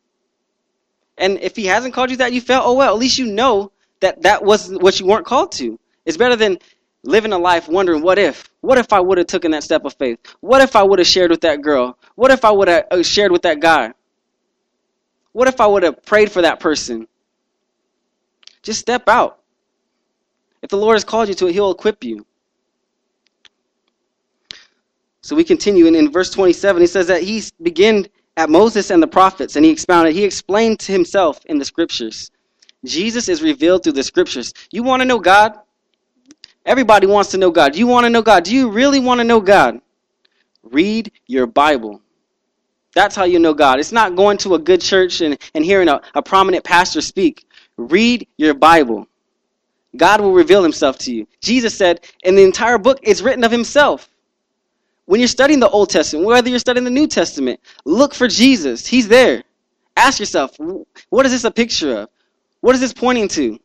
And 1.19 1.37
if 1.39 1.55
He 1.55 1.65
hasn't 1.67 1.93
called 1.93 2.09
you 2.09 2.17
that 2.17 2.33
you 2.33 2.41
felt, 2.41 2.65
oh 2.65 2.73
well, 2.73 2.91
at 2.91 2.99
least 2.99 3.19
you 3.19 3.27
know 3.27 3.71
that 4.01 4.21
that 4.23 4.43
was 4.43 4.69
what 4.69 4.99
you 4.99 5.05
weren't 5.05 5.25
called 5.25 5.51
to. 5.53 5.79
It's 6.05 6.17
better 6.17 6.35
than 6.35 6.57
living 7.03 7.33
a 7.33 7.37
life 7.37 7.67
wondering, 7.67 8.01
what 8.01 8.17
if? 8.17 8.49
What 8.61 8.77
if 8.77 8.91
I 8.91 8.99
would 8.99 9.17
have 9.17 9.27
taken 9.27 9.51
that 9.51 9.63
step 9.63 9.85
of 9.85 9.93
faith? 9.95 10.19
What 10.41 10.61
if 10.61 10.75
I 10.75 10.83
would 10.83 10.99
have 10.99 11.07
shared 11.07 11.31
with 11.31 11.41
that 11.41 11.61
girl? 11.61 11.97
What 12.15 12.31
if 12.31 12.43
I 12.43 12.51
would 12.51 12.67
have 12.67 12.85
uh, 12.91 13.03
shared 13.03 13.31
with 13.31 13.43
that 13.43 13.59
guy? 13.59 13.93
What 15.31 15.47
if 15.47 15.61
I 15.61 15.67
would 15.67 15.83
have 15.83 16.03
prayed 16.03 16.31
for 16.31 16.41
that 16.41 16.59
person? 16.59 17.07
Just 18.63 18.79
step 18.79 19.07
out. 19.07 19.39
If 20.61 20.69
the 20.69 20.77
Lord 20.77 20.95
has 20.95 21.05
called 21.05 21.29
you 21.29 21.35
to 21.35 21.47
it, 21.47 21.53
He'll 21.53 21.71
equip 21.71 22.03
you. 22.03 22.25
So 25.21 25.35
we 25.35 25.43
continue, 25.43 25.85
and 25.87 25.95
in 25.95 26.11
verse 26.11 26.31
27, 26.31 26.81
he 26.81 26.87
says 26.87 27.07
that 27.07 27.21
he 27.21 27.43
began 27.61 28.07
at 28.35 28.49
Moses 28.49 28.89
and 28.89 29.03
the 29.03 29.07
prophets, 29.07 29.55
and 29.55 29.65
he 29.65 29.71
expounded, 29.71 30.15
he 30.15 30.23
explained 30.23 30.79
to 30.81 30.91
himself 30.91 31.45
in 31.45 31.59
the 31.59 31.65
scriptures. 31.65 32.31
Jesus 32.85 33.29
is 33.29 33.41
revealed 33.41 33.83
through 33.83 33.93
the 33.93 34.03
scriptures. 34.03 34.53
You 34.71 34.83
want 34.83 35.01
to 35.01 35.05
know 35.05 35.19
God? 35.19 35.57
Everybody 36.65 37.07
wants 37.07 37.31
to 37.31 37.37
know 37.37 37.51
God. 37.51 37.75
You 37.75 37.87
want 37.87 38.05
to 38.05 38.09
know 38.09 38.21
God? 38.21 38.43
Do 38.43 38.55
you 38.55 38.69
really 38.69 38.99
want 38.99 39.19
to 39.19 39.23
know 39.23 39.39
God? 39.39 39.81
Read 40.63 41.11
your 41.27 41.47
Bible. 41.47 42.01
That's 42.93 43.15
how 43.15 43.23
you 43.23 43.39
know 43.39 43.53
God. 43.53 43.79
It's 43.79 43.91
not 43.91 44.15
going 44.15 44.37
to 44.39 44.55
a 44.55 44.59
good 44.59 44.81
church 44.81 45.21
and, 45.21 45.37
and 45.53 45.63
hearing 45.63 45.89
a, 45.89 46.01
a 46.15 46.21
prominent 46.21 46.63
pastor 46.63 47.01
speak. 47.01 47.45
Read 47.77 48.27
your 48.37 48.53
Bible. 48.53 49.07
God 49.95 50.21
will 50.21 50.33
reveal 50.33 50.63
himself 50.63 50.97
to 50.99 51.13
you. 51.13 51.27
Jesus 51.41 51.75
said, 51.75 52.05
in 52.23 52.35
the 52.35 52.43
entire 52.43 52.77
book, 52.77 52.99
it's 53.03 53.21
written 53.21 53.43
of 53.43 53.51
himself. 53.51 54.09
When 55.05 55.19
you're 55.19 55.27
studying 55.27 55.59
the 55.59 55.69
Old 55.69 55.89
Testament, 55.89 56.27
whether 56.27 56.49
you're 56.49 56.59
studying 56.59 56.83
the 56.83 56.91
New 56.91 57.07
Testament, 57.07 57.59
look 57.85 58.13
for 58.13 58.27
Jesus. 58.27 58.85
He's 58.85 59.07
there. 59.07 59.43
Ask 59.97 60.19
yourself, 60.19 60.55
what 61.09 61.25
is 61.25 61.31
this 61.31 61.43
a 61.43 61.51
picture 61.51 62.01
of? 62.01 62.09
What 62.61 62.75
is 62.75 62.81
this 62.81 62.93
pointing 62.93 63.27
to? 63.29 63.59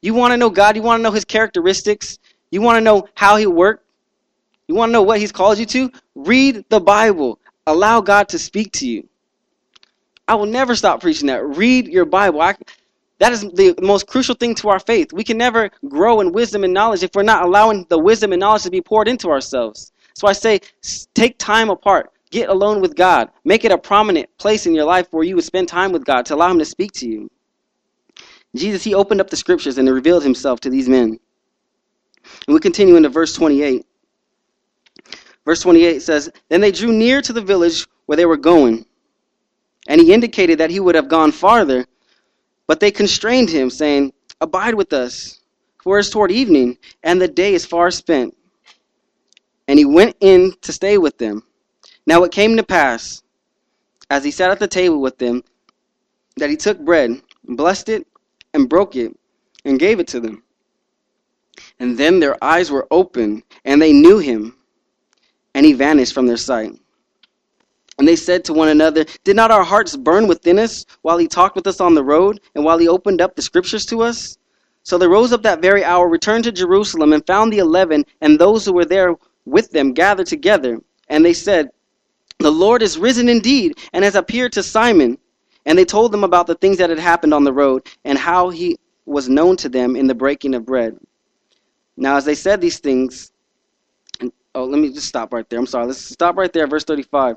You 0.00 0.14
want 0.14 0.32
to 0.32 0.36
know 0.36 0.50
God? 0.50 0.76
You 0.76 0.82
want 0.82 1.00
to 1.00 1.02
know 1.02 1.10
His 1.10 1.24
characteristics? 1.24 2.18
You 2.50 2.62
want 2.62 2.76
to 2.76 2.80
know 2.80 3.08
how 3.14 3.36
He 3.36 3.46
worked? 3.46 3.84
You 4.68 4.74
want 4.74 4.90
to 4.90 4.92
know 4.92 5.02
what 5.02 5.18
He's 5.18 5.32
called 5.32 5.58
you 5.58 5.66
to? 5.66 5.90
Read 6.14 6.64
the 6.68 6.80
Bible. 6.80 7.38
Allow 7.66 8.00
God 8.00 8.28
to 8.30 8.38
speak 8.38 8.72
to 8.72 8.88
you. 8.88 9.08
I 10.28 10.34
will 10.34 10.46
never 10.46 10.76
stop 10.76 11.00
preaching 11.00 11.26
that. 11.28 11.44
Read 11.44 11.88
your 11.88 12.04
Bible. 12.04 12.40
I, 12.40 12.54
that 13.18 13.32
is 13.32 13.40
the 13.40 13.74
most 13.82 14.06
crucial 14.06 14.34
thing 14.34 14.54
to 14.56 14.68
our 14.68 14.78
faith. 14.78 15.12
We 15.12 15.24
can 15.24 15.38
never 15.38 15.70
grow 15.88 16.20
in 16.20 16.32
wisdom 16.32 16.64
and 16.64 16.72
knowledge 16.72 17.02
if 17.02 17.10
we're 17.14 17.22
not 17.22 17.44
allowing 17.44 17.86
the 17.88 17.98
wisdom 17.98 18.32
and 18.32 18.40
knowledge 18.40 18.62
to 18.62 18.70
be 18.70 18.80
poured 18.80 19.08
into 19.08 19.30
ourselves. 19.30 19.92
So 20.14 20.28
I 20.28 20.32
say, 20.32 20.60
take 21.14 21.38
time 21.38 21.70
apart. 21.70 22.12
Get 22.30 22.50
alone 22.50 22.80
with 22.80 22.94
God. 22.94 23.30
Make 23.44 23.64
it 23.64 23.72
a 23.72 23.78
prominent 23.78 24.28
place 24.36 24.66
in 24.66 24.74
your 24.74 24.84
life 24.84 25.08
where 25.12 25.24
you 25.24 25.34
would 25.34 25.44
spend 25.44 25.68
time 25.68 25.92
with 25.92 26.04
God 26.04 26.26
to 26.26 26.34
allow 26.34 26.50
Him 26.50 26.58
to 26.58 26.64
speak 26.64 26.92
to 26.92 27.08
you. 27.08 27.30
Jesus, 28.56 28.82
he 28.82 28.94
opened 28.94 29.20
up 29.20 29.30
the 29.30 29.36
scriptures 29.36 29.78
and 29.78 29.88
revealed 29.88 30.22
himself 30.22 30.60
to 30.60 30.70
these 30.70 30.88
men. 30.88 31.18
And 32.46 32.54
we 32.54 32.60
continue 32.60 32.96
into 32.96 33.08
verse 33.08 33.34
28. 33.34 33.84
Verse 35.44 35.62
28 35.62 36.02
says, 36.02 36.30
Then 36.48 36.60
they 36.60 36.72
drew 36.72 36.92
near 36.92 37.22
to 37.22 37.32
the 37.32 37.40
village 37.40 37.86
where 38.06 38.16
they 38.16 38.26
were 38.26 38.36
going. 38.36 38.84
And 39.86 40.00
he 40.00 40.12
indicated 40.12 40.58
that 40.58 40.70
he 40.70 40.80
would 40.80 40.94
have 40.94 41.08
gone 41.08 41.32
farther, 41.32 41.86
but 42.66 42.80
they 42.80 42.90
constrained 42.90 43.48
him, 43.48 43.70
saying, 43.70 44.12
Abide 44.40 44.74
with 44.74 44.92
us, 44.92 45.40
for 45.82 45.98
it 45.98 46.00
is 46.00 46.10
toward 46.10 46.30
evening, 46.30 46.78
and 47.02 47.20
the 47.20 47.28
day 47.28 47.54
is 47.54 47.64
far 47.64 47.90
spent. 47.90 48.36
And 49.66 49.78
he 49.78 49.84
went 49.84 50.16
in 50.20 50.54
to 50.62 50.72
stay 50.72 50.98
with 50.98 51.18
them. 51.18 51.42
Now 52.06 52.24
it 52.24 52.32
came 52.32 52.56
to 52.56 52.62
pass, 52.62 53.22
as 54.10 54.24
he 54.24 54.30
sat 54.30 54.50
at 54.50 54.58
the 54.58 54.68
table 54.68 55.00
with 55.00 55.18
them, 55.18 55.44
that 56.38 56.50
he 56.50 56.56
took 56.56 56.78
bread, 56.78 57.20
blessed 57.44 57.90
it, 57.90 58.06
and 58.54 58.68
broke 58.68 58.96
it 58.96 59.16
and 59.64 59.78
gave 59.78 60.00
it 60.00 60.08
to 60.08 60.20
them. 60.20 60.42
And 61.78 61.98
then 61.98 62.20
their 62.20 62.42
eyes 62.42 62.70
were 62.70 62.86
open, 62.90 63.42
and 63.64 63.80
they 63.80 63.92
knew 63.92 64.18
him, 64.18 64.56
and 65.54 65.66
he 65.66 65.72
vanished 65.72 66.14
from 66.14 66.26
their 66.26 66.36
sight. 66.36 66.72
And 67.98 68.06
they 68.06 68.16
said 68.16 68.44
to 68.44 68.52
one 68.52 68.68
another, 68.68 69.04
Did 69.24 69.34
not 69.34 69.50
our 69.50 69.64
hearts 69.64 69.96
burn 69.96 70.28
within 70.28 70.58
us 70.58 70.86
while 71.02 71.18
he 71.18 71.26
talked 71.26 71.56
with 71.56 71.66
us 71.66 71.80
on 71.80 71.94
the 71.94 72.04
road, 72.04 72.40
and 72.54 72.64
while 72.64 72.78
he 72.78 72.88
opened 72.88 73.20
up 73.20 73.34
the 73.34 73.42
scriptures 73.42 73.84
to 73.86 74.02
us? 74.02 74.38
So 74.84 74.96
they 74.96 75.08
rose 75.08 75.32
up 75.32 75.42
that 75.42 75.60
very 75.60 75.84
hour, 75.84 76.08
returned 76.08 76.44
to 76.44 76.52
Jerusalem, 76.52 77.12
and 77.12 77.26
found 77.26 77.52
the 77.52 77.58
eleven 77.58 78.06
and 78.20 78.38
those 78.38 78.64
who 78.64 78.72
were 78.72 78.84
there 78.84 79.16
with 79.44 79.70
them 79.72 79.92
gathered 79.92 80.28
together. 80.28 80.78
And 81.08 81.24
they 81.24 81.34
said, 81.34 81.70
The 82.38 82.50
Lord 82.52 82.82
is 82.82 82.98
risen 82.98 83.28
indeed, 83.28 83.78
and 83.92 84.04
has 84.04 84.14
appeared 84.14 84.52
to 84.52 84.62
Simon. 84.62 85.18
And 85.68 85.78
they 85.78 85.84
told 85.84 86.12
them 86.12 86.24
about 86.24 86.46
the 86.46 86.54
things 86.54 86.78
that 86.78 86.88
had 86.88 86.98
happened 86.98 87.34
on 87.34 87.44
the 87.44 87.52
road 87.52 87.86
and 88.06 88.16
how 88.16 88.48
he 88.48 88.78
was 89.04 89.28
known 89.28 89.54
to 89.58 89.68
them 89.68 89.96
in 89.96 90.06
the 90.06 90.14
breaking 90.14 90.54
of 90.54 90.64
bread. 90.64 90.98
Now, 91.94 92.16
as 92.16 92.24
they 92.24 92.34
said 92.34 92.62
these 92.62 92.78
things, 92.78 93.32
oh, 94.54 94.64
let 94.64 94.80
me 94.80 94.90
just 94.90 95.06
stop 95.06 95.30
right 95.30 95.46
there. 95.50 95.58
I'm 95.58 95.66
sorry. 95.66 95.86
Let's 95.86 96.00
stop 96.00 96.38
right 96.38 96.50
there, 96.50 96.66
verse 96.66 96.84
35. 96.84 97.36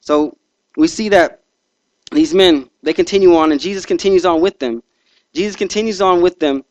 So 0.00 0.36
we 0.76 0.88
see 0.88 1.08
that 1.08 1.40
these 2.12 2.34
men, 2.34 2.68
they 2.82 2.92
continue 2.92 3.34
on, 3.34 3.50
and 3.50 3.58
Jesus 3.58 3.86
continues 3.86 4.26
on 4.26 4.42
with 4.42 4.58
them. 4.58 4.82
Jesus 5.32 5.56
continues 5.56 6.02
on 6.02 6.20
with 6.20 6.38
them, 6.38 6.64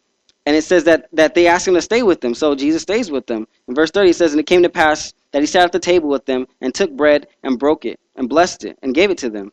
and 0.45 0.55
it 0.55 0.63
says 0.63 0.83
that, 0.83 1.07
that 1.11 1.33
they 1.33 1.47
ask 1.47 1.67
him 1.67 1.73
to 1.73 1.81
stay 1.81 2.03
with 2.03 2.21
them. 2.21 2.35
So 2.35 2.53
Jesus 2.53 2.83
stays 2.83 3.09
with 3.09 3.25
them. 3.25 3.47
In 3.67 3.73
verse 3.73 3.89
30, 3.89 4.11
it 4.11 4.15
says, 4.15 4.33
And 4.33 4.39
it 4.39 4.45
came 4.45 4.61
to 4.61 4.69
pass 4.69 5.11
that 5.31 5.41
he 5.41 5.47
sat 5.47 5.63
at 5.63 5.71
the 5.71 5.79
table 5.79 6.09
with 6.09 6.25
them, 6.25 6.45
and 6.61 6.71
took 6.71 6.91
bread, 6.91 7.27
and 7.41 7.57
broke 7.57 7.85
it, 7.85 7.99
and 8.15 8.29
blessed 8.29 8.65
it, 8.65 8.77
and 8.83 8.93
gave 8.93 9.09
it 9.09 9.17
to 9.19 9.31
them. 9.31 9.51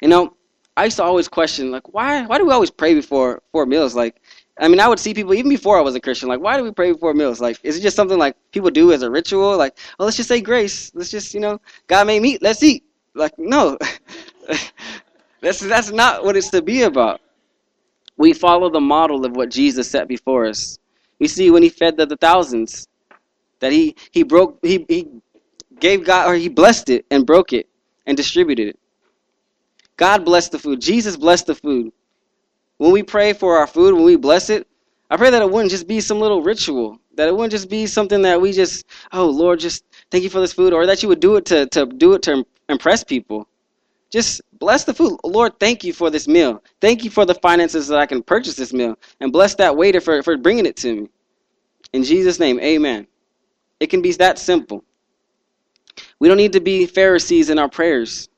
You 0.00 0.08
know, 0.08 0.36
I 0.76 0.84
used 0.84 0.96
to 0.98 1.04
always 1.04 1.28
question, 1.28 1.70
like, 1.70 1.92
why 1.94 2.26
why 2.26 2.38
do 2.38 2.46
we 2.46 2.52
always 2.52 2.70
pray 2.70 2.94
before 2.94 3.42
four 3.52 3.64
meals? 3.66 3.94
Like, 3.94 4.20
I 4.58 4.68
mean, 4.68 4.80
I 4.80 4.88
would 4.88 4.98
see 4.98 5.14
people 5.14 5.34
even 5.34 5.48
before 5.48 5.78
I 5.78 5.80
was 5.80 5.94
a 5.94 6.00
Christian, 6.00 6.28
like, 6.28 6.40
why 6.40 6.56
do 6.56 6.64
we 6.64 6.70
pray 6.70 6.92
before 6.92 7.14
meals? 7.14 7.40
Like, 7.40 7.58
is 7.62 7.78
it 7.78 7.80
just 7.80 7.96
something 7.96 8.18
like 8.18 8.36
people 8.52 8.70
do 8.70 8.92
as 8.92 9.02
a 9.02 9.10
ritual? 9.10 9.56
Like, 9.56 9.78
oh, 9.98 10.04
let's 10.04 10.16
just 10.16 10.28
say 10.28 10.40
grace. 10.40 10.90
Let's 10.94 11.10
just, 11.10 11.34
you 11.34 11.40
know, 11.40 11.60
God 11.86 12.06
made 12.06 12.20
meat. 12.20 12.42
Let's 12.42 12.62
eat. 12.62 12.84
Like, 13.14 13.38
no, 13.38 13.78
that's 15.40 15.60
that's 15.60 15.90
not 15.90 16.24
what 16.24 16.36
it's 16.36 16.50
to 16.50 16.62
be 16.62 16.82
about. 16.82 17.20
We 18.18 18.32
follow 18.32 18.70
the 18.70 18.80
model 18.80 19.24
of 19.24 19.36
what 19.36 19.50
Jesus 19.50 19.90
set 19.90 20.08
before 20.08 20.46
us. 20.46 20.78
We 21.18 21.28
see 21.28 21.50
when 21.50 21.62
he 21.62 21.68
fed 21.68 21.96
the, 21.96 22.06
the 22.06 22.16
thousands 22.16 22.88
that 23.60 23.72
he 23.72 23.96
he 24.10 24.22
broke 24.22 24.58
he 24.62 24.84
he 24.88 25.08
gave 25.78 26.04
God 26.04 26.28
or 26.28 26.34
he 26.34 26.48
blessed 26.48 26.90
it 26.90 27.06
and 27.10 27.26
broke 27.26 27.52
it 27.52 27.68
and 28.06 28.16
distributed 28.16 28.68
it. 28.68 28.78
God 29.96 30.24
bless 30.24 30.48
the 30.48 30.58
food. 30.58 30.80
Jesus 30.80 31.16
blessed 31.16 31.46
the 31.46 31.54
food. 31.54 31.92
When 32.78 32.92
we 32.92 33.02
pray 33.02 33.32
for 33.32 33.56
our 33.56 33.66
food, 33.66 33.94
when 33.94 34.04
we 34.04 34.16
bless 34.16 34.50
it, 34.50 34.66
I 35.10 35.16
pray 35.16 35.30
that 35.30 35.42
it 35.42 35.50
wouldn't 35.50 35.70
just 35.70 35.86
be 35.86 36.00
some 36.00 36.20
little 36.20 36.42
ritual, 36.42 36.98
that 37.14 37.28
it 37.28 37.34
wouldn't 37.34 37.52
just 37.52 37.70
be 37.70 37.86
something 37.86 38.22
that 38.22 38.40
we 38.40 38.52
just, 38.52 38.84
oh 39.12 39.26
Lord, 39.26 39.60
just 39.60 39.84
thank 40.10 40.24
you 40.24 40.30
for 40.30 40.40
this 40.40 40.52
food, 40.52 40.72
or 40.72 40.84
that 40.86 41.02
you 41.02 41.08
would 41.08 41.20
do 41.20 41.36
it 41.36 41.44
to, 41.46 41.66
to 41.66 41.86
do 41.86 42.14
it 42.14 42.22
to 42.22 42.44
impress 42.68 43.04
people. 43.04 43.48
Just 44.10 44.40
bless 44.58 44.84
the 44.84 44.94
food. 44.94 45.18
Lord, 45.24 45.58
thank 45.58 45.84
you 45.84 45.92
for 45.92 46.10
this 46.10 46.28
meal. 46.28 46.62
Thank 46.80 47.04
you 47.04 47.10
for 47.10 47.24
the 47.24 47.34
finances 47.34 47.88
that 47.88 47.98
I 47.98 48.06
can 48.06 48.22
purchase 48.22 48.54
this 48.54 48.72
meal. 48.72 48.96
And 49.20 49.32
bless 49.32 49.54
that 49.56 49.76
waiter 49.76 50.00
for, 50.00 50.22
for 50.22 50.36
bringing 50.36 50.66
it 50.66 50.76
to 50.78 51.02
me. 51.02 51.08
In 51.92 52.04
Jesus' 52.04 52.38
name, 52.38 52.60
amen. 52.60 53.06
It 53.80 53.88
can 53.88 54.02
be 54.02 54.12
that 54.12 54.38
simple. 54.38 54.84
We 56.18 56.28
don't 56.28 56.36
need 56.36 56.52
to 56.52 56.60
be 56.60 56.86
Pharisees 56.86 57.50
in 57.50 57.58
our 57.58 57.68
prayers. 57.68 58.28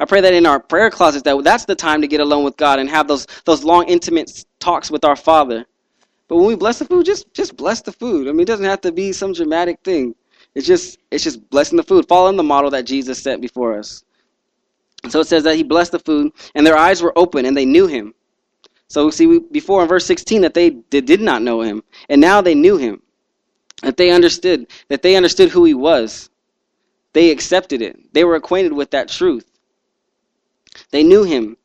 I 0.00 0.04
pray 0.04 0.20
that 0.20 0.34
in 0.34 0.46
our 0.46 0.58
prayer 0.58 0.90
closets 0.90 1.22
that 1.22 1.42
that's 1.44 1.66
the 1.66 1.74
time 1.74 2.00
to 2.00 2.08
get 2.08 2.20
alone 2.20 2.44
with 2.44 2.56
God 2.56 2.78
and 2.78 2.88
have 2.88 3.06
those 3.06 3.26
those 3.44 3.62
long 3.62 3.86
intimate 3.88 4.44
talks 4.58 4.90
with 4.90 5.04
our 5.04 5.16
Father. 5.16 5.66
But 6.26 6.36
when 6.36 6.46
we 6.46 6.56
bless 6.56 6.78
the 6.78 6.84
food, 6.84 7.06
just 7.06 7.32
just 7.32 7.56
bless 7.56 7.82
the 7.82 7.92
food. 7.92 8.28
I 8.28 8.32
mean, 8.32 8.40
it 8.40 8.46
doesn't 8.46 8.64
have 8.64 8.80
to 8.82 8.92
be 8.92 9.12
some 9.12 9.32
dramatic 9.32 9.80
thing. 9.84 10.14
It's 10.54 10.66
just 10.66 10.98
it's 11.10 11.24
just 11.24 11.48
blessing 11.50 11.76
the 11.76 11.82
food, 11.82 12.08
following 12.08 12.36
the 12.36 12.42
model 12.42 12.70
that 12.70 12.86
Jesus 12.86 13.22
set 13.22 13.40
before 13.40 13.78
us. 13.78 14.04
So 15.10 15.20
it 15.20 15.26
says 15.26 15.44
that 15.44 15.56
he 15.56 15.62
blessed 15.62 15.92
the 15.92 15.98
food, 15.98 16.32
and 16.54 16.66
their 16.66 16.76
eyes 16.76 17.02
were 17.02 17.16
open, 17.16 17.44
and 17.44 17.56
they 17.56 17.66
knew 17.66 17.86
him. 17.86 18.14
So 18.88 19.06
we 19.06 19.12
see 19.12 19.26
we, 19.26 19.38
before 19.40 19.82
in 19.82 19.88
verse 19.88 20.06
16 20.06 20.42
that 20.42 20.54
they 20.54 20.70
did, 20.70 21.04
did 21.04 21.20
not 21.20 21.42
know 21.42 21.60
him, 21.60 21.82
and 22.08 22.20
now 22.20 22.40
they 22.40 22.54
knew 22.54 22.76
him. 22.76 23.02
That 23.82 23.96
they 23.96 24.10
understood 24.10 24.66
that 24.88 25.02
they 25.02 25.16
understood 25.16 25.50
who 25.50 25.64
he 25.64 25.74
was. 25.74 26.30
They 27.12 27.30
accepted 27.30 27.82
it. 27.82 28.12
They 28.12 28.24
were 28.24 28.34
acquainted 28.34 28.72
with 28.72 28.90
that 28.92 29.08
truth. 29.08 29.48
They 30.90 31.02
knew 31.02 31.24
him. 31.24 31.56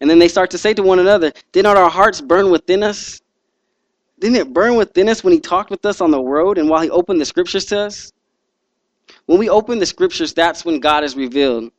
And 0.00 0.10
then 0.10 0.18
they 0.18 0.28
start 0.28 0.50
to 0.50 0.58
say 0.58 0.74
to 0.74 0.82
one 0.82 0.98
another, 0.98 1.32
Did 1.52 1.62
not 1.62 1.76
our 1.76 1.90
hearts 1.90 2.20
burn 2.20 2.50
within 2.50 2.82
us? 2.82 3.20
Didn't 4.18 4.36
it 4.36 4.52
burn 4.52 4.76
within 4.76 5.08
us 5.08 5.24
when 5.24 5.32
he 5.32 5.40
talked 5.40 5.70
with 5.70 5.84
us 5.84 6.00
on 6.00 6.10
the 6.10 6.22
road 6.22 6.58
and 6.58 6.68
while 6.68 6.82
he 6.82 6.90
opened 6.90 7.20
the 7.20 7.24
scriptures 7.24 7.64
to 7.66 7.80
us? 7.80 8.12
When 9.26 9.38
we 9.38 9.48
open 9.48 9.78
the 9.78 9.86
scriptures, 9.86 10.32
that's 10.32 10.64
when 10.64 10.80
God 10.80 11.04
is 11.04 11.16
revealed. 11.16 11.70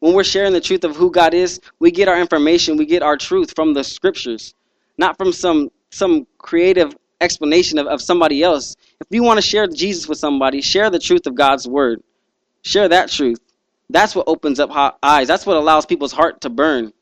When 0.00 0.14
we're 0.14 0.24
sharing 0.24 0.52
the 0.52 0.60
truth 0.60 0.84
of 0.84 0.96
who 0.96 1.10
God 1.10 1.34
is, 1.34 1.60
we 1.78 1.90
get 1.90 2.08
our 2.08 2.20
information, 2.20 2.76
we 2.76 2.86
get 2.86 3.02
our 3.02 3.16
truth 3.16 3.52
from 3.54 3.74
the 3.74 3.84
scriptures, 3.84 4.54
not 4.98 5.16
from 5.16 5.32
some 5.32 5.70
some 5.90 6.26
creative 6.38 6.96
explanation 7.20 7.78
of, 7.78 7.86
of 7.86 8.00
somebody 8.02 8.42
else. 8.42 8.76
If 9.00 9.06
you 9.10 9.22
want 9.22 9.38
to 9.38 9.42
share 9.42 9.66
Jesus 9.66 10.08
with 10.08 10.18
somebody, 10.18 10.60
share 10.60 10.90
the 10.90 10.98
truth 10.98 11.26
of 11.26 11.34
God's 11.34 11.68
word. 11.68 12.02
Share 12.62 12.88
that 12.88 13.10
truth. 13.10 13.38
That's 13.90 14.14
what 14.14 14.28
opens 14.28 14.58
up 14.60 14.70
eyes. 15.02 15.28
That's 15.28 15.46
what 15.46 15.56
allows 15.56 15.86
people's 15.86 16.12
heart 16.12 16.40
to 16.42 16.50
burn. 16.50 16.92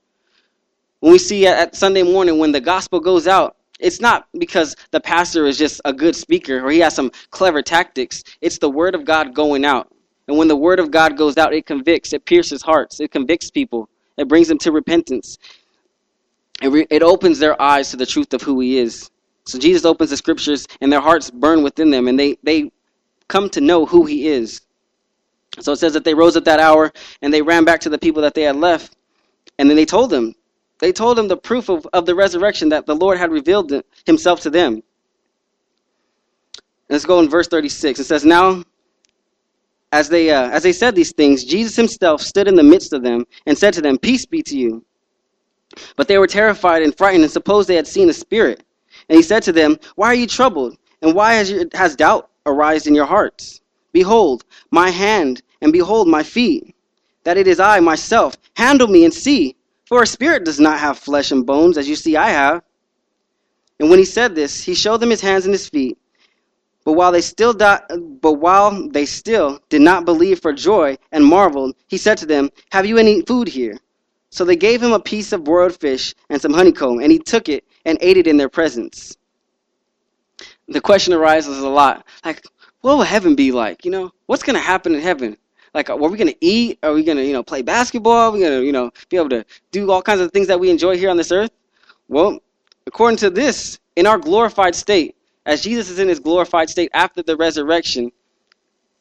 When 1.01 1.13
we 1.13 1.19
see 1.19 1.47
at 1.47 1.75
Sunday 1.75 2.03
morning 2.03 2.39
when 2.39 2.53
the 2.53 2.61
gospel 2.61 3.01
goes 3.01 3.27
out, 3.27 3.57
it's 3.79 4.01
not 4.01 4.29
because 4.39 4.77
the 4.91 5.01
pastor 5.01 5.47
is 5.47 5.57
just 5.57 5.81
a 5.85 5.93
good 5.93 6.15
speaker 6.15 6.65
or 6.65 6.71
he 6.71 6.81
has 6.81 6.95
some 6.95 7.11
clever 7.31 7.63
tactics. 7.63 8.23
It's 8.43 8.59
the 8.59 8.69
word 8.69 8.95
of 8.95 9.05
God 9.05 9.35
going 9.35 9.65
out. 9.65 9.91
And 10.29 10.37
when 10.37 10.49
the 10.49 10.57
word 10.57 10.79
of 10.79 10.91
God 10.91 11.17
goes 11.17 11.39
out, 11.39 11.55
it 11.55 11.67
convicts, 11.67 12.13
it 12.13 12.25
pierces 12.25 12.63
hearts, 12.63 13.01
it 13.01 13.11
convicts 13.11 13.51
people, 13.51 13.89
it 14.17 14.29
brings 14.29 14.49
them 14.49 14.59
to 14.59 14.73
repentance. 14.73 15.39
It, 16.63 16.69
re- 16.69 16.87
it 16.91 17.03
opens 17.03 17.39
their 17.39 17.61
eyes 17.61 17.91
to 17.91 17.97
the 17.97 18.07
truth 18.07 18.35
of 18.35 18.43
who 18.43 18.61
he 18.61 18.79
is. 18.79 19.11
So 19.45 19.59
Jesus 19.59 19.87
opens 19.87 20.11
the 20.11 20.17
scriptures 20.19 20.67
and 20.83 20.93
their 20.93 21.01
hearts 21.01 21.31
burn 21.31 21.63
within 21.63 21.91
them 21.91 22.07
and 22.07 22.19
they, 22.19 22.37
they 22.43 22.71
come 23.29 23.49
to 23.51 23.61
know 23.63 23.87
who 23.87 24.05
he 24.05 24.29
is. 24.29 24.61
So 25.59 25.73
it 25.73 25.77
says 25.77 25.93
that 25.95 26.05
they 26.05 26.15
rose 26.15 26.37
at 26.37 26.45
that 26.45 26.61
hour 26.61 26.93
and 27.23 27.35
they 27.35 27.43
ran 27.43 27.65
back 27.65 27.81
to 27.81 27.89
the 27.89 27.99
people 27.99 28.23
that 28.23 28.35
they 28.35 28.43
had 28.43 28.57
left. 28.57 28.97
And 29.59 29.69
then 29.69 29.77
they 29.77 29.85
told 29.85 30.11
them, 30.11 30.35
they 30.79 30.93
told 30.93 31.19
them 31.19 31.29
the 31.29 31.37
proof 31.37 31.69
of, 31.69 31.87
of 31.93 32.07
the 32.07 32.15
resurrection 32.15 32.69
that 32.71 32.87
the 32.87 32.95
Lord 32.95 33.19
had 33.19 33.31
revealed 33.31 33.73
himself 34.07 34.41
to 34.41 34.51
them. 34.51 34.83
Let's 36.89 37.05
go 37.05 37.21
in 37.21 37.29
verse 37.29 37.49
36. 37.49 38.01
It 38.01 38.05
says, 38.05 38.25
Now, 38.25 38.65
as 39.93 40.09
they, 40.09 40.31
uh, 40.31 40.49
as 40.51 40.63
they 40.63 40.73
said 40.73 40.95
these 40.95 41.13
things, 41.13 41.45
Jesus 41.45 41.77
himself 41.77 42.23
stood 42.23 42.49
in 42.49 42.55
the 42.55 42.63
midst 42.63 42.93
of 42.93 43.03
them 43.03 43.27
and 43.47 43.57
said 43.57 43.75
to 43.75 43.83
them, 43.83 43.99
Peace 43.99 44.25
be 44.27 44.43
to 44.43 44.57
you. 44.57 44.85
But 45.97 46.09
they 46.09 46.19
were 46.19 46.27
terrified 46.27 46.83
and 46.83 46.97
frightened 46.97 47.25
and 47.25 47.33
supposed 47.33 47.69
they 47.69 47.77
had 47.77 47.87
seen 47.87 48.09
a 48.09 48.13
spirit. 48.13 48.65
And 49.09 49.17
he 49.17 49.23
said 49.23 49.43
to 49.45 49.53
them, 49.53 49.79
Why 49.97 50.09
are 50.09 50.15
you 50.15 50.27
troubled? 50.27 50.79
And 51.03 51.15
why 51.15 51.35
has, 51.35 51.51
your, 51.51 51.65
has 51.75 51.97
doubt 51.97 52.31
arisen 52.47 52.91
in 52.91 52.95
your 52.95 53.07
hearts? 53.07 53.60
Behold, 53.93 54.45
my 54.71 54.91
hand, 54.91 55.43
and 55.61 55.73
behold, 55.73 56.09
my 56.09 56.23
feet, 56.23 56.75
that 57.25 57.37
it 57.37 57.49
is 57.49 57.61
I 57.61 57.81
myself. 57.81 58.37
Handle 58.57 58.89
me 58.89 59.05
and 59.05 59.13
see. 59.15 59.57
For 59.87 60.03
a 60.03 60.07
spirit 60.07 60.45
does 60.45 60.61
not 60.61 60.79
have 60.79 60.99
flesh 60.99 61.33
and 61.33 61.45
bones, 61.45 61.77
as 61.77 61.89
you 61.89 61.97
see 61.97 62.17
I 62.17 62.31
have. 62.31 62.63
And 63.81 63.91
when 63.91 63.99
he 63.99 64.05
said 64.05 64.35
this, 64.35 64.63
he 64.63 64.75
showed 64.75 64.99
them 64.99 65.11
his 65.11 65.21
hands 65.21 65.45
and 65.47 65.55
his 65.55 65.69
feet. 65.69 65.99
But 66.85 66.95
while 66.95 67.13
they 67.13 67.21
still 67.21 67.53
di- 67.53 67.83
but 68.21 68.35
while 68.35 68.89
they 68.89 69.07
still 69.07 69.61
did 69.69 69.83
not 69.83 70.05
believe 70.05 70.41
for 70.41 70.53
joy 70.53 70.97
and 71.13 71.25
marveled, 71.25 71.77
he 71.89 71.97
said 71.97 72.19
to 72.19 72.27
them, 72.27 72.51
Have 72.73 72.87
you 72.87 72.99
any 72.99 73.23
food 73.23 73.49
here? 73.49 73.79
So 74.31 74.45
they 74.45 74.57
gave 74.57 74.83
him 74.83 74.93
a 74.93 75.01
piece 75.01 75.33
of 75.33 75.45
broiled 75.45 75.79
fish 75.79 76.15
and 76.29 76.41
some 76.41 76.55
honeycomb, 76.55 77.01
and 77.01 77.13
he 77.13 77.19
took 77.19 77.49
it 77.49 77.65
and 77.85 77.99
ate 78.01 78.17
it 78.17 78.27
in 78.27 78.37
their 78.37 78.49
presence. 78.49 79.17
The 80.69 80.81
question 80.81 81.13
arises 81.15 81.59
a 81.59 81.69
lot, 81.69 82.07
like, 82.25 82.45
what 82.81 82.97
will 82.97 83.05
heaven 83.05 83.35
be 83.35 83.53
like? 83.53 83.85
You 83.85 83.91
know, 83.91 84.13
what's 84.27 84.43
going 84.43 84.55
to 84.55 84.61
happen 84.61 84.95
in 84.95 85.01
heaven? 85.01 85.37
Like, 85.75 85.91
uh, 85.91 85.95
are 85.95 86.09
we 86.09 86.19
going 86.19 86.31
to 86.31 86.45
eat? 86.45 86.79
Are 86.83 86.93
we 86.93 87.05
going 87.05 87.19
to, 87.19 87.25
you 87.25 87.33
know, 87.33 87.43
play 87.43 87.63
basketball? 87.63 88.29
Are 88.29 88.31
we 88.31 88.41
going 88.41 88.61
to, 88.61 88.67
you 88.67 88.73
know, 88.73 88.91
be 89.09 89.17
able 89.17 89.29
to 89.31 89.45
do 89.71 89.91
all 89.91 90.03
kinds 90.03 90.21
of 90.21 90.33
things 90.33 90.49
that 90.49 90.59
we 90.59 90.71
enjoy 90.71 90.97
here 90.97 91.11
on 91.11 91.17
this 91.17 91.31
earth? 91.31 91.51
Well, 92.09 92.41
according 92.87 93.19
to 93.19 93.31
this, 93.31 93.79
in 93.97 94.07
our 94.07 94.19
glorified 94.19 94.75
state, 94.75 95.17
as 95.47 95.63
Jesus 95.63 95.91
is 95.91 95.99
in 95.99 96.09
his 96.09 96.21
glorified 96.21 96.71
state 96.71 96.91
after 96.93 97.23
the 97.23 97.37
resurrection, 97.37 98.11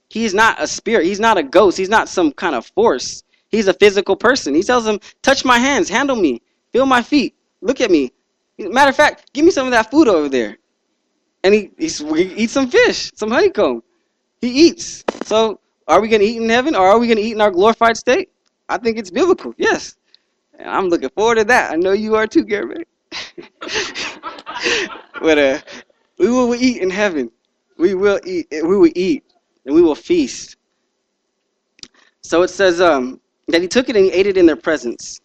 he 0.10 0.26
is 0.26 0.34
not 0.34 0.62
a 0.62 0.68
spirit. 0.68 1.06
He's 1.06 1.20
not 1.20 1.38
a 1.38 1.44
ghost. 1.44 1.78
He's 1.78 1.90
not 1.90 2.10
some 2.10 2.32
kind 2.32 2.56
of 2.56 2.66
force. 2.68 3.24
He's 3.50 3.68
a 3.68 3.74
physical 3.74 4.16
person. 4.16 4.54
He 4.54 4.64
tells 4.64 4.86
them, 4.86 5.00
touch 5.22 5.44
my 5.44 5.58
hands, 5.58 5.90
handle 5.90 6.16
me, 6.16 6.42
feel 6.72 6.86
my 6.86 7.02
feet, 7.02 7.36
look 7.62 7.82
at 7.82 7.90
me. 7.90 8.12
Matter 8.60 8.90
of 8.90 8.96
fact, 8.96 9.34
give 9.34 9.44
me 9.44 9.52
some 9.52 9.66
of 9.66 9.72
that 9.72 9.90
food 9.90 10.08
over 10.08 10.30
there. 10.30 10.58
And 11.44 11.54
he, 11.54 11.72
he 11.78 11.86
eats 11.86 12.54
some 12.54 12.70
fish, 12.70 13.12
some 13.16 13.32
honeycomb. 13.32 13.84
He 14.42 14.68
eats. 14.68 15.04
So 15.24 15.60
are 15.88 16.02
we 16.02 16.08
going 16.08 16.22
to 16.22 16.28
eat 16.28 16.42
in 16.42 16.50
heaven 16.50 16.76
or 16.76 16.88
are 16.88 17.00
we 17.00 17.08
going 17.08 17.18
to 17.18 17.24
eat 17.24 17.34
in 17.34 17.42
our 17.42 17.52
glorified 17.52 17.98
state? 17.98 18.30
I 18.68 18.78
think 18.78 18.98
it's 18.98 19.10
biblical, 19.10 19.54
yes. 19.58 19.96
And 20.58 20.70
I'm 20.70 20.90
looking 20.90 21.10
forward 21.10 21.36
to 21.36 21.44
that. 21.46 21.72
I 21.72 21.76
know 21.76 21.94
you 21.94 22.16
are 22.16 22.28
too, 22.28 22.44
Gary. 22.44 22.86
but 25.22 25.38
uh, 25.38 25.60
we 26.18 26.30
will 26.30 26.54
eat 26.56 26.82
in 26.82 26.90
heaven. 26.90 27.32
We 27.78 27.96
will 27.96 28.20
eat. 28.26 28.48
We 28.52 28.78
will 28.78 28.92
eat, 28.94 29.24
and 29.66 29.74
we 29.74 29.82
will 29.82 29.96
feast. 29.96 30.58
So 32.22 32.44
it 32.44 32.50
says 32.50 32.82
um, 32.82 33.20
that 33.48 33.62
he 33.62 33.68
took 33.68 33.90
it 33.90 33.96
and 33.96 34.06
he 34.06 34.12
ate 34.12 34.28
it 34.28 34.38
in 34.38 34.46
their 34.46 34.58
presence. 34.58 35.22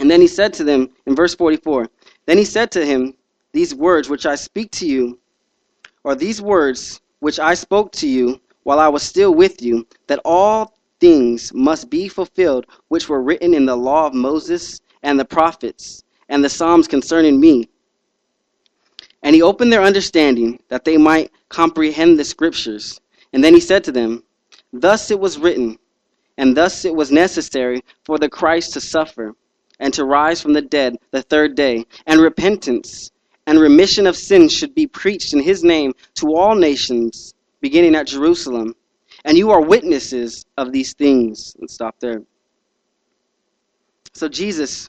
And 0.00 0.10
then 0.10 0.20
he 0.20 0.26
said 0.26 0.52
to 0.54 0.64
them 0.64 0.90
in 1.06 1.14
verse 1.14 1.34
44 1.34 1.88
Then 2.26 2.38
he 2.38 2.44
said 2.44 2.72
to 2.72 2.84
him, 2.84 3.14
These 3.52 3.74
words 3.74 4.08
which 4.08 4.26
I 4.26 4.34
speak 4.34 4.70
to 4.72 4.86
you, 4.86 5.19
or 6.04 6.14
these 6.14 6.40
words 6.40 7.00
which 7.20 7.38
I 7.38 7.54
spoke 7.54 7.92
to 7.92 8.08
you 8.08 8.40
while 8.62 8.78
I 8.78 8.88
was 8.88 9.02
still 9.02 9.34
with 9.34 9.62
you, 9.62 9.86
that 10.06 10.20
all 10.24 10.74
things 11.00 11.52
must 11.54 11.90
be 11.90 12.08
fulfilled 12.08 12.66
which 12.88 13.08
were 13.08 13.22
written 13.22 13.54
in 13.54 13.66
the 13.66 13.76
law 13.76 14.06
of 14.06 14.14
Moses 14.14 14.80
and 15.02 15.18
the 15.18 15.24
prophets 15.24 16.04
and 16.28 16.44
the 16.44 16.48
Psalms 16.48 16.86
concerning 16.86 17.40
me. 17.40 17.68
And 19.22 19.34
he 19.34 19.42
opened 19.42 19.72
their 19.72 19.82
understanding 19.82 20.62
that 20.68 20.84
they 20.84 20.96
might 20.96 21.30
comprehend 21.48 22.18
the 22.18 22.24
scriptures. 22.24 23.00
And 23.32 23.44
then 23.44 23.54
he 23.54 23.60
said 23.60 23.84
to 23.84 23.92
them, 23.92 24.24
Thus 24.72 25.10
it 25.10 25.18
was 25.18 25.38
written, 25.38 25.78
and 26.38 26.56
thus 26.56 26.84
it 26.84 26.94
was 26.94 27.10
necessary 27.10 27.82
for 28.04 28.18
the 28.18 28.28
Christ 28.28 28.72
to 28.74 28.80
suffer 28.80 29.34
and 29.78 29.92
to 29.94 30.04
rise 30.04 30.40
from 30.40 30.52
the 30.52 30.62
dead 30.62 30.96
the 31.10 31.22
third 31.22 31.54
day, 31.54 31.84
and 32.06 32.20
repentance 32.20 33.10
and 33.50 33.58
remission 33.58 34.06
of 34.06 34.16
sins 34.16 34.52
should 34.52 34.76
be 34.76 34.86
preached 34.86 35.32
in 35.32 35.40
his 35.40 35.64
name 35.64 35.92
to 36.14 36.36
all 36.36 36.54
nations 36.54 37.34
beginning 37.60 37.96
at 37.96 38.06
Jerusalem. 38.06 38.76
And 39.24 39.36
you 39.36 39.50
are 39.50 39.60
witnesses 39.60 40.46
of 40.56 40.70
these 40.70 40.92
things. 40.92 41.56
And 41.58 41.68
stop 41.68 41.96
there. 41.98 42.22
So, 44.14 44.28
Jesus, 44.28 44.88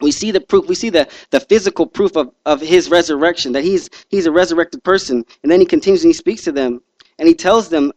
we 0.00 0.10
see 0.10 0.30
the 0.30 0.40
proof, 0.40 0.68
we 0.68 0.74
see 0.74 0.88
the, 0.88 1.06
the 1.28 1.40
physical 1.40 1.86
proof 1.86 2.16
of, 2.16 2.32
of 2.46 2.62
his 2.62 2.88
resurrection, 2.88 3.52
that 3.52 3.62
he's, 3.62 3.90
he's 4.08 4.24
a 4.24 4.32
resurrected 4.32 4.82
person. 4.82 5.22
And 5.42 5.52
then 5.52 5.60
he 5.60 5.66
continues 5.66 6.02
and 6.02 6.08
he 6.08 6.14
speaks 6.14 6.44
to 6.44 6.52
them, 6.52 6.80
and 7.18 7.28
he 7.28 7.34
tells 7.34 7.68
them 7.68 7.92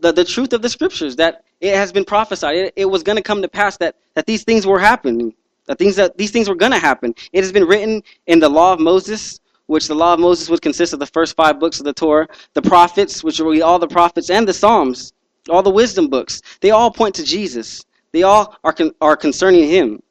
the, 0.00 0.12
the 0.12 0.24
truth 0.24 0.54
of 0.54 0.62
the 0.62 0.70
scriptures, 0.70 1.16
that 1.16 1.44
it 1.60 1.74
has 1.74 1.92
been 1.92 2.06
prophesied. 2.06 2.56
It, 2.56 2.72
it 2.76 2.86
was 2.86 3.02
going 3.02 3.16
to 3.16 3.22
come 3.22 3.42
to 3.42 3.48
pass 3.48 3.76
that, 3.76 3.96
that 4.14 4.24
these 4.24 4.44
things 4.44 4.66
were 4.66 4.78
happening. 4.78 5.34
That 5.66 5.78
things 5.78 5.96
that 5.96 6.16
these 6.18 6.30
things 6.30 6.48
were 6.48 6.54
going 6.54 6.72
to 6.72 6.78
happen. 6.78 7.14
It 7.32 7.42
has 7.42 7.52
been 7.52 7.64
written 7.64 8.02
in 8.26 8.40
the 8.40 8.48
law 8.48 8.72
of 8.72 8.80
Moses, 8.80 9.40
which 9.66 9.88
the 9.88 9.94
law 9.94 10.14
of 10.14 10.20
Moses 10.20 10.50
would 10.50 10.62
consist 10.62 10.92
of 10.92 10.98
the 10.98 11.06
first 11.06 11.36
five 11.36 11.60
books 11.60 11.78
of 11.78 11.84
the 11.84 11.92
Torah, 11.92 12.28
the 12.54 12.62
prophets, 12.62 13.22
which 13.22 13.40
are 13.40 13.62
all 13.62 13.78
the 13.78 13.88
prophets, 13.88 14.28
and 14.28 14.46
the 14.46 14.52
Psalms, 14.52 15.12
all 15.48 15.62
the 15.62 15.70
wisdom 15.70 16.08
books. 16.08 16.42
They 16.60 16.70
all 16.70 16.90
point 16.90 17.14
to 17.16 17.24
Jesus. 17.24 17.84
They 18.12 18.22
all 18.22 18.56
are, 18.64 18.72
con- 18.72 18.92
are 19.00 19.16
concerning 19.16 19.68
him. 19.68 20.02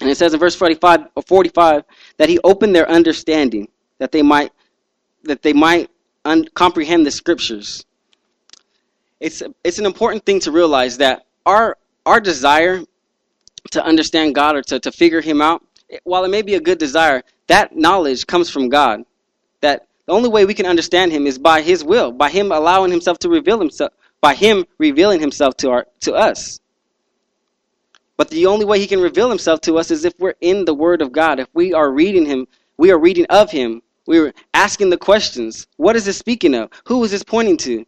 And 0.00 0.10
it 0.10 0.16
says 0.16 0.34
in 0.34 0.40
verse 0.40 0.54
45, 0.54 1.06
or 1.14 1.22
45 1.22 1.84
that 2.16 2.28
he 2.28 2.38
opened 2.42 2.74
their 2.74 2.90
understanding, 2.90 3.68
that 3.98 4.12
they 4.12 4.22
might, 4.22 4.52
that 5.22 5.42
they 5.42 5.52
might 5.52 5.90
un- 6.24 6.48
comprehend 6.54 7.06
the 7.06 7.10
scriptures. 7.10 7.84
It's, 9.20 9.42
it's 9.62 9.78
an 9.78 9.86
important 9.86 10.26
thing 10.26 10.40
to 10.40 10.50
realize 10.50 10.98
that 10.98 11.26
our, 11.46 11.78
our 12.04 12.20
desire 12.20 12.82
to 13.70 13.84
understand 13.84 14.34
God 14.34 14.56
or 14.56 14.62
to, 14.62 14.80
to 14.80 14.92
figure 14.92 15.20
him 15.20 15.40
out, 15.40 15.62
while 16.04 16.24
it 16.24 16.30
may 16.30 16.42
be 16.42 16.54
a 16.54 16.60
good 16.60 16.78
desire, 16.78 17.22
that 17.46 17.76
knowledge 17.76 18.26
comes 18.26 18.50
from 18.50 18.68
God. 18.68 19.02
That 19.60 19.86
the 20.06 20.12
only 20.12 20.28
way 20.28 20.44
we 20.44 20.54
can 20.54 20.66
understand 20.66 21.12
Him 21.12 21.26
is 21.26 21.38
by 21.38 21.62
His 21.62 21.84
will, 21.84 22.12
by 22.12 22.30
Him 22.30 22.50
allowing 22.50 22.90
Himself 22.90 23.18
to 23.20 23.28
reveal 23.28 23.58
Himself, 23.58 23.92
by 24.20 24.34
Him 24.34 24.64
revealing 24.78 25.20
Himself 25.20 25.56
to 25.58 25.70
our 25.70 25.86
to 26.00 26.14
us. 26.14 26.60
But 28.16 28.28
the 28.30 28.46
only 28.46 28.64
way 28.64 28.80
He 28.80 28.86
can 28.86 29.00
reveal 29.00 29.28
Himself 29.28 29.60
to 29.62 29.78
us 29.78 29.90
is 29.90 30.04
if 30.04 30.14
we're 30.18 30.34
in 30.40 30.64
the 30.64 30.74
Word 30.74 31.02
of 31.02 31.12
God. 31.12 31.38
If 31.38 31.48
we 31.54 31.72
are 31.72 31.90
reading 31.90 32.26
Him, 32.26 32.48
we 32.76 32.90
are 32.90 32.98
reading 32.98 33.26
of 33.26 33.50
Him. 33.50 33.82
We're 34.06 34.34
asking 34.52 34.90
the 34.90 34.96
questions. 34.96 35.68
What 35.76 35.94
is 35.94 36.04
this 36.04 36.18
speaking 36.18 36.54
of? 36.54 36.70
Who 36.86 37.04
is 37.04 37.12
this 37.12 37.22
pointing 37.22 37.56
to? 37.58 37.86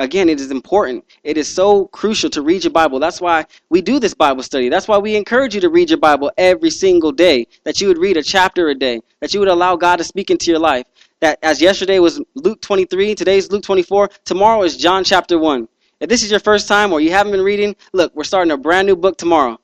Again, 0.00 0.28
it 0.28 0.40
is 0.40 0.52
important. 0.52 1.04
It 1.24 1.36
is 1.36 1.48
so 1.48 1.86
crucial 1.86 2.30
to 2.30 2.42
read 2.42 2.62
your 2.62 2.70
Bible. 2.70 3.00
That's 3.00 3.20
why 3.20 3.46
we 3.68 3.80
do 3.80 3.98
this 3.98 4.14
Bible 4.14 4.44
study. 4.44 4.68
That's 4.68 4.86
why 4.86 4.98
we 4.98 5.16
encourage 5.16 5.56
you 5.56 5.60
to 5.62 5.70
read 5.70 5.90
your 5.90 5.98
Bible 5.98 6.30
every 6.38 6.70
single 6.70 7.10
day. 7.10 7.48
That 7.64 7.80
you 7.80 7.88
would 7.88 7.98
read 7.98 8.16
a 8.16 8.22
chapter 8.22 8.68
a 8.68 8.74
day. 8.76 9.00
That 9.20 9.34
you 9.34 9.40
would 9.40 9.48
allow 9.48 9.74
God 9.74 9.96
to 9.96 10.04
speak 10.04 10.30
into 10.30 10.52
your 10.52 10.60
life. 10.60 10.86
That 11.20 11.40
as 11.42 11.60
yesterday 11.60 11.98
was 11.98 12.20
Luke 12.36 12.60
23, 12.60 13.16
today's 13.16 13.50
Luke 13.50 13.64
24, 13.64 14.08
tomorrow 14.24 14.62
is 14.62 14.76
John 14.76 15.02
chapter 15.02 15.36
1. 15.36 15.66
If 15.98 16.08
this 16.08 16.22
is 16.22 16.30
your 16.30 16.38
first 16.38 16.68
time 16.68 16.92
or 16.92 17.00
you 17.00 17.10
haven't 17.10 17.32
been 17.32 17.42
reading, 17.42 17.74
look, 17.92 18.14
we're 18.14 18.22
starting 18.22 18.52
a 18.52 18.56
brand 18.56 18.86
new 18.86 18.94
book 18.94 19.18
tomorrow. 19.18 19.58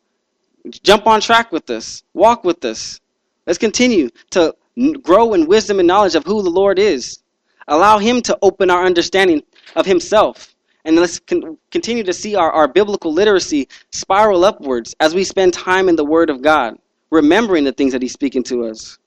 Jump 0.82 1.06
on 1.06 1.20
track 1.20 1.52
with 1.52 1.70
us. 1.70 2.02
Walk 2.12 2.42
with 2.42 2.64
us. 2.64 3.00
Let's 3.46 3.58
continue 3.58 4.10
to 4.30 4.54
grow 5.02 5.34
in 5.34 5.46
wisdom 5.46 5.78
and 5.78 5.86
knowledge 5.86 6.16
of 6.16 6.24
who 6.24 6.42
the 6.42 6.50
Lord 6.50 6.80
is. 6.80 7.20
Allow 7.68 7.98
Him 7.98 8.20
to 8.22 8.36
open 8.42 8.68
our 8.68 8.84
understanding 8.84 9.42
of 9.76 9.86
Himself. 9.86 10.54
And 10.84 10.96
let's 10.96 11.18
con- 11.18 11.56
continue 11.70 12.04
to 12.04 12.12
see 12.12 12.34
our, 12.34 12.52
our 12.52 12.68
biblical 12.68 13.12
literacy 13.12 13.68
spiral 13.90 14.44
upwards 14.44 14.94
as 15.00 15.14
we 15.14 15.24
spend 15.24 15.54
time 15.54 15.88
in 15.88 15.96
the 15.96 16.04
Word 16.04 16.30
of 16.30 16.42
God, 16.42 16.78
remembering 17.10 17.64
the 17.64 17.72
things 17.72 17.92
that 17.92 18.02
He's 18.02 18.12
speaking 18.12 18.42
to 18.44 18.66
us. 18.66 18.98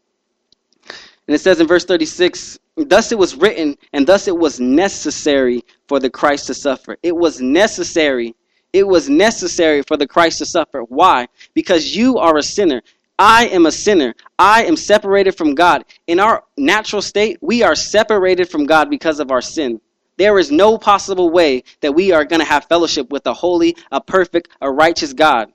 And 1.27 1.35
it 1.35 1.39
says 1.39 1.59
in 1.59 1.67
verse 1.67 1.85
36 1.85 2.59
Thus 2.77 3.11
it 3.11 3.17
was 3.17 3.35
written, 3.35 3.75
and 3.91 4.05
thus 4.05 4.27
it 4.27 4.37
was 4.37 4.59
necessary 4.59 5.63
for 5.87 5.99
the 5.99 6.11
Christ 6.11 6.45
to 6.47 6.53
suffer. 6.53 6.97
It 7.01 7.15
was 7.15 7.41
necessary. 7.41 8.35
It 8.71 8.87
was 8.87 9.09
necessary 9.09 9.81
for 9.81 9.97
the 9.97 10.07
Christ 10.07 10.37
to 10.39 10.45
suffer. 10.45 10.81
Why? 10.81 11.27
Because 11.55 11.95
you 11.95 12.17
are 12.17 12.37
a 12.37 12.43
sinner. 12.43 12.83
I 13.17 13.47
am 13.47 13.65
a 13.65 13.71
sinner. 13.71 14.13
I 14.37 14.65
am 14.65 14.75
separated 14.75 15.35
from 15.35 15.55
God. 15.55 15.85
In 16.05 16.19
our 16.19 16.43
natural 16.55 17.01
state, 17.01 17.39
we 17.41 17.63
are 17.63 17.73
separated 17.73 18.47
from 18.47 18.67
God 18.67 18.91
because 18.91 19.19
of 19.19 19.31
our 19.31 19.41
sin. 19.41 19.81
There 20.17 20.39
is 20.39 20.51
no 20.51 20.77
possible 20.77 21.29
way 21.29 21.63
that 21.81 21.93
we 21.93 22.11
are 22.11 22.25
going 22.25 22.39
to 22.39 22.45
have 22.45 22.65
fellowship 22.65 23.11
with 23.11 23.25
a 23.27 23.33
holy, 23.33 23.75
a 23.91 24.01
perfect, 24.01 24.49
a 24.61 24.71
righteous 24.71 25.13
God 25.13 25.51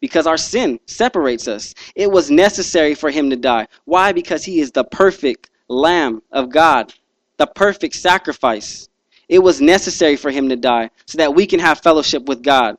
because 0.00 0.26
our 0.26 0.36
sin 0.36 0.78
separates 0.86 1.48
us. 1.48 1.74
It 1.94 2.10
was 2.10 2.30
necessary 2.30 2.94
for 2.94 3.10
him 3.10 3.30
to 3.30 3.36
die. 3.36 3.66
Why? 3.84 4.12
Because 4.12 4.44
he 4.44 4.60
is 4.60 4.70
the 4.70 4.84
perfect 4.84 5.50
Lamb 5.68 6.22
of 6.30 6.50
God, 6.50 6.94
the 7.38 7.46
perfect 7.46 7.96
sacrifice. 7.96 8.88
It 9.28 9.40
was 9.40 9.60
necessary 9.60 10.16
for 10.16 10.30
him 10.30 10.48
to 10.48 10.56
die 10.56 10.90
so 11.06 11.18
that 11.18 11.34
we 11.34 11.46
can 11.46 11.60
have 11.60 11.80
fellowship 11.80 12.26
with 12.26 12.42
God. 12.42 12.78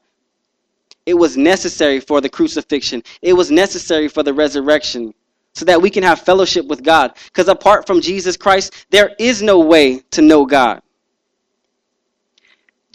It 1.05 1.15
was 1.15 1.37
necessary 1.37 1.99
for 1.99 2.21
the 2.21 2.29
crucifixion. 2.29 3.03
It 3.21 3.33
was 3.33 3.51
necessary 3.51 4.07
for 4.07 4.23
the 4.23 4.33
resurrection 4.33 5.13
so 5.53 5.65
that 5.65 5.81
we 5.81 5.89
can 5.89 6.03
have 6.03 6.21
fellowship 6.21 6.65
with 6.67 6.83
God. 6.83 7.13
Because 7.25 7.47
apart 7.47 7.87
from 7.87 7.99
Jesus 7.99 8.37
Christ, 8.37 8.85
there 8.89 9.15
is 9.17 9.41
no 9.41 9.59
way 9.59 9.99
to 10.11 10.21
know 10.21 10.45
God. 10.45 10.81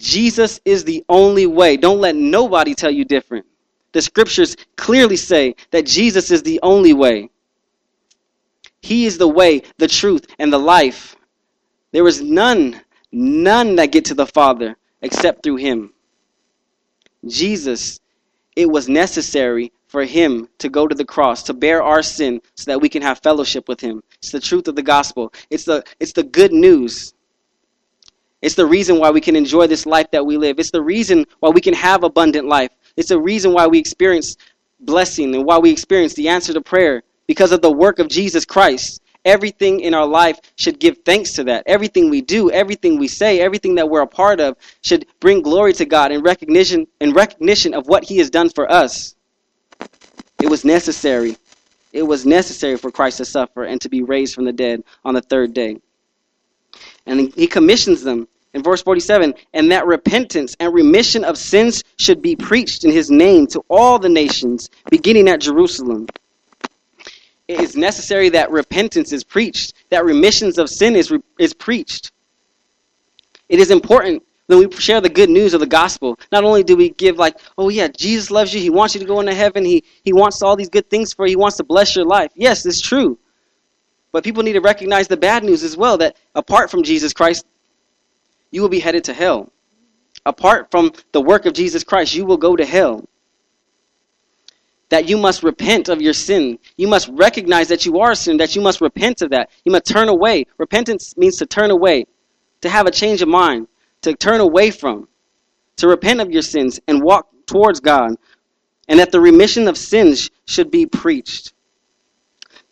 Jesus 0.02 0.60
is 0.64 0.82
the 0.82 1.04
only 1.08 1.46
way. 1.46 1.76
Don't 1.76 2.00
let 2.00 2.16
nobody 2.16 2.74
tell 2.74 2.90
you 2.90 3.04
different. 3.04 3.46
The 3.92 4.02
scriptures 4.02 4.56
clearly 4.76 5.16
say 5.16 5.54
that 5.70 5.86
Jesus 5.86 6.32
is 6.32 6.42
the 6.42 6.58
only 6.60 6.92
way. 6.92 7.30
He 8.80 9.06
is 9.06 9.16
the 9.16 9.28
way, 9.28 9.62
the 9.78 9.86
truth, 9.86 10.26
and 10.40 10.52
the 10.52 10.58
life. 10.58 11.14
There 11.92 12.08
is 12.08 12.20
none, 12.20 12.80
none 13.12 13.76
that 13.76 13.92
get 13.92 14.06
to 14.06 14.14
the 14.14 14.26
Father 14.26 14.76
except 15.02 15.44
through 15.44 15.56
him. 15.56 15.92
Jesus, 17.24 18.00
it 18.56 18.68
was 18.68 18.88
necessary 18.88 19.70
for 19.86 20.04
him 20.04 20.48
to 20.58 20.68
go 20.68 20.88
to 20.88 20.96
the 20.96 21.04
cross, 21.04 21.44
to 21.44 21.54
bear 21.54 21.80
our 21.80 22.02
sin 22.02 22.40
so 22.56 22.72
that 22.72 22.80
we 22.80 22.88
can 22.88 23.02
have 23.02 23.20
fellowship 23.20 23.68
with 23.68 23.80
him. 23.80 24.02
It's 24.18 24.32
the 24.32 24.40
truth 24.40 24.66
of 24.66 24.74
the 24.74 24.82
gospel. 24.82 25.32
It's 25.48 25.64
the 25.64 25.84
it's 26.00 26.12
the 26.12 26.24
good 26.24 26.52
news. 26.52 27.14
It's 28.42 28.56
the 28.56 28.66
reason 28.66 28.98
why 28.98 29.10
we 29.10 29.20
can 29.20 29.36
enjoy 29.36 29.68
this 29.68 29.86
life 29.86 30.10
that 30.10 30.26
we 30.26 30.36
live. 30.36 30.58
It's 30.58 30.72
the 30.72 30.82
reason 30.82 31.24
why 31.38 31.50
we 31.50 31.60
can 31.60 31.74
have 31.74 32.02
abundant 32.02 32.48
life. 32.48 32.70
It's 32.96 33.08
the 33.08 33.20
reason 33.20 33.52
why 33.52 33.68
we 33.68 33.78
experience 33.78 34.36
blessing 34.80 35.34
and 35.34 35.44
why 35.44 35.58
we 35.58 35.70
experience 35.70 36.14
the 36.14 36.28
answer 36.28 36.52
to 36.52 36.60
prayer 36.60 37.04
because 37.28 37.52
of 37.52 37.62
the 37.62 37.70
work 37.70 38.00
of 38.00 38.08
Jesus 38.08 38.44
Christ. 38.44 39.00
Everything 39.24 39.80
in 39.80 39.94
our 39.94 40.06
life 40.06 40.40
should 40.56 40.80
give 40.80 40.98
thanks 41.04 41.34
to 41.34 41.44
that. 41.44 41.62
Everything 41.66 42.10
we 42.10 42.20
do, 42.20 42.50
everything 42.50 42.98
we 42.98 43.06
say, 43.06 43.38
everything 43.40 43.76
that 43.76 43.88
we're 43.88 44.02
a 44.02 44.06
part 44.06 44.40
of 44.40 44.56
should 44.80 45.06
bring 45.20 45.42
glory 45.42 45.72
to 45.74 45.84
God 45.84 46.10
in 46.10 46.22
recognition 46.22 46.88
in 47.00 47.12
recognition 47.12 47.72
of 47.72 47.86
what 47.86 48.02
he 48.02 48.18
has 48.18 48.30
done 48.30 48.50
for 48.50 48.70
us. 48.70 49.14
It 50.42 50.50
was 50.50 50.64
necessary. 50.64 51.36
It 51.92 52.02
was 52.02 52.26
necessary 52.26 52.76
for 52.76 52.90
Christ 52.90 53.18
to 53.18 53.24
suffer 53.24 53.62
and 53.62 53.80
to 53.82 53.88
be 53.88 54.02
raised 54.02 54.34
from 54.34 54.44
the 54.44 54.52
dead 54.52 54.82
on 55.04 55.14
the 55.14 55.20
third 55.20 55.54
day. 55.54 55.78
And 57.06 57.32
he 57.34 57.46
commissions 57.46 58.02
them 58.02 58.28
in 58.54 58.62
verse 58.62 58.82
47 58.82 59.34
and 59.52 59.72
that 59.72 59.86
repentance 59.86 60.56
and 60.60 60.72
remission 60.72 61.24
of 61.24 61.38
sins 61.38 61.82
should 61.98 62.22
be 62.22 62.36
preached 62.36 62.84
in 62.84 62.90
his 62.90 63.10
name 63.10 63.46
to 63.48 63.64
all 63.68 63.98
the 63.98 64.08
nations, 64.08 64.70
beginning 64.90 65.28
at 65.28 65.40
Jerusalem. 65.40 66.06
It 67.48 67.60
is 67.60 67.76
necessary 67.76 68.30
that 68.30 68.50
repentance 68.50 69.12
is 69.12 69.24
preached, 69.24 69.74
that 69.90 70.04
remissions 70.04 70.58
of 70.58 70.70
sin 70.70 70.96
is, 70.96 71.12
is 71.38 71.54
preached. 71.54 72.12
It 73.48 73.58
is 73.58 73.70
important 73.70 74.22
when 74.46 74.58
we 74.58 74.70
share 74.76 75.00
the 75.00 75.08
good 75.08 75.28
news 75.28 75.54
of 75.54 75.60
the 75.60 75.66
gospel. 75.66 76.18
Not 76.30 76.44
only 76.44 76.62
do 76.62 76.76
we 76.76 76.90
give 76.90 77.18
like, 77.18 77.38
oh 77.58 77.68
yeah, 77.68 77.88
Jesus 77.88 78.30
loves 78.30 78.54
you, 78.54 78.60
he 78.60 78.70
wants 78.70 78.94
you 78.94 79.00
to 79.00 79.06
go 79.06 79.20
into 79.20 79.34
heaven, 79.34 79.64
he, 79.64 79.84
he 80.02 80.12
wants 80.12 80.40
all 80.42 80.56
these 80.56 80.68
good 80.68 80.88
things 80.88 81.12
for 81.12 81.26
you, 81.26 81.30
he 81.30 81.36
wants 81.36 81.56
to 81.58 81.64
bless 81.64 81.96
your 81.96 82.04
life. 82.04 82.30
Yes, 82.34 82.64
it's 82.64 82.80
true. 82.80 83.18
But 84.12 84.24
people 84.24 84.42
need 84.42 84.52
to 84.52 84.60
recognize 84.60 85.08
the 85.08 85.16
bad 85.16 85.42
news 85.42 85.64
as 85.64 85.76
well 85.76 85.98
that 85.98 86.16
apart 86.34 86.70
from 86.70 86.82
Jesus 86.82 87.12
Christ, 87.14 87.46
you 88.50 88.60
will 88.60 88.68
be 88.68 88.78
headed 88.78 89.04
to 89.04 89.14
hell. 89.14 89.50
Apart 90.24 90.70
from 90.70 90.92
the 91.12 91.20
work 91.20 91.46
of 91.46 91.54
Jesus 91.54 91.82
Christ, 91.82 92.14
you 92.14 92.24
will 92.26 92.36
go 92.36 92.54
to 92.54 92.64
hell. 92.64 93.08
That 94.90 95.08
you 95.08 95.16
must 95.16 95.42
repent 95.42 95.88
of 95.88 96.02
your 96.02 96.12
sin. 96.12 96.58
You 96.76 96.86
must 96.86 97.08
recognize 97.08 97.68
that 97.68 97.86
you 97.86 98.00
are 98.00 98.12
a 98.12 98.16
sin, 98.16 98.36
that 98.36 98.54
you 98.54 98.60
must 98.60 98.82
repent 98.82 99.22
of 99.22 99.30
that. 99.30 99.50
You 99.64 99.72
must 99.72 99.86
turn 99.86 100.10
away. 100.10 100.46
Repentance 100.58 101.16
means 101.16 101.38
to 101.38 101.46
turn 101.46 101.70
away, 101.70 102.04
to 102.60 102.68
have 102.68 102.86
a 102.86 102.90
change 102.90 103.22
of 103.22 103.28
mind, 103.28 103.68
to 104.02 104.14
turn 104.14 104.40
away 104.40 104.70
from, 104.70 105.08
to 105.76 105.88
repent 105.88 106.20
of 106.20 106.30
your 106.30 106.42
sins 106.42 106.78
and 106.86 107.02
walk 107.02 107.28
towards 107.46 107.80
God. 107.80 108.16
And 108.86 109.00
that 109.00 109.12
the 109.12 109.20
remission 109.20 109.68
of 109.68 109.78
sins 109.78 110.30
should 110.44 110.70
be 110.70 110.84
preached. 110.84 111.51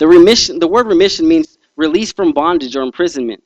The 0.00 0.08
remission 0.08 0.58
the 0.58 0.66
word 0.66 0.86
remission 0.86 1.28
means 1.28 1.58
release 1.76 2.10
from 2.10 2.32
bondage 2.32 2.74
or 2.74 2.80
imprisonment. 2.80 3.44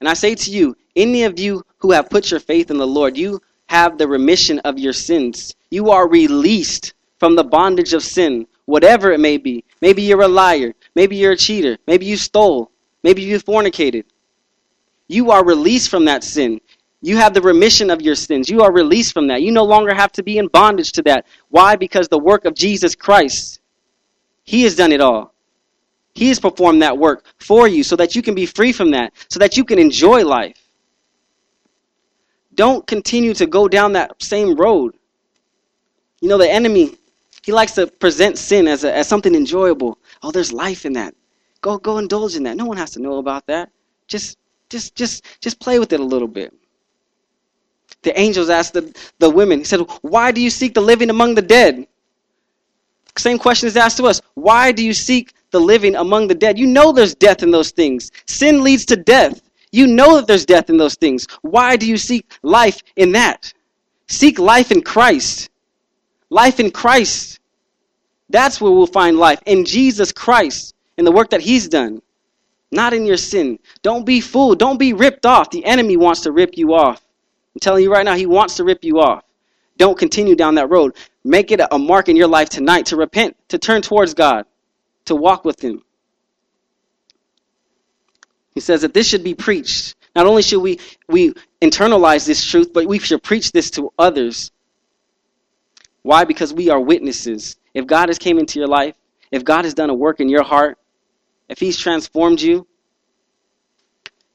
And 0.00 0.08
I 0.08 0.12
say 0.12 0.34
to 0.34 0.50
you, 0.50 0.76
any 0.94 1.24
of 1.24 1.38
you 1.38 1.62
who 1.78 1.92
have 1.92 2.10
put 2.10 2.30
your 2.30 2.40
faith 2.40 2.70
in 2.70 2.76
the 2.76 2.86
Lord, 2.86 3.16
you 3.16 3.40
have 3.70 3.96
the 3.96 4.06
remission 4.06 4.58
of 4.58 4.78
your 4.78 4.92
sins. 4.92 5.56
You 5.70 5.88
are 5.88 6.06
released 6.06 6.92
from 7.18 7.36
the 7.36 7.44
bondage 7.44 7.94
of 7.94 8.02
sin, 8.02 8.46
whatever 8.66 9.12
it 9.12 9.20
may 9.20 9.38
be. 9.38 9.64
Maybe 9.80 10.02
you're 10.02 10.20
a 10.20 10.28
liar. 10.28 10.74
Maybe 10.94 11.16
you're 11.16 11.32
a 11.32 11.38
cheater. 11.38 11.78
Maybe 11.86 12.04
you 12.04 12.18
stole. 12.18 12.70
Maybe 13.02 13.22
you 13.22 13.38
fornicated. 13.38 14.04
You 15.08 15.30
are 15.30 15.42
released 15.42 15.88
from 15.88 16.04
that 16.04 16.22
sin. 16.22 16.60
You 17.00 17.16
have 17.16 17.32
the 17.32 17.40
remission 17.40 17.88
of 17.88 18.02
your 18.02 18.14
sins. 18.14 18.50
You 18.50 18.60
are 18.60 18.72
released 18.72 19.14
from 19.14 19.28
that. 19.28 19.40
You 19.40 19.50
no 19.52 19.64
longer 19.64 19.94
have 19.94 20.12
to 20.12 20.22
be 20.22 20.36
in 20.36 20.48
bondage 20.48 20.92
to 20.92 21.02
that. 21.04 21.24
Why? 21.48 21.76
Because 21.76 22.08
the 22.08 22.18
work 22.18 22.44
of 22.44 22.54
Jesus 22.54 22.94
Christ, 22.94 23.62
He 24.44 24.64
has 24.64 24.76
done 24.76 24.92
it 24.92 25.00
all. 25.00 25.32
He 26.14 26.28
has 26.28 26.38
performed 26.38 26.82
that 26.82 26.98
work 26.98 27.24
for 27.38 27.66
you 27.66 27.82
so 27.82 27.96
that 27.96 28.14
you 28.14 28.22
can 28.22 28.34
be 28.34 28.46
free 28.46 28.72
from 28.72 28.90
that, 28.90 29.12
so 29.28 29.38
that 29.38 29.56
you 29.56 29.64
can 29.64 29.78
enjoy 29.78 30.24
life. 30.24 30.56
Don't 32.54 32.86
continue 32.86 33.32
to 33.34 33.46
go 33.46 33.66
down 33.66 33.92
that 33.94 34.22
same 34.22 34.54
road. 34.54 34.94
You 36.20 36.28
know, 36.28 36.38
the 36.38 36.50
enemy, 36.50 36.96
he 37.42 37.50
likes 37.50 37.72
to 37.72 37.86
present 37.86 38.36
sin 38.36 38.68
as, 38.68 38.84
a, 38.84 38.94
as 38.94 39.08
something 39.08 39.34
enjoyable. 39.34 39.98
Oh, 40.22 40.30
there's 40.30 40.52
life 40.52 40.84
in 40.84 40.92
that. 40.94 41.14
Go 41.62 41.78
go 41.78 41.98
indulge 41.98 42.36
in 42.36 42.42
that. 42.42 42.56
No 42.56 42.66
one 42.66 42.76
has 42.76 42.90
to 42.92 43.00
know 43.00 43.18
about 43.18 43.46
that. 43.46 43.70
Just 44.06 44.36
just 44.68 44.94
just 44.94 45.24
just 45.40 45.60
play 45.60 45.78
with 45.78 45.92
it 45.92 46.00
a 46.00 46.04
little 46.04 46.28
bit. 46.28 46.52
The 48.02 48.18
angels 48.18 48.50
asked 48.50 48.74
the, 48.74 48.94
the 49.18 49.30
women, 49.30 49.60
he 49.60 49.64
said, 49.64 49.80
Why 50.02 50.32
do 50.32 50.40
you 50.40 50.50
seek 50.50 50.74
the 50.74 50.80
living 50.80 51.08
among 51.08 51.36
the 51.36 51.42
dead? 51.42 51.86
Same 53.16 53.38
question 53.38 53.68
is 53.68 53.76
asked 53.76 53.98
to 53.98 54.06
us. 54.06 54.20
Why 54.34 54.72
do 54.72 54.84
you 54.84 54.92
seek 54.92 55.34
the 55.52 55.60
living 55.60 55.94
among 55.94 56.28
the 56.28 56.34
dead? 56.34 56.58
You 56.58 56.66
know 56.66 56.92
there's 56.92 57.14
death 57.14 57.42
in 57.42 57.50
those 57.50 57.70
things. 57.70 58.10
Sin 58.26 58.62
leads 58.64 58.84
to 58.86 58.96
death. 58.96 59.40
You 59.70 59.86
know 59.86 60.16
that 60.16 60.26
there's 60.26 60.44
death 60.44 60.68
in 60.68 60.76
those 60.76 60.96
things. 60.96 61.26
Why 61.42 61.76
do 61.76 61.86
you 61.86 61.96
seek 61.96 62.30
life 62.42 62.82
in 62.96 63.12
that? 63.12 63.52
Seek 64.08 64.38
life 64.38 64.70
in 64.70 64.82
Christ. 64.82 65.48
Life 66.28 66.60
in 66.60 66.70
Christ. 66.70 67.40
That's 68.28 68.60
where 68.60 68.72
we'll 68.72 68.86
find 68.86 69.16
life. 69.16 69.40
In 69.46 69.64
Jesus 69.64 70.12
Christ. 70.12 70.74
In 70.98 71.04
the 71.04 71.12
work 71.12 71.30
that 71.30 71.40
He's 71.40 71.68
done. 71.68 72.02
Not 72.70 72.94
in 72.94 73.06
your 73.06 73.18
sin. 73.18 73.58
Don't 73.82 74.04
be 74.04 74.20
fooled. 74.20 74.58
Don't 74.58 74.78
be 74.78 74.94
ripped 74.94 75.26
off. 75.26 75.50
The 75.50 75.64
enemy 75.64 75.96
wants 75.96 76.22
to 76.22 76.32
rip 76.32 76.56
you 76.56 76.74
off. 76.74 77.02
I'm 77.54 77.60
telling 77.60 77.84
you 77.84 77.92
right 77.92 78.04
now, 78.04 78.16
he 78.16 78.26
wants 78.26 78.56
to 78.56 78.64
rip 78.64 78.82
you 78.82 79.00
off. 79.00 79.24
Don't 79.76 79.98
continue 79.98 80.34
down 80.34 80.54
that 80.54 80.70
road. 80.70 80.96
Make 81.24 81.50
it 81.50 81.60
a 81.70 81.78
mark 81.78 82.08
in 82.08 82.16
your 82.16 82.28
life 82.28 82.48
tonight 82.48 82.86
to 82.86 82.96
repent, 82.96 83.36
to 83.48 83.58
turn 83.58 83.82
towards 83.82 84.14
God, 84.14 84.46
to 85.06 85.14
walk 85.14 85.44
with 85.44 85.62
Him. 85.62 85.82
He 88.54 88.60
says 88.60 88.82
that 88.82 88.94
this 88.94 89.06
should 89.08 89.24
be 89.24 89.34
preached. 89.34 89.94
Not 90.14 90.26
only 90.26 90.42
should 90.42 90.60
we, 90.60 90.78
we 91.08 91.34
internalize 91.60 92.26
this 92.26 92.44
truth, 92.44 92.72
but 92.72 92.86
we 92.86 92.98
should 92.98 93.22
preach 93.22 93.52
this 93.52 93.70
to 93.72 93.92
others. 93.98 94.52
Why? 96.02 96.24
Because 96.24 96.52
we 96.52 96.68
are 96.68 96.80
witnesses. 96.80 97.56
If 97.72 97.86
God 97.86 98.08
has 98.08 98.18
came 98.18 98.38
into 98.38 98.58
your 98.58 98.68
life, 98.68 98.94
if 99.30 99.44
God 99.44 99.64
has 99.64 99.72
done 99.74 99.88
a 99.88 99.94
work 99.94 100.20
in 100.20 100.28
your 100.28 100.42
heart, 100.42 100.78
if 101.48 101.58
He's 101.58 101.78
transformed 101.78 102.40
you, 102.40 102.66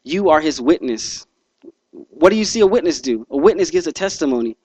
you 0.03 0.30
are 0.30 0.41
His 0.41 0.59
witness. 0.59 1.28
What 1.91 2.30
do 2.30 2.36
you 2.36 2.45
see 2.45 2.61
a 2.61 2.68
witness 2.68 3.01
do? 3.01 3.28
A 3.30 3.38
witness 3.38 3.70
gives 3.70 3.88
a 3.88 3.91
testimony. 3.91 4.57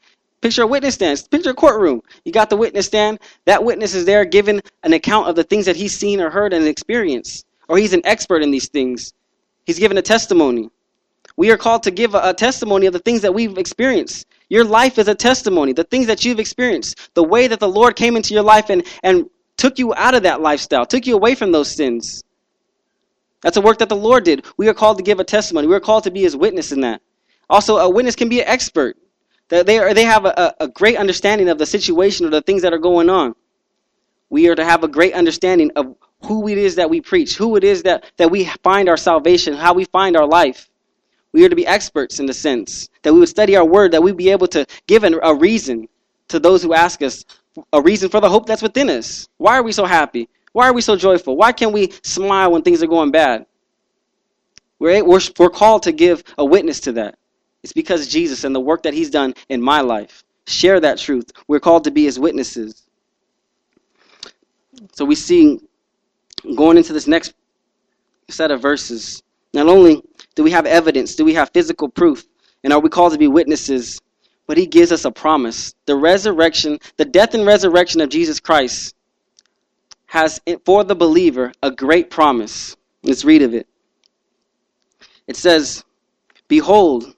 Picture 0.43 0.65
a 0.65 0.67
witness 0.67 0.97
stand. 0.97 1.23
Picture 1.31 1.51
a 1.51 1.55
courtroom. 1.55 2.03
You 2.25 2.33
got 2.33 2.51
the 2.51 2.57
witness 2.57 2.87
stand. 2.87 3.21
That 3.47 3.65
witness 3.65 3.95
is 3.95 4.05
there 4.05 4.25
giving 4.25 4.61
an 4.83 4.93
account 4.93 5.29
of 5.29 5.37
the 5.37 5.45
things 5.45 5.67
that 5.67 5.77
he's 5.77 5.97
seen 5.97 6.21
or 6.21 6.31
heard 6.31 6.53
and 6.53 6.67
experienced. 6.67 7.47
Or 7.69 7.79
he's 7.79 7.93
an 7.95 8.03
expert 8.05 8.43
in 8.43 8.51
these 8.51 8.69
things. 8.69 9.15
He's 9.65 9.79
giving 9.79 9.97
a 9.99 10.03
testimony. 10.03 10.69
We 11.37 11.51
are 11.53 11.57
called 11.57 11.85
to 11.85 11.93
give 11.93 12.15
a, 12.15 12.21
a 12.25 12.35
testimony 12.35 12.87
of 12.87 12.93
the 12.93 12.99
things 12.99 13.23
that 13.23 13.33
we've 13.33 13.57
experienced. 13.57 14.27
Your 14.49 14.65
life 14.65 14.99
is 14.99 15.09
a 15.09 15.15
testimony. 15.15 15.73
The 15.73 15.85
things 15.85 16.09
that 16.09 16.25
you've 16.25 16.41
experienced. 16.41 17.15
The 17.15 17.23
way 17.23 17.47
that 17.47 17.61
the 17.61 17.69
Lord 17.69 17.95
came 17.97 18.17
into 18.17 18.35
your 18.35 18.43
life 18.43 18.69
and, 18.69 18.85
and 19.05 19.31
took 19.57 19.79
you 19.79 19.95
out 19.95 20.15
of 20.15 20.25
that 20.25 20.41
lifestyle, 20.41 20.85
took 20.85 21.07
you 21.07 21.15
away 21.15 21.37
from 21.37 21.53
those 21.53 21.71
sins. 21.71 22.25
That's 23.43 23.57
a 23.57 23.61
work 23.61 23.79
that 23.79 23.89
the 23.89 23.97
Lord 23.97 24.25
did. 24.25 24.45
We 24.57 24.69
are 24.69 24.75
called 24.75 24.99
to 24.99 25.05
give 25.05 25.21
a 25.21 25.25
testimony. 25.25 25.69
We 25.69 25.75
are 25.77 25.81
called 25.81 26.05
to 26.05 26.11
be 26.11 26.23
his 26.23 26.37
witness 26.37 26.73
in 26.73 26.81
that. 26.81 27.01
Also, 27.49 27.77
a 27.77 27.89
witness 27.89 28.17
can 28.17 28.29
be 28.29 28.41
an 28.41 28.49
expert. 28.49 28.97
They, 29.53 29.79
are, 29.79 29.93
they 29.93 30.05
have 30.05 30.25
a, 30.25 30.55
a 30.61 30.69
great 30.69 30.97
understanding 30.97 31.51
of 31.51 31.59
the 31.59 31.67
situation 31.67 32.25
or 32.25 32.31
the 32.31 32.41
things 32.41 32.63
that 32.63 32.73
are 32.73 32.79
going 32.79 33.11
on. 33.11 33.35
We 34.31 34.49
are 34.49 34.55
to 34.55 34.65
have 34.65 34.83
a 34.83 34.89
great 34.89 35.13
understanding 35.13 35.71
of 35.77 35.95
who 36.25 36.49
it 36.49 36.57
is 36.57 36.77
that 36.77 36.89
we 36.89 37.03
preach, 37.03 37.37
who 37.37 37.57
it 37.57 37.63
is 37.63 37.83
that, 37.83 38.05
that 38.17 38.31
we 38.31 38.47
find 38.63 38.89
our 38.89 38.97
salvation, 38.97 39.53
how 39.53 39.75
we 39.75 39.85
find 39.85 40.17
our 40.17 40.27
life. 40.27 40.71
We 41.33 41.45
are 41.45 41.51
to 41.51 41.57
be 41.57 41.67
experts 41.67 42.19
in 42.19 42.25
the 42.25 42.33
sense 42.33 42.89
that 43.03 43.13
we 43.13 43.21
would 43.21 43.29
study 43.29 43.55
our 43.55 43.65
word, 43.65 43.93
that 43.93 44.03
we'd 44.03 44.17
be 44.17 44.31
able 44.31 44.47
to 44.49 44.65
give 44.87 45.05
an, 45.05 45.21
a 45.23 45.35
reason 45.35 45.87
to 46.29 46.41
those 46.41 46.63
who 46.63 46.73
ask 46.73 47.03
us, 47.03 47.27
a 47.75 47.83
reason 47.83 48.09
for 48.09 48.23
the 48.23 48.31
hope 48.31 48.47
that's 48.47 48.63
within 48.63 48.89
us. 48.89 49.29
Why 49.37 49.59
are 49.59 49.63
we 49.63 49.73
so 49.73 49.85
happy? 49.85 50.31
Why 50.53 50.67
are 50.67 50.73
we 50.73 50.81
so 50.81 50.97
joyful? 50.97 51.37
Why 51.37 51.53
can't 51.53 51.75
we 51.75 51.93
smile 52.03 52.53
when 52.53 52.63
things 52.63 52.83
are 52.83 52.87
going 52.87 53.11
bad? 53.11 53.45
We're, 54.79 55.05
we're, 55.05 55.21
we're 55.39 55.51
called 55.51 55.83
to 55.83 55.93
give 55.93 56.25
a 56.39 56.45
witness 56.45 56.81
to 56.81 56.93
that. 56.93 57.19
It's 57.63 57.73
because 57.73 58.09
Jesus 58.09 58.45
and 58.45 58.55
the 58.55 58.61
work 58.61 58.83
that 58.83 58.95
he's 58.95 59.11
done 59.11 59.35
in 59.49 59.61
my 59.61 59.81
life. 59.81 60.25
Share 60.47 60.81
that 60.81 60.99
truth. 60.99 61.31
We're 61.47 61.61
called 61.61 61.85
to 61.85 61.91
be 61.91 62.05
his 62.05 62.19
witnesses. 62.19 62.83
So 64.95 65.05
we 65.05 65.15
see 65.15 65.61
going 66.57 66.77
into 66.77 66.93
this 66.93 67.07
next 67.07 67.35
set 68.29 68.51
of 68.51 68.61
verses, 68.61 69.23
not 69.55 69.69
only 69.69 70.03
do 70.35 70.43
we 70.43 70.51
have 70.51 70.67
evidence, 70.67 71.15
do 71.15 71.25
we 71.25 71.35
have 71.35 71.51
physical 71.53 71.89
proof, 71.89 72.25
and 72.65 72.73
are 72.73 72.81
we 72.81 72.89
called 72.89 73.13
to 73.13 73.19
be 73.19 73.29
witnesses, 73.29 74.01
but 74.47 74.57
he 74.57 74.67
gives 74.67 74.91
us 74.91 75.05
a 75.05 75.11
promise. 75.11 75.75
The 75.87 75.97
resurrection, 75.97 76.79
the 76.97 77.05
death 77.05 77.35
and 77.35 77.47
resurrection 77.47 78.01
of 78.01 78.09
Jesus 78.09 78.41
Christ 78.41 78.95
has 80.07 80.41
for 80.65 80.85
the 80.85 80.95
believer 80.95 81.53
a 81.63 81.71
great 81.71 82.11
promise. 82.11 82.77
Let's 83.03 83.25
read 83.25 83.43
of 83.43 83.55
it. 83.55 83.67
It 85.27 85.37
says, 85.37 85.85
Behold, 86.49 87.15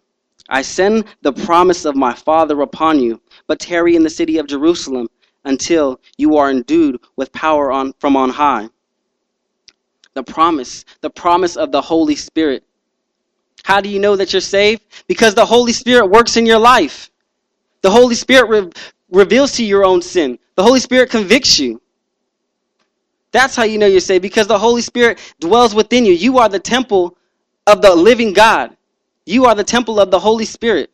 I 0.48 0.62
send 0.62 1.04
the 1.22 1.32
promise 1.32 1.84
of 1.84 1.96
my 1.96 2.14
Father 2.14 2.60
upon 2.60 3.00
you, 3.00 3.20
but 3.46 3.58
tarry 3.60 3.96
in 3.96 4.02
the 4.02 4.10
city 4.10 4.38
of 4.38 4.46
Jerusalem 4.46 5.08
until 5.44 6.00
you 6.16 6.36
are 6.36 6.50
endued 6.50 7.00
with 7.16 7.32
power 7.32 7.72
on, 7.72 7.94
from 7.98 8.16
on 8.16 8.30
high. 8.30 8.68
The 10.14 10.22
promise, 10.22 10.84
the 11.00 11.10
promise 11.10 11.56
of 11.56 11.72
the 11.72 11.80
Holy 11.80 12.16
Spirit. 12.16 12.64
How 13.64 13.80
do 13.80 13.88
you 13.88 13.98
know 13.98 14.16
that 14.16 14.32
you're 14.32 14.40
saved? 14.40 14.82
Because 15.08 15.34
the 15.34 15.46
Holy 15.46 15.72
Spirit 15.72 16.06
works 16.06 16.36
in 16.36 16.46
your 16.46 16.58
life. 16.58 17.10
The 17.82 17.90
Holy 17.90 18.14
Spirit 18.14 18.48
re- 18.48 18.70
reveals 19.10 19.52
to 19.52 19.62
you 19.62 19.68
your 19.68 19.84
own 19.84 20.02
sin. 20.02 20.38
The 20.54 20.62
Holy 20.62 20.80
Spirit 20.80 21.10
convicts 21.10 21.58
you. 21.58 21.80
That's 23.32 23.56
how 23.56 23.64
you 23.64 23.78
know 23.78 23.86
you're 23.86 24.00
saved 24.00 24.22
because 24.22 24.46
the 24.46 24.58
Holy 24.58 24.82
Spirit 24.82 25.18
dwells 25.40 25.74
within 25.74 26.04
you. 26.04 26.12
You 26.12 26.38
are 26.38 26.48
the 26.48 26.60
temple 26.60 27.16
of 27.66 27.82
the 27.82 27.94
living 27.94 28.32
God. 28.32 28.76
You 29.26 29.46
are 29.46 29.54
the 29.54 29.64
temple 29.64 30.00
of 30.00 30.10
the 30.10 30.18
Holy 30.18 30.44
Spirit. 30.44 30.90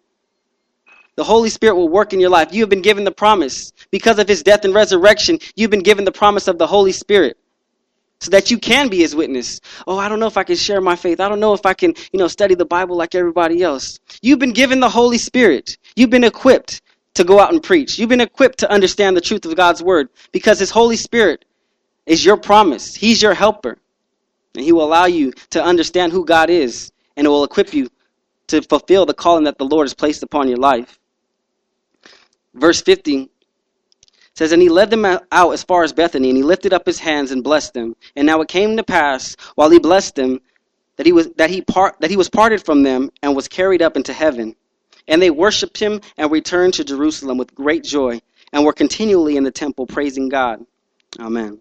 The 1.17 1.25
Holy 1.25 1.51
Spirit 1.51 1.75
will 1.75 1.89
work 1.89 2.13
in 2.13 2.21
your 2.21 2.31
life. 2.31 2.53
You 2.53 2.63
have 2.63 2.71
been 2.71 2.83
given 2.83 3.05
the 3.05 3.11
promise. 3.11 3.73
Because 3.91 4.19
of 4.19 4.29
his 4.29 4.43
death 4.43 4.65
and 4.65 4.75
resurrection, 4.75 5.39
you've 5.57 5.71
been 5.71 5.83
given 5.83 6.05
the 6.05 6.13
promise 6.13 6.49
of 6.49 6.57
the 6.57 6.67
Holy 6.67 6.93
Spirit. 6.93 7.37
So 8.21 8.31
that 8.31 8.51
you 8.51 8.59
can 8.59 8.89
be 8.89 8.99
his 8.99 9.17
witness. 9.17 9.61
Oh, 9.87 9.99
I 9.99 10.09
don't 10.09 10.21
know 10.21 10.27
if 10.27 10.37
I 10.37 10.45
can 10.45 10.57
share 10.57 10.81
my 10.81 10.95
faith. 10.95 11.21
I 11.21 11.29
don't 11.29 11.41
know 11.41 11.55
if 11.55 11.67
I 11.67 11.75
can, 11.75 11.95
you 12.13 12.19
know, 12.19 12.29
study 12.29 12.55
the 12.55 12.67
Bible 12.67 12.97
like 12.97 13.15
everybody 13.15 13.63
else. 13.63 13.99
You've 14.23 14.39
been 14.39 14.53
given 14.53 14.79
the 14.79 14.91
Holy 14.91 15.19
Spirit. 15.19 15.79
You've 15.97 16.11
been 16.11 16.25
equipped 16.25 16.83
to 17.15 17.25
go 17.25 17.41
out 17.41 17.53
and 17.53 17.63
preach. 17.63 17.99
You've 17.99 18.11
been 18.11 18.21
equipped 18.21 18.59
to 18.59 18.71
understand 18.71 19.17
the 19.17 19.23
truth 19.23 19.45
of 19.47 19.57
God's 19.57 19.83
word 19.83 20.11
because 20.33 20.59
his 20.59 20.71
Holy 20.71 20.97
Spirit 20.97 21.45
is 22.07 22.25
your 22.25 22.37
promise. 22.37 22.95
He's 22.95 23.23
your 23.23 23.35
helper. 23.35 23.79
And 24.55 24.65
he 24.65 24.73
will 24.73 24.85
allow 24.85 25.07
you 25.07 25.33
to 25.51 25.63
understand 25.63 26.13
who 26.13 26.25
God 26.25 26.51
is 26.51 26.93
and 27.17 27.27
it 27.27 27.31
will 27.31 27.45
equip 27.45 27.75
you 27.75 27.89
to 28.51 28.63
fulfill 28.63 29.07
the 29.07 29.15
calling 29.15 29.45
that 29.45 29.59
the 29.59 29.65
Lord 29.65 29.87
has 29.87 29.95
placed 29.95 30.23
upon 30.23 30.49
your 30.49 30.59
life. 30.59 30.99
Verse 32.55 32.81
50 32.83 33.29
says, 34.35 34.53
And 34.53 34.63
he 34.63 34.69
led 34.69 34.91
them 34.91 35.05
out 35.05 35.53
as 35.53 35.63
far 35.63 35.83
as 35.85 35.93
Bethany, 35.93 36.31
and 36.31 36.37
he 36.37 36.43
lifted 36.43 36.73
up 36.73 36.87
his 36.87 36.99
hands 36.99 37.31
and 37.31 37.45
blessed 37.45 37.75
them. 37.75 37.95
And 38.17 38.27
now 38.27 38.41
it 38.41 38.49
came 38.49 38.77
to 38.77 38.83
pass, 38.83 39.37
while 39.55 39.71
he 39.71 39.79
blessed 39.79 40.17
them, 40.17 40.41
that 40.97 41.07
he 41.07 41.13
was, 41.13 41.29
that 41.37 41.51
he, 41.51 41.63
part, 41.63 42.01
that 42.01 42.11
he 42.11 42.17
was 42.17 42.29
parted 42.29 42.65
from 42.65 42.83
them 42.83 43.11
and 43.23 43.35
was 43.35 43.49
carried 43.49 43.83
up 43.83 43.97
into 43.97 44.13
heaven. 44.13 44.55
And 45.09 45.23
they 45.23 45.31
worshipped 45.31 45.79
him 45.79 46.01
and 46.17 46.31
returned 46.31 46.75
to 46.75 46.85
Jerusalem 46.85 47.39
with 47.39 47.55
great 47.55 47.85
joy, 47.85 48.21
and 48.53 48.65
were 48.65 48.73
continually 48.73 49.37
in 49.37 49.45
the 49.45 49.51
temple 49.51 49.87
praising 49.87 50.29
God. 50.29 50.65
Amen. 51.19 51.61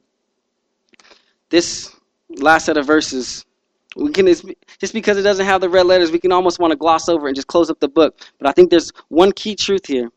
This 1.49 1.95
last 2.29 2.65
set 2.65 2.77
of 2.77 2.85
verses 2.85 3.45
we 3.95 4.11
can 4.11 4.27
just 4.27 4.93
because 4.93 5.17
it 5.17 5.23
doesn't 5.23 5.45
have 5.45 5.61
the 5.61 5.69
red 5.69 5.85
letters, 5.85 6.11
we 6.11 6.19
can 6.19 6.31
almost 6.31 6.59
want 6.59 6.71
to 6.71 6.77
gloss 6.77 7.09
over 7.09 7.27
and 7.27 7.35
just 7.35 7.47
close 7.47 7.69
up 7.69 7.79
the 7.79 7.87
book. 7.87 8.19
But 8.37 8.47
I 8.47 8.51
think 8.51 8.69
there's 8.69 8.91
one 9.07 9.31
key 9.31 9.55
truth 9.55 9.85
here. 9.85 10.11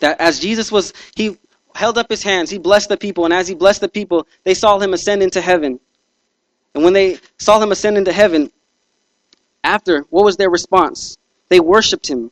That 0.00 0.20
as 0.20 0.38
Jesus 0.40 0.70
was, 0.70 0.92
he 1.14 1.36
held 1.74 1.98
up 1.98 2.10
his 2.10 2.22
hands, 2.22 2.50
he 2.50 2.58
blessed 2.58 2.88
the 2.88 2.96
people, 2.96 3.24
and 3.24 3.32
as 3.32 3.46
he 3.46 3.54
blessed 3.54 3.80
the 3.80 3.88
people, 3.88 4.26
they 4.44 4.54
saw 4.54 4.78
him 4.78 4.94
ascend 4.94 5.22
into 5.22 5.40
heaven. 5.40 5.78
And 6.74 6.84
when 6.84 6.92
they 6.92 7.18
saw 7.38 7.60
him 7.60 7.72
ascend 7.72 7.96
into 7.96 8.12
heaven, 8.12 8.50
after, 9.64 10.00
what 10.10 10.24
was 10.24 10.36
their 10.36 10.50
response? 10.50 11.18
They 11.48 11.60
worshiped 11.60 12.08
him. 12.08 12.30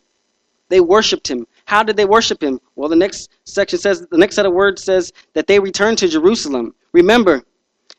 They 0.68 0.80
worshiped 0.80 1.28
him. 1.28 1.46
How 1.64 1.82
did 1.82 1.96
they 1.96 2.04
worship 2.04 2.42
him? 2.42 2.60
Well, 2.74 2.88
the 2.88 2.96
next 2.96 3.30
section 3.44 3.78
says, 3.78 4.06
the 4.10 4.18
next 4.18 4.36
set 4.36 4.46
of 4.46 4.52
words 4.52 4.82
says 4.82 5.12
that 5.34 5.46
they 5.46 5.60
returned 5.60 5.98
to 5.98 6.08
Jerusalem. 6.08 6.74
Remember, 6.92 7.42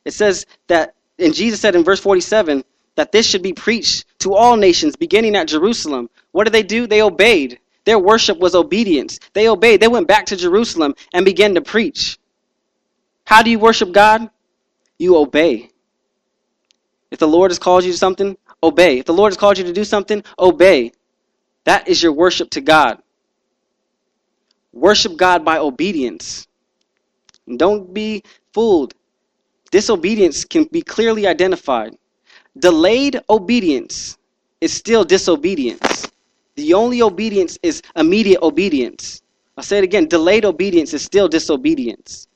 it 0.06 0.12
says 0.12 0.46
that 0.68 0.96
and 1.20 1.34
Jesus 1.34 1.60
said 1.60 1.76
in 1.76 1.84
verse 1.84 2.00
47 2.00 2.64
that 2.96 3.12
this 3.12 3.28
should 3.28 3.44
be 3.44 3.54
preached 3.54 4.06
to 4.20 4.34
all 4.34 4.58
nations, 4.58 4.96
beginning 4.96 5.36
at 5.36 5.48
Jerusalem. 5.48 6.10
What 6.32 6.46
did 6.46 6.54
they 6.54 6.64
do? 6.64 6.88
They 6.88 7.02
obeyed. 7.02 7.60
Their 7.86 8.00
worship 8.00 8.38
was 8.40 8.56
obedience. 8.56 9.20
They 9.34 9.48
obeyed. 9.48 9.80
They 9.80 9.88
went 9.88 10.08
back 10.08 10.28
to 10.28 10.36
Jerusalem 10.36 10.96
and 11.14 11.26
began 11.26 11.56
to 11.56 11.62
preach. 11.62 12.18
How 13.26 13.44
do 13.44 13.50
you 13.50 13.60
worship 13.60 13.92
God? 13.92 14.30
You 14.98 15.18
obey. 15.18 15.70
If 17.12 17.20
the 17.20 17.28
Lord 17.28 17.52
has 17.52 17.60
called 17.60 17.84
you 17.84 17.92
to 17.92 17.98
something, 17.98 18.38
obey. 18.62 19.00
If 19.00 19.06
the 19.06 19.14
Lord 19.14 19.32
has 19.32 19.38
called 19.38 19.58
you 19.58 19.64
to 19.66 19.74
do 19.74 19.84
something, 19.84 20.24
obey. 20.38 20.92
That 21.64 21.88
is 21.88 22.02
your 22.02 22.14
worship 22.14 22.50
to 22.52 22.62
God. 22.62 23.02
Worship 24.74 25.18
God 25.18 25.46
by 25.46 25.58
obedience. 25.58 26.48
don't 27.56 27.94
be 27.94 28.24
fooled. 28.54 28.94
Disobedience 29.72 30.46
can 30.46 30.66
be 30.66 30.82
clearly 30.82 31.28
identified. 31.28 31.96
Delayed 32.58 33.22
obedience 33.30 34.18
is 34.62 34.74
still 34.74 35.04
disobedience. 35.04 36.10
The 36.56 36.74
only 36.74 37.02
obedience 37.02 37.58
is 37.62 37.82
immediate 37.96 38.42
obedience. 38.42 39.22
I'll 39.58 39.64
say 39.64 39.80
it 39.80 39.84
again 39.84 40.08
delayed 40.08 40.46
obedience 40.46 40.94
is 40.94 41.04
still 41.04 41.28
disobedience. 41.28 42.28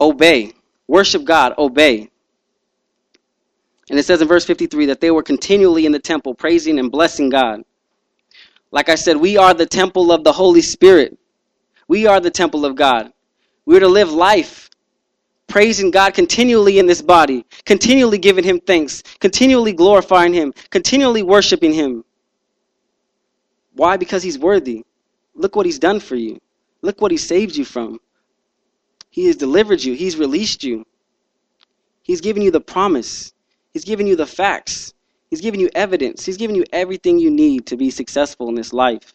Obey. 0.00 0.52
Worship 0.88 1.24
God. 1.24 1.54
Obey. 1.58 2.10
And 3.90 3.98
it 3.98 4.04
says 4.04 4.22
in 4.22 4.28
verse 4.28 4.44
53 4.44 4.86
that 4.86 5.00
they 5.00 5.10
were 5.10 5.22
continually 5.22 5.86
in 5.86 5.92
the 5.92 5.98
temple 5.98 6.34
praising 6.34 6.78
and 6.78 6.90
blessing 6.90 7.28
God. 7.28 7.62
Like 8.70 8.88
I 8.88 8.94
said, 8.94 9.16
we 9.16 9.36
are 9.36 9.52
the 9.52 9.66
temple 9.66 10.10
of 10.10 10.24
the 10.24 10.32
Holy 10.32 10.62
Spirit. 10.62 11.18
We 11.88 12.06
are 12.06 12.20
the 12.20 12.30
temple 12.30 12.64
of 12.64 12.74
God. 12.74 13.12
We're 13.66 13.80
to 13.80 13.88
live 13.88 14.10
life 14.10 14.70
praising 15.48 15.90
God 15.90 16.14
continually 16.14 16.78
in 16.78 16.86
this 16.86 17.02
body, 17.02 17.44
continually 17.64 18.18
giving 18.18 18.44
Him 18.44 18.60
thanks, 18.60 19.02
continually 19.20 19.72
glorifying 19.72 20.32
Him, 20.32 20.52
continually 20.70 21.22
worshiping 21.22 21.72
Him. 21.72 22.04
Why? 23.74 23.96
Because 23.96 24.22
He's 24.22 24.38
worthy. 24.38 24.84
Look 25.34 25.56
what 25.56 25.66
He's 25.66 25.78
done 25.78 26.00
for 26.00 26.16
you. 26.16 26.40
Look 26.82 27.00
what 27.00 27.10
He 27.10 27.16
saved 27.16 27.56
you 27.56 27.64
from. 27.64 27.98
He 29.10 29.26
has 29.26 29.36
delivered 29.36 29.82
you, 29.82 29.94
He's 29.94 30.16
released 30.16 30.64
you. 30.64 30.86
He's 32.02 32.20
given 32.20 32.42
you 32.42 32.50
the 32.50 32.60
promise, 32.60 33.32
He's 33.72 33.84
given 33.84 34.06
you 34.06 34.16
the 34.16 34.26
facts, 34.26 34.94
He's 35.28 35.40
given 35.40 35.60
you 35.60 35.70
evidence, 35.74 36.24
He's 36.24 36.36
given 36.36 36.56
you 36.56 36.64
everything 36.72 37.18
you 37.18 37.30
need 37.30 37.66
to 37.66 37.76
be 37.76 37.90
successful 37.90 38.48
in 38.48 38.54
this 38.54 38.72
life. 38.72 39.12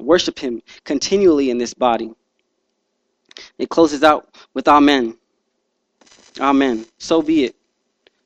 Worship 0.00 0.38
Him 0.38 0.62
continually 0.84 1.50
in 1.50 1.58
this 1.58 1.74
body. 1.74 2.12
It 3.58 3.68
closes 3.68 4.02
out 4.02 4.34
with 4.54 4.68
Amen. 4.68 5.18
Amen. 6.40 6.86
So 6.98 7.22
be 7.22 7.44
it. 7.44 7.56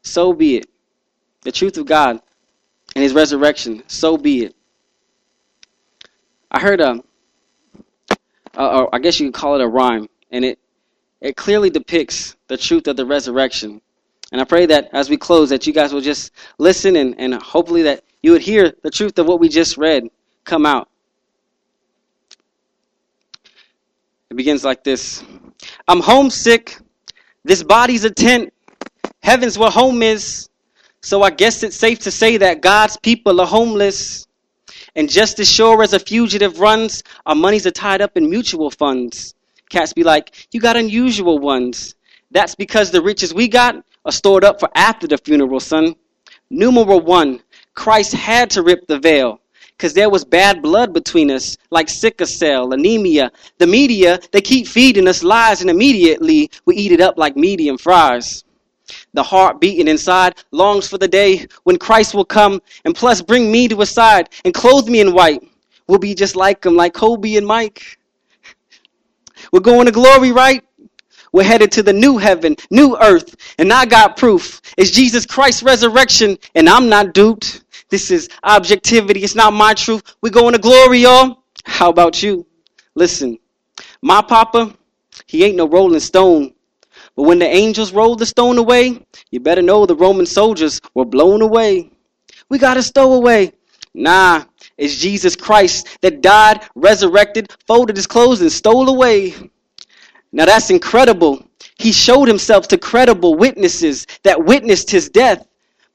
So 0.03 0.33
be 0.33 0.59
it. 0.59 0.71
The 1.43 1.53
truth 1.53 1.79
of 1.79 1.87
God 1.87 2.21
and 2.95 3.03
his 3.03 3.13
resurrection. 3.13 3.83
So 3.89 4.17
be 4.17 4.45
it. 4.45 4.57
I 6.51 6.61
heard 6.61 6.81
a, 6.81 7.03
I 8.57 8.99
guess 9.01 9.21
you 9.21 9.29
could 9.29 9.35
call 9.39 9.57
it 9.57 9.63
a 9.63 9.69
rhyme, 9.69 10.09
and 10.31 10.45
it 10.45 10.59
it 11.21 11.37
clearly 11.37 11.71
depicts 11.71 12.37
the 12.49 12.57
truth 12.57 12.87
of 12.89 12.97
the 12.97 13.07
resurrection. 13.07 13.81
And 14.33 14.41
I 14.41 14.45
pray 14.45 14.67
that 14.67 14.91
as 14.93 15.11
we 15.11 15.17
close, 15.17 15.51
that 15.51 15.67
you 15.67 15.73
guys 15.73 15.93
will 15.93 16.01
just 16.01 16.33
listen 16.59 16.97
and, 16.97 17.15
and 17.19 17.35
hopefully 17.35 17.83
that 17.83 18.05
you 18.23 18.33
would 18.33 18.43
hear 18.43 18.73
the 18.83 18.91
truth 18.91 19.19
of 19.19 19.27
what 19.27 19.41
we 19.41 19.49
just 19.49 19.77
read 19.79 20.09
come 20.45 20.67
out. 20.67 20.89
It 24.31 24.37
begins 24.37 24.65
like 24.65 24.85
this 24.85 25.25
I'm 25.89 26.01
homesick. 26.01 26.79
This 27.47 27.63
body's 27.63 28.05
a 28.05 28.11
tent. 28.11 28.53
Heaven's 29.23 29.57
where 29.57 29.71
home 29.71 30.03
is. 30.03 30.49
So 31.01 31.23
I 31.23 31.31
guess 31.31 31.63
it's 31.63 31.77
safe 31.77 32.01
to 32.01 32.11
say 32.11 32.39
that 32.39 32.61
God's 32.61 32.97
people 32.97 33.41
are 33.41 33.47
homeless. 33.47 34.27
And 34.97 35.09
just 35.09 35.39
as 35.39 35.49
sure 35.49 35.81
as 35.85 35.93
a 35.93 36.01
fugitive 36.01 36.59
runs, 36.59 37.05
our 37.25 37.37
monies 37.37 37.65
are 37.65 37.71
tied 37.71 38.03
up 38.03 38.17
in 38.17 38.29
mutual 38.29 38.73
funds. 38.73 39.37
Cats 39.71 39.93
be 39.93 40.03
like, 40.03 40.49
you 40.51 40.59
got 40.59 40.77
unusual 40.77 41.39
ones. 41.39 41.95
That's 42.33 42.57
because 42.57 42.91
the 42.91 43.01
riches 43.01 43.33
we 43.33 43.47
got 43.47 43.77
are 44.05 44.11
stored 44.11 44.43
up 44.43 44.59
for 44.59 44.69
after 44.75 45.07
the 45.07 45.17
funeral, 45.17 45.61
son. 45.61 45.95
Numeral 46.51 47.01
one, 47.01 47.41
Christ 47.75 48.13
had 48.13 48.51
to 48.51 48.63
rip 48.63 48.89
the 48.89 48.99
veil 48.99 49.41
because 49.77 49.93
there 49.93 50.09
was 50.09 50.25
bad 50.25 50.63
blood 50.63 50.95
between 50.95 51.31
us, 51.31 51.57
like 51.71 51.89
sickle 51.89 52.27
cell, 52.27 52.73
anemia. 52.73 53.31
The 53.59 53.67
media, 53.67 54.19
they 54.33 54.41
keep 54.41 54.67
feeding 54.67 55.07
us 55.07 55.23
lies, 55.23 55.61
and 55.61 55.69
immediately 55.69 56.51
we 56.65 56.77
eat 56.77 56.93
it 56.93 57.01
up 57.01 57.19
like 57.19 57.37
medium 57.37 57.77
fries. 57.77 58.45
The 59.13 59.23
heart 59.23 59.61
beating 59.61 59.89
inside 59.89 60.37
longs 60.51 60.89
for 60.89 60.97
the 60.97 61.09
day 61.09 61.47
when 61.65 61.77
Christ 61.77 62.15
will 62.15 62.25
come 62.25 62.63
and 62.85 62.95
plus 62.95 63.21
bring 63.21 63.51
me 63.51 63.69
to 63.69 63.81
his 63.81 63.91
side 63.91 64.31
and 64.45 64.55
clothe 64.55 64.89
me 64.89 65.01
in 65.01 65.13
white. 65.13 65.43
We'll 65.89 65.99
be 65.99 66.15
just 66.15 66.37
like 66.37 66.65
him, 66.65 66.75
like 66.75 66.95
Kobe 66.95 67.35
and 67.35 67.47
Mike. 67.47 67.99
We're 69.53 69.61
going 69.61 69.87
to 69.87 69.93
glory, 69.93 70.33
right? 70.33 70.63
We're 71.33 71.45
headed 71.45 71.73
to 71.73 71.83
the 71.83 71.93
new 71.93 72.17
heaven, 72.17 72.57
new 72.71 72.97
earth, 72.97 73.37
and 73.59 73.73
I 73.73 73.85
got 73.85 74.17
proof. 74.17 74.63
It's 74.79 74.91
Jesus 74.91 75.27
Christ's 75.27 75.63
resurrection, 75.63 76.39
and 76.55 76.69
I'm 76.69 76.89
not 76.89 77.13
duped. 77.13 77.63
This 77.89 78.11
is 78.11 78.29
objectivity. 78.43 79.23
It's 79.23 79.35
not 79.35 79.53
my 79.53 79.75
truth. 79.75 80.03
We're 80.21 80.31
going 80.31 80.53
to 80.53 80.59
glory, 80.59 81.01
y'all. 81.01 81.45
How 81.65 81.91
about 81.91 82.23
you? 82.23 82.47
Listen, 82.95 83.39
my 84.03 84.23
papa, 84.23 84.75
he 85.27 85.45
ain't 85.45 85.57
no 85.57 85.69
rolling 85.69 86.01
stone. 86.01 86.53
But 87.15 87.23
when 87.23 87.39
the 87.39 87.47
angels 87.47 87.93
rolled 87.93 88.19
the 88.19 88.27
stone 88.27 88.59
away, 88.59 89.05
you 89.31 89.41
better 89.41 89.63
know 89.63 89.87
the 89.87 89.95
Roman 89.95 90.27
soldiers 90.27 90.81
were 90.95 91.05
blown 91.05 91.43
away. 91.43 91.91
We 92.49 92.59
got 92.59 92.77
a 92.77 92.83
stowaway. 92.83 93.53
Nah, 93.95 94.45
it's 94.77 94.97
Jesus 94.97 95.37
Christ 95.37 95.89
that 96.03 96.21
died, 96.21 96.63
resurrected, 96.75 97.55
folded 97.67 97.97
his 97.97 98.07
clothes, 98.07 98.43
and 98.43 98.53
stole 98.53 98.89
away. 98.89 99.35
Now 100.33 100.45
that's 100.45 100.69
incredible. 100.71 101.47
He 101.79 101.93
showed 101.93 102.29
himself 102.29 102.69
to 102.69 102.79
credible 102.79 103.35
witnesses 103.35 104.07
that 104.23 104.45
witnessed 104.45 104.91
his 104.91 105.09
death, 105.09 105.47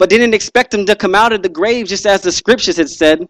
but 0.01 0.09
didn't 0.09 0.33
expect 0.33 0.73
him 0.73 0.83
to 0.83 0.95
come 0.95 1.13
out 1.13 1.31
of 1.31 1.43
the 1.43 1.47
grave 1.47 1.85
just 1.85 2.07
as 2.07 2.21
the 2.21 2.31
scriptures 2.31 2.77
had 2.77 2.89
said. 2.89 3.29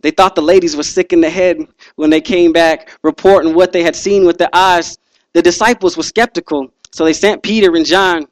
They 0.00 0.10
thought 0.10 0.34
the 0.34 0.42
ladies 0.42 0.76
were 0.76 0.82
sick 0.82 1.12
in 1.12 1.20
the 1.20 1.30
head 1.30 1.64
when 1.94 2.10
they 2.10 2.20
came 2.20 2.52
back 2.52 2.98
reporting 3.04 3.54
what 3.54 3.70
they 3.70 3.84
had 3.84 3.94
seen 3.94 4.26
with 4.26 4.36
their 4.36 4.52
eyes. 4.52 4.98
The 5.32 5.42
disciples 5.42 5.96
were 5.96 6.02
skeptical, 6.02 6.72
so 6.90 7.04
they 7.04 7.12
sent 7.12 7.44
Peter 7.44 7.76
and 7.76 7.86
John 7.86 8.26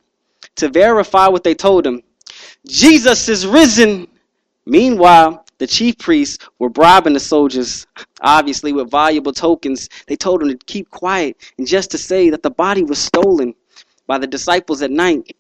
to 0.57 0.69
verify 0.69 1.29
what 1.29 1.45
they 1.45 1.55
told 1.55 1.85
them. 1.85 2.03
Jesus 2.67 3.29
is 3.29 3.47
risen. 3.47 4.09
Meanwhile, 4.67 5.47
the 5.59 5.69
chief 5.69 5.97
priests 5.99 6.45
were 6.59 6.69
bribing 6.69 7.13
the 7.13 7.21
soldiers, 7.21 7.87
obviously 8.21 8.73
with 8.73 8.91
valuable 8.91 9.33
tokens. 9.33 9.89
They 10.09 10.17
told 10.17 10.41
them 10.41 10.49
to 10.49 10.57
keep 10.67 10.91
quiet 10.91 11.37
and 11.59 11.69
just 11.69 11.93
to 11.93 11.99
say 11.99 12.31
that 12.31 12.43
the 12.43 12.51
body 12.51 12.83
was 12.83 12.99
stolen 12.99 13.55
by 14.09 14.19
the 14.19 14.27
disciples 14.27 14.83
at 14.83 14.91
night. 14.91 15.37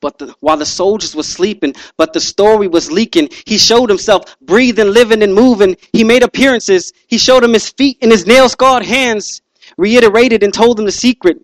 But 0.00 0.18
the, 0.18 0.34
while 0.40 0.56
the 0.56 0.66
soldiers 0.66 1.14
were 1.14 1.22
sleeping, 1.22 1.74
but 1.96 2.12
the 2.12 2.20
story 2.20 2.68
was 2.68 2.90
leaking. 2.90 3.28
He 3.46 3.58
showed 3.58 3.88
himself 3.88 4.36
breathing, 4.40 4.92
living, 4.92 5.22
and 5.22 5.34
moving. 5.34 5.76
He 5.92 6.04
made 6.04 6.22
appearances. 6.22 6.92
He 7.06 7.18
showed 7.18 7.42
them 7.42 7.52
his 7.52 7.68
feet 7.68 7.98
and 8.02 8.10
his 8.10 8.26
nail 8.26 8.48
scarred 8.48 8.84
hands, 8.84 9.40
reiterated 9.76 10.42
and 10.42 10.52
told 10.52 10.78
them 10.78 10.86
the 10.86 10.92
secret. 10.92 11.38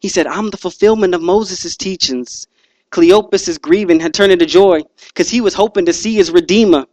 He 0.00 0.08
said, 0.08 0.26
I'm 0.26 0.50
the 0.50 0.56
fulfillment 0.56 1.14
of 1.14 1.22
Moses' 1.22 1.76
teachings. 1.76 2.46
Cleopas' 2.90 3.60
grieving 3.60 4.00
had 4.00 4.14
turned 4.14 4.32
into 4.32 4.46
joy 4.46 4.82
because 5.08 5.30
he 5.30 5.40
was 5.40 5.54
hoping 5.54 5.86
to 5.86 5.92
see 5.92 6.14
his 6.14 6.30
Redeemer. 6.30 6.86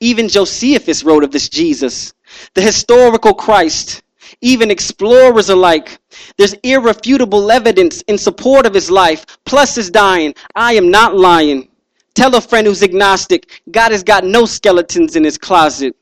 Even 0.00 0.28
Josephus 0.28 1.04
wrote 1.04 1.24
of 1.24 1.30
this 1.30 1.48
Jesus, 1.48 2.12
the 2.54 2.62
historical 2.62 3.34
Christ. 3.34 4.01
Even 4.40 4.70
explorers 4.70 5.48
alike. 5.48 5.98
There's 6.36 6.54
irrefutable 6.62 7.50
evidence 7.50 8.02
in 8.02 8.18
support 8.18 8.66
of 8.66 8.74
his 8.74 8.90
life, 8.90 9.26
plus 9.44 9.74
his 9.74 9.90
dying. 9.90 10.34
I 10.54 10.74
am 10.74 10.90
not 10.90 11.16
lying. 11.16 11.68
Tell 12.14 12.34
a 12.34 12.40
friend 12.40 12.66
who's 12.66 12.82
agnostic, 12.82 13.62
God 13.70 13.92
has 13.92 14.02
got 14.02 14.24
no 14.24 14.44
skeletons 14.44 15.16
in 15.16 15.24
his 15.24 15.38
closet. 15.38 15.96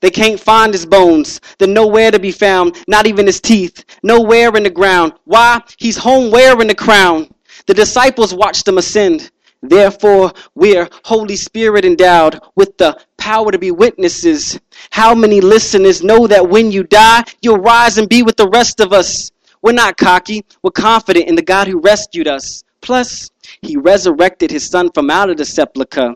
They 0.00 0.10
can't 0.10 0.40
find 0.40 0.72
his 0.72 0.86
bones. 0.86 1.40
They're 1.58 1.68
nowhere 1.68 2.10
to 2.10 2.18
be 2.18 2.32
found, 2.32 2.82
not 2.88 3.06
even 3.06 3.26
his 3.26 3.40
teeth. 3.40 3.84
Nowhere 4.02 4.56
in 4.56 4.62
the 4.62 4.70
ground. 4.70 5.12
Why? 5.24 5.60
He's 5.76 5.98
home 5.98 6.30
wearing 6.30 6.68
the 6.68 6.74
crown. 6.74 7.32
The 7.66 7.74
disciples 7.74 8.32
watched 8.34 8.66
him 8.66 8.78
ascend. 8.78 9.30
Therefore, 9.62 10.32
we're 10.54 10.88
Holy 11.04 11.36
Spirit 11.36 11.84
endowed 11.84 12.40
with 12.56 12.78
the 12.78 12.98
power 13.18 13.52
to 13.52 13.58
be 13.58 13.70
witnesses. 13.70 14.58
How 14.90 15.14
many 15.14 15.40
listeners 15.40 16.02
know 16.02 16.26
that 16.26 16.48
when 16.48 16.72
you 16.72 16.82
die, 16.84 17.24
you'll 17.42 17.58
rise 17.58 17.98
and 17.98 18.08
be 18.08 18.22
with 18.22 18.36
the 18.36 18.48
rest 18.48 18.80
of 18.80 18.92
us? 18.92 19.30
We're 19.62 19.72
not 19.72 19.98
cocky. 19.98 20.46
We're 20.62 20.70
confident 20.70 21.28
in 21.28 21.34
the 21.34 21.42
God 21.42 21.68
who 21.68 21.80
rescued 21.80 22.26
us. 22.26 22.64
Plus, 22.80 23.30
he 23.60 23.76
resurrected 23.76 24.50
his 24.50 24.66
son 24.66 24.90
from 24.92 25.10
out 25.10 25.28
of 25.28 25.36
the 25.36 25.44
sepulchre. 25.44 26.14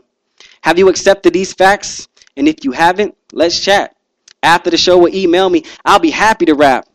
Have 0.61 0.79
you 0.79 0.89
accepted 0.89 1.33
these 1.33 1.53
facts? 1.53 2.07
And 2.37 2.47
if 2.47 2.65
you 2.65 2.71
haven't, 2.71 3.15
let's 3.31 3.59
chat. 3.59 3.95
After 4.41 4.71
the 4.71 4.77
show, 4.77 4.97
will 4.97 5.13
email 5.13 5.49
me. 5.49 5.63
I'll 5.85 5.99
be 5.99 6.09
happy 6.09 6.45
to 6.45 6.55
rap 6.55 6.87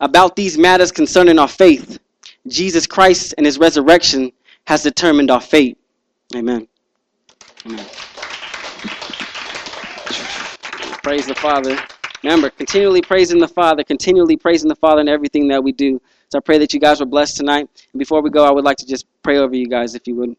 about 0.00 0.36
these 0.36 0.56
matters 0.56 0.92
concerning 0.92 1.38
our 1.38 1.48
faith. 1.48 1.98
Jesus 2.46 2.86
Christ 2.86 3.34
and 3.36 3.44
his 3.44 3.58
resurrection 3.58 4.30
has 4.66 4.84
determined 4.84 5.30
our 5.32 5.40
fate. 5.40 5.78
Amen. 6.34 6.66
Amen. 7.64 7.86
Praise 11.02 11.26
the 11.26 11.36
Father. 11.36 11.78
Remember, 12.22 12.50
continually 12.50 13.00
praising 13.00 13.38
the 13.38 13.46
Father, 13.46 13.84
continually 13.84 14.36
praising 14.36 14.68
the 14.68 14.74
Father 14.74 15.00
in 15.00 15.08
everything 15.08 15.46
that 15.48 15.62
we 15.62 15.70
do. 15.70 16.00
So 16.28 16.38
I 16.38 16.40
pray 16.40 16.58
that 16.58 16.74
you 16.74 16.80
guys 16.80 16.98
were 16.98 17.06
blessed 17.06 17.36
tonight. 17.36 17.68
And 17.92 17.98
before 17.98 18.20
we 18.22 18.30
go, 18.30 18.44
I 18.44 18.50
would 18.50 18.64
like 18.64 18.76
to 18.78 18.86
just 18.86 19.06
pray 19.22 19.38
over 19.38 19.54
you 19.54 19.68
guys, 19.68 19.94
if 19.94 20.08
you 20.08 20.16
would. 20.16 20.36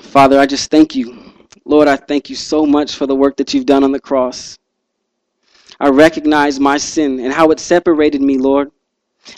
Father, 0.00 0.40
I 0.40 0.46
just 0.46 0.70
thank 0.70 0.94
you. 0.94 1.32
Lord, 1.66 1.86
I 1.88 1.96
thank 1.96 2.30
you 2.30 2.36
so 2.36 2.64
much 2.64 2.96
for 2.96 3.06
the 3.06 3.14
work 3.14 3.36
that 3.36 3.52
you've 3.52 3.66
done 3.66 3.84
on 3.84 3.92
the 3.92 4.00
cross. 4.00 4.58
I 5.78 5.88
recognize 5.88 6.58
my 6.58 6.78
sin 6.78 7.20
and 7.20 7.32
how 7.32 7.50
it 7.50 7.60
separated 7.60 8.22
me, 8.22 8.38
Lord. 8.38 8.70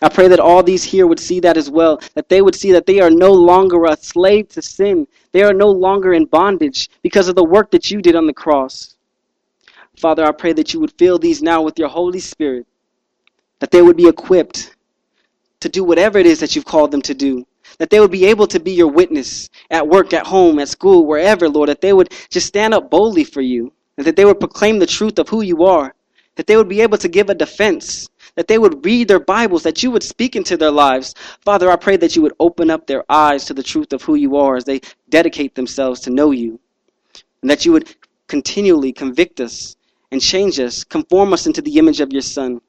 I 0.00 0.08
pray 0.08 0.28
that 0.28 0.40
all 0.40 0.62
these 0.62 0.84
here 0.84 1.06
would 1.06 1.20
see 1.20 1.40
that 1.40 1.56
as 1.56 1.70
well, 1.70 2.00
that 2.14 2.28
they 2.28 2.40
would 2.40 2.54
see 2.54 2.72
that 2.72 2.86
they 2.86 3.00
are 3.00 3.10
no 3.10 3.32
longer 3.32 3.84
a 3.84 3.96
slave 3.96 4.48
to 4.50 4.62
sin. 4.62 5.06
They 5.32 5.42
are 5.42 5.52
no 5.52 5.70
longer 5.70 6.12
in 6.12 6.26
bondage 6.26 6.88
because 7.02 7.28
of 7.28 7.34
the 7.34 7.44
work 7.44 7.70
that 7.72 7.90
you 7.90 8.00
did 8.00 8.14
on 8.14 8.26
the 8.26 8.32
cross. 8.32 8.96
Father, 9.96 10.24
I 10.24 10.32
pray 10.32 10.52
that 10.54 10.72
you 10.72 10.80
would 10.80 10.92
fill 10.92 11.18
these 11.18 11.42
now 11.42 11.62
with 11.62 11.78
your 11.78 11.88
Holy 11.88 12.20
Spirit, 12.20 12.66
that 13.58 13.70
they 13.70 13.82
would 13.82 13.96
be 13.96 14.08
equipped 14.08 14.74
to 15.60 15.68
do 15.68 15.84
whatever 15.84 16.18
it 16.18 16.26
is 16.26 16.40
that 16.40 16.56
you've 16.56 16.64
called 16.64 16.90
them 16.90 17.02
to 17.02 17.14
do, 17.14 17.46
that 17.78 17.90
they 17.90 18.00
would 18.00 18.10
be 18.10 18.24
able 18.26 18.46
to 18.48 18.60
be 18.60 18.72
your 18.72 18.88
witness 18.88 19.50
at 19.70 19.86
work, 19.86 20.12
at 20.12 20.26
home, 20.26 20.58
at 20.58 20.68
school, 20.68 21.06
wherever, 21.06 21.48
Lord, 21.48 21.68
that 21.68 21.80
they 21.80 21.92
would 21.92 22.12
just 22.30 22.46
stand 22.46 22.74
up 22.74 22.90
boldly 22.90 23.24
for 23.24 23.40
you, 23.40 23.72
and 23.96 24.06
that 24.06 24.16
they 24.16 24.24
would 24.24 24.40
proclaim 24.40 24.78
the 24.78 24.86
truth 24.86 25.18
of 25.18 25.28
who 25.28 25.42
you 25.42 25.64
are, 25.64 25.94
that 26.36 26.46
they 26.46 26.56
would 26.56 26.68
be 26.68 26.80
able 26.80 26.98
to 26.98 27.08
give 27.08 27.30
a 27.30 27.34
defense 27.34 28.08
that 28.34 28.48
they 28.48 28.58
would 28.58 28.84
read 28.84 29.08
their 29.08 29.20
Bibles, 29.20 29.62
that 29.62 29.82
you 29.82 29.90
would 29.90 30.02
speak 30.02 30.36
into 30.36 30.56
their 30.56 30.70
lives. 30.70 31.14
Father, 31.42 31.70
I 31.70 31.76
pray 31.76 31.96
that 31.98 32.16
you 32.16 32.22
would 32.22 32.34
open 32.40 32.70
up 32.70 32.86
their 32.86 33.04
eyes 33.10 33.44
to 33.46 33.54
the 33.54 33.62
truth 33.62 33.92
of 33.92 34.02
who 34.02 34.14
you 34.14 34.36
are 34.36 34.56
as 34.56 34.64
they 34.64 34.80
dedicate 35.08 35.54
themselves 35.54 36.00
to 36.00 36.10
know 36.10 36.30
you, 36.30 36.58
and 37.42 37.50
that 37.50 37.64
you 37.66 37.72
would 37.72 37.94
continually 38.28 38.92
convict 38.92 39.40
us 39.40 39.76
and 40.10 40.20
change 40.20 40.58
us, 40.60 40.84
conform 40.84 41.32
us 41.32 41.46
into 41.46 41.62
the 41.62 41.78
image 41.78 42.00
of 42.00 42.12
your 42.12 42.22
Son. 42.22 42.60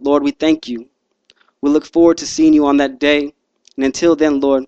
Lord, 0.00 0.22
we 0.22 0.30
thank 0.30 0.68
you. 0.68 0.88
We 1.60 1.70
look 1.70 1.86
forward 1.86 2.18
to 2.18 2.26
seeing 2.26 2.54
you 2.54 2.66
on 2.66 2.76
that 2.78 2.98
day. 2.98 3.32
And 3.76 3.84
until 3.84 4.16
then, 4.16 4.40
Lord, 4.40 4.64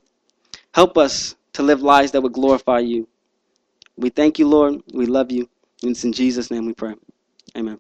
help 0.73 0.99
us 0.99 1.37
to 1.55 1.63
live 1.63 1.83
lives 1.83 2.13
that 2.13 2.23
would 2.23 2.33
glorify 2.33 2.81
you. 2.81 3.09
We 3.97 4.11
thank 4.11 4.39
you, 4.39 4.49
Lord. 4.49 4.83
We 4.93 5.07
love 5.07 5.31
you. 5.31 5.49
And 5.83 5.93
it's 5.93 6.05
in 6.05 6.13
Jesus' 6.13 6.51
name 6.51 6.67
we 6.67 6.75
pray. 6.75 6.95
Amen. 7.57 7.79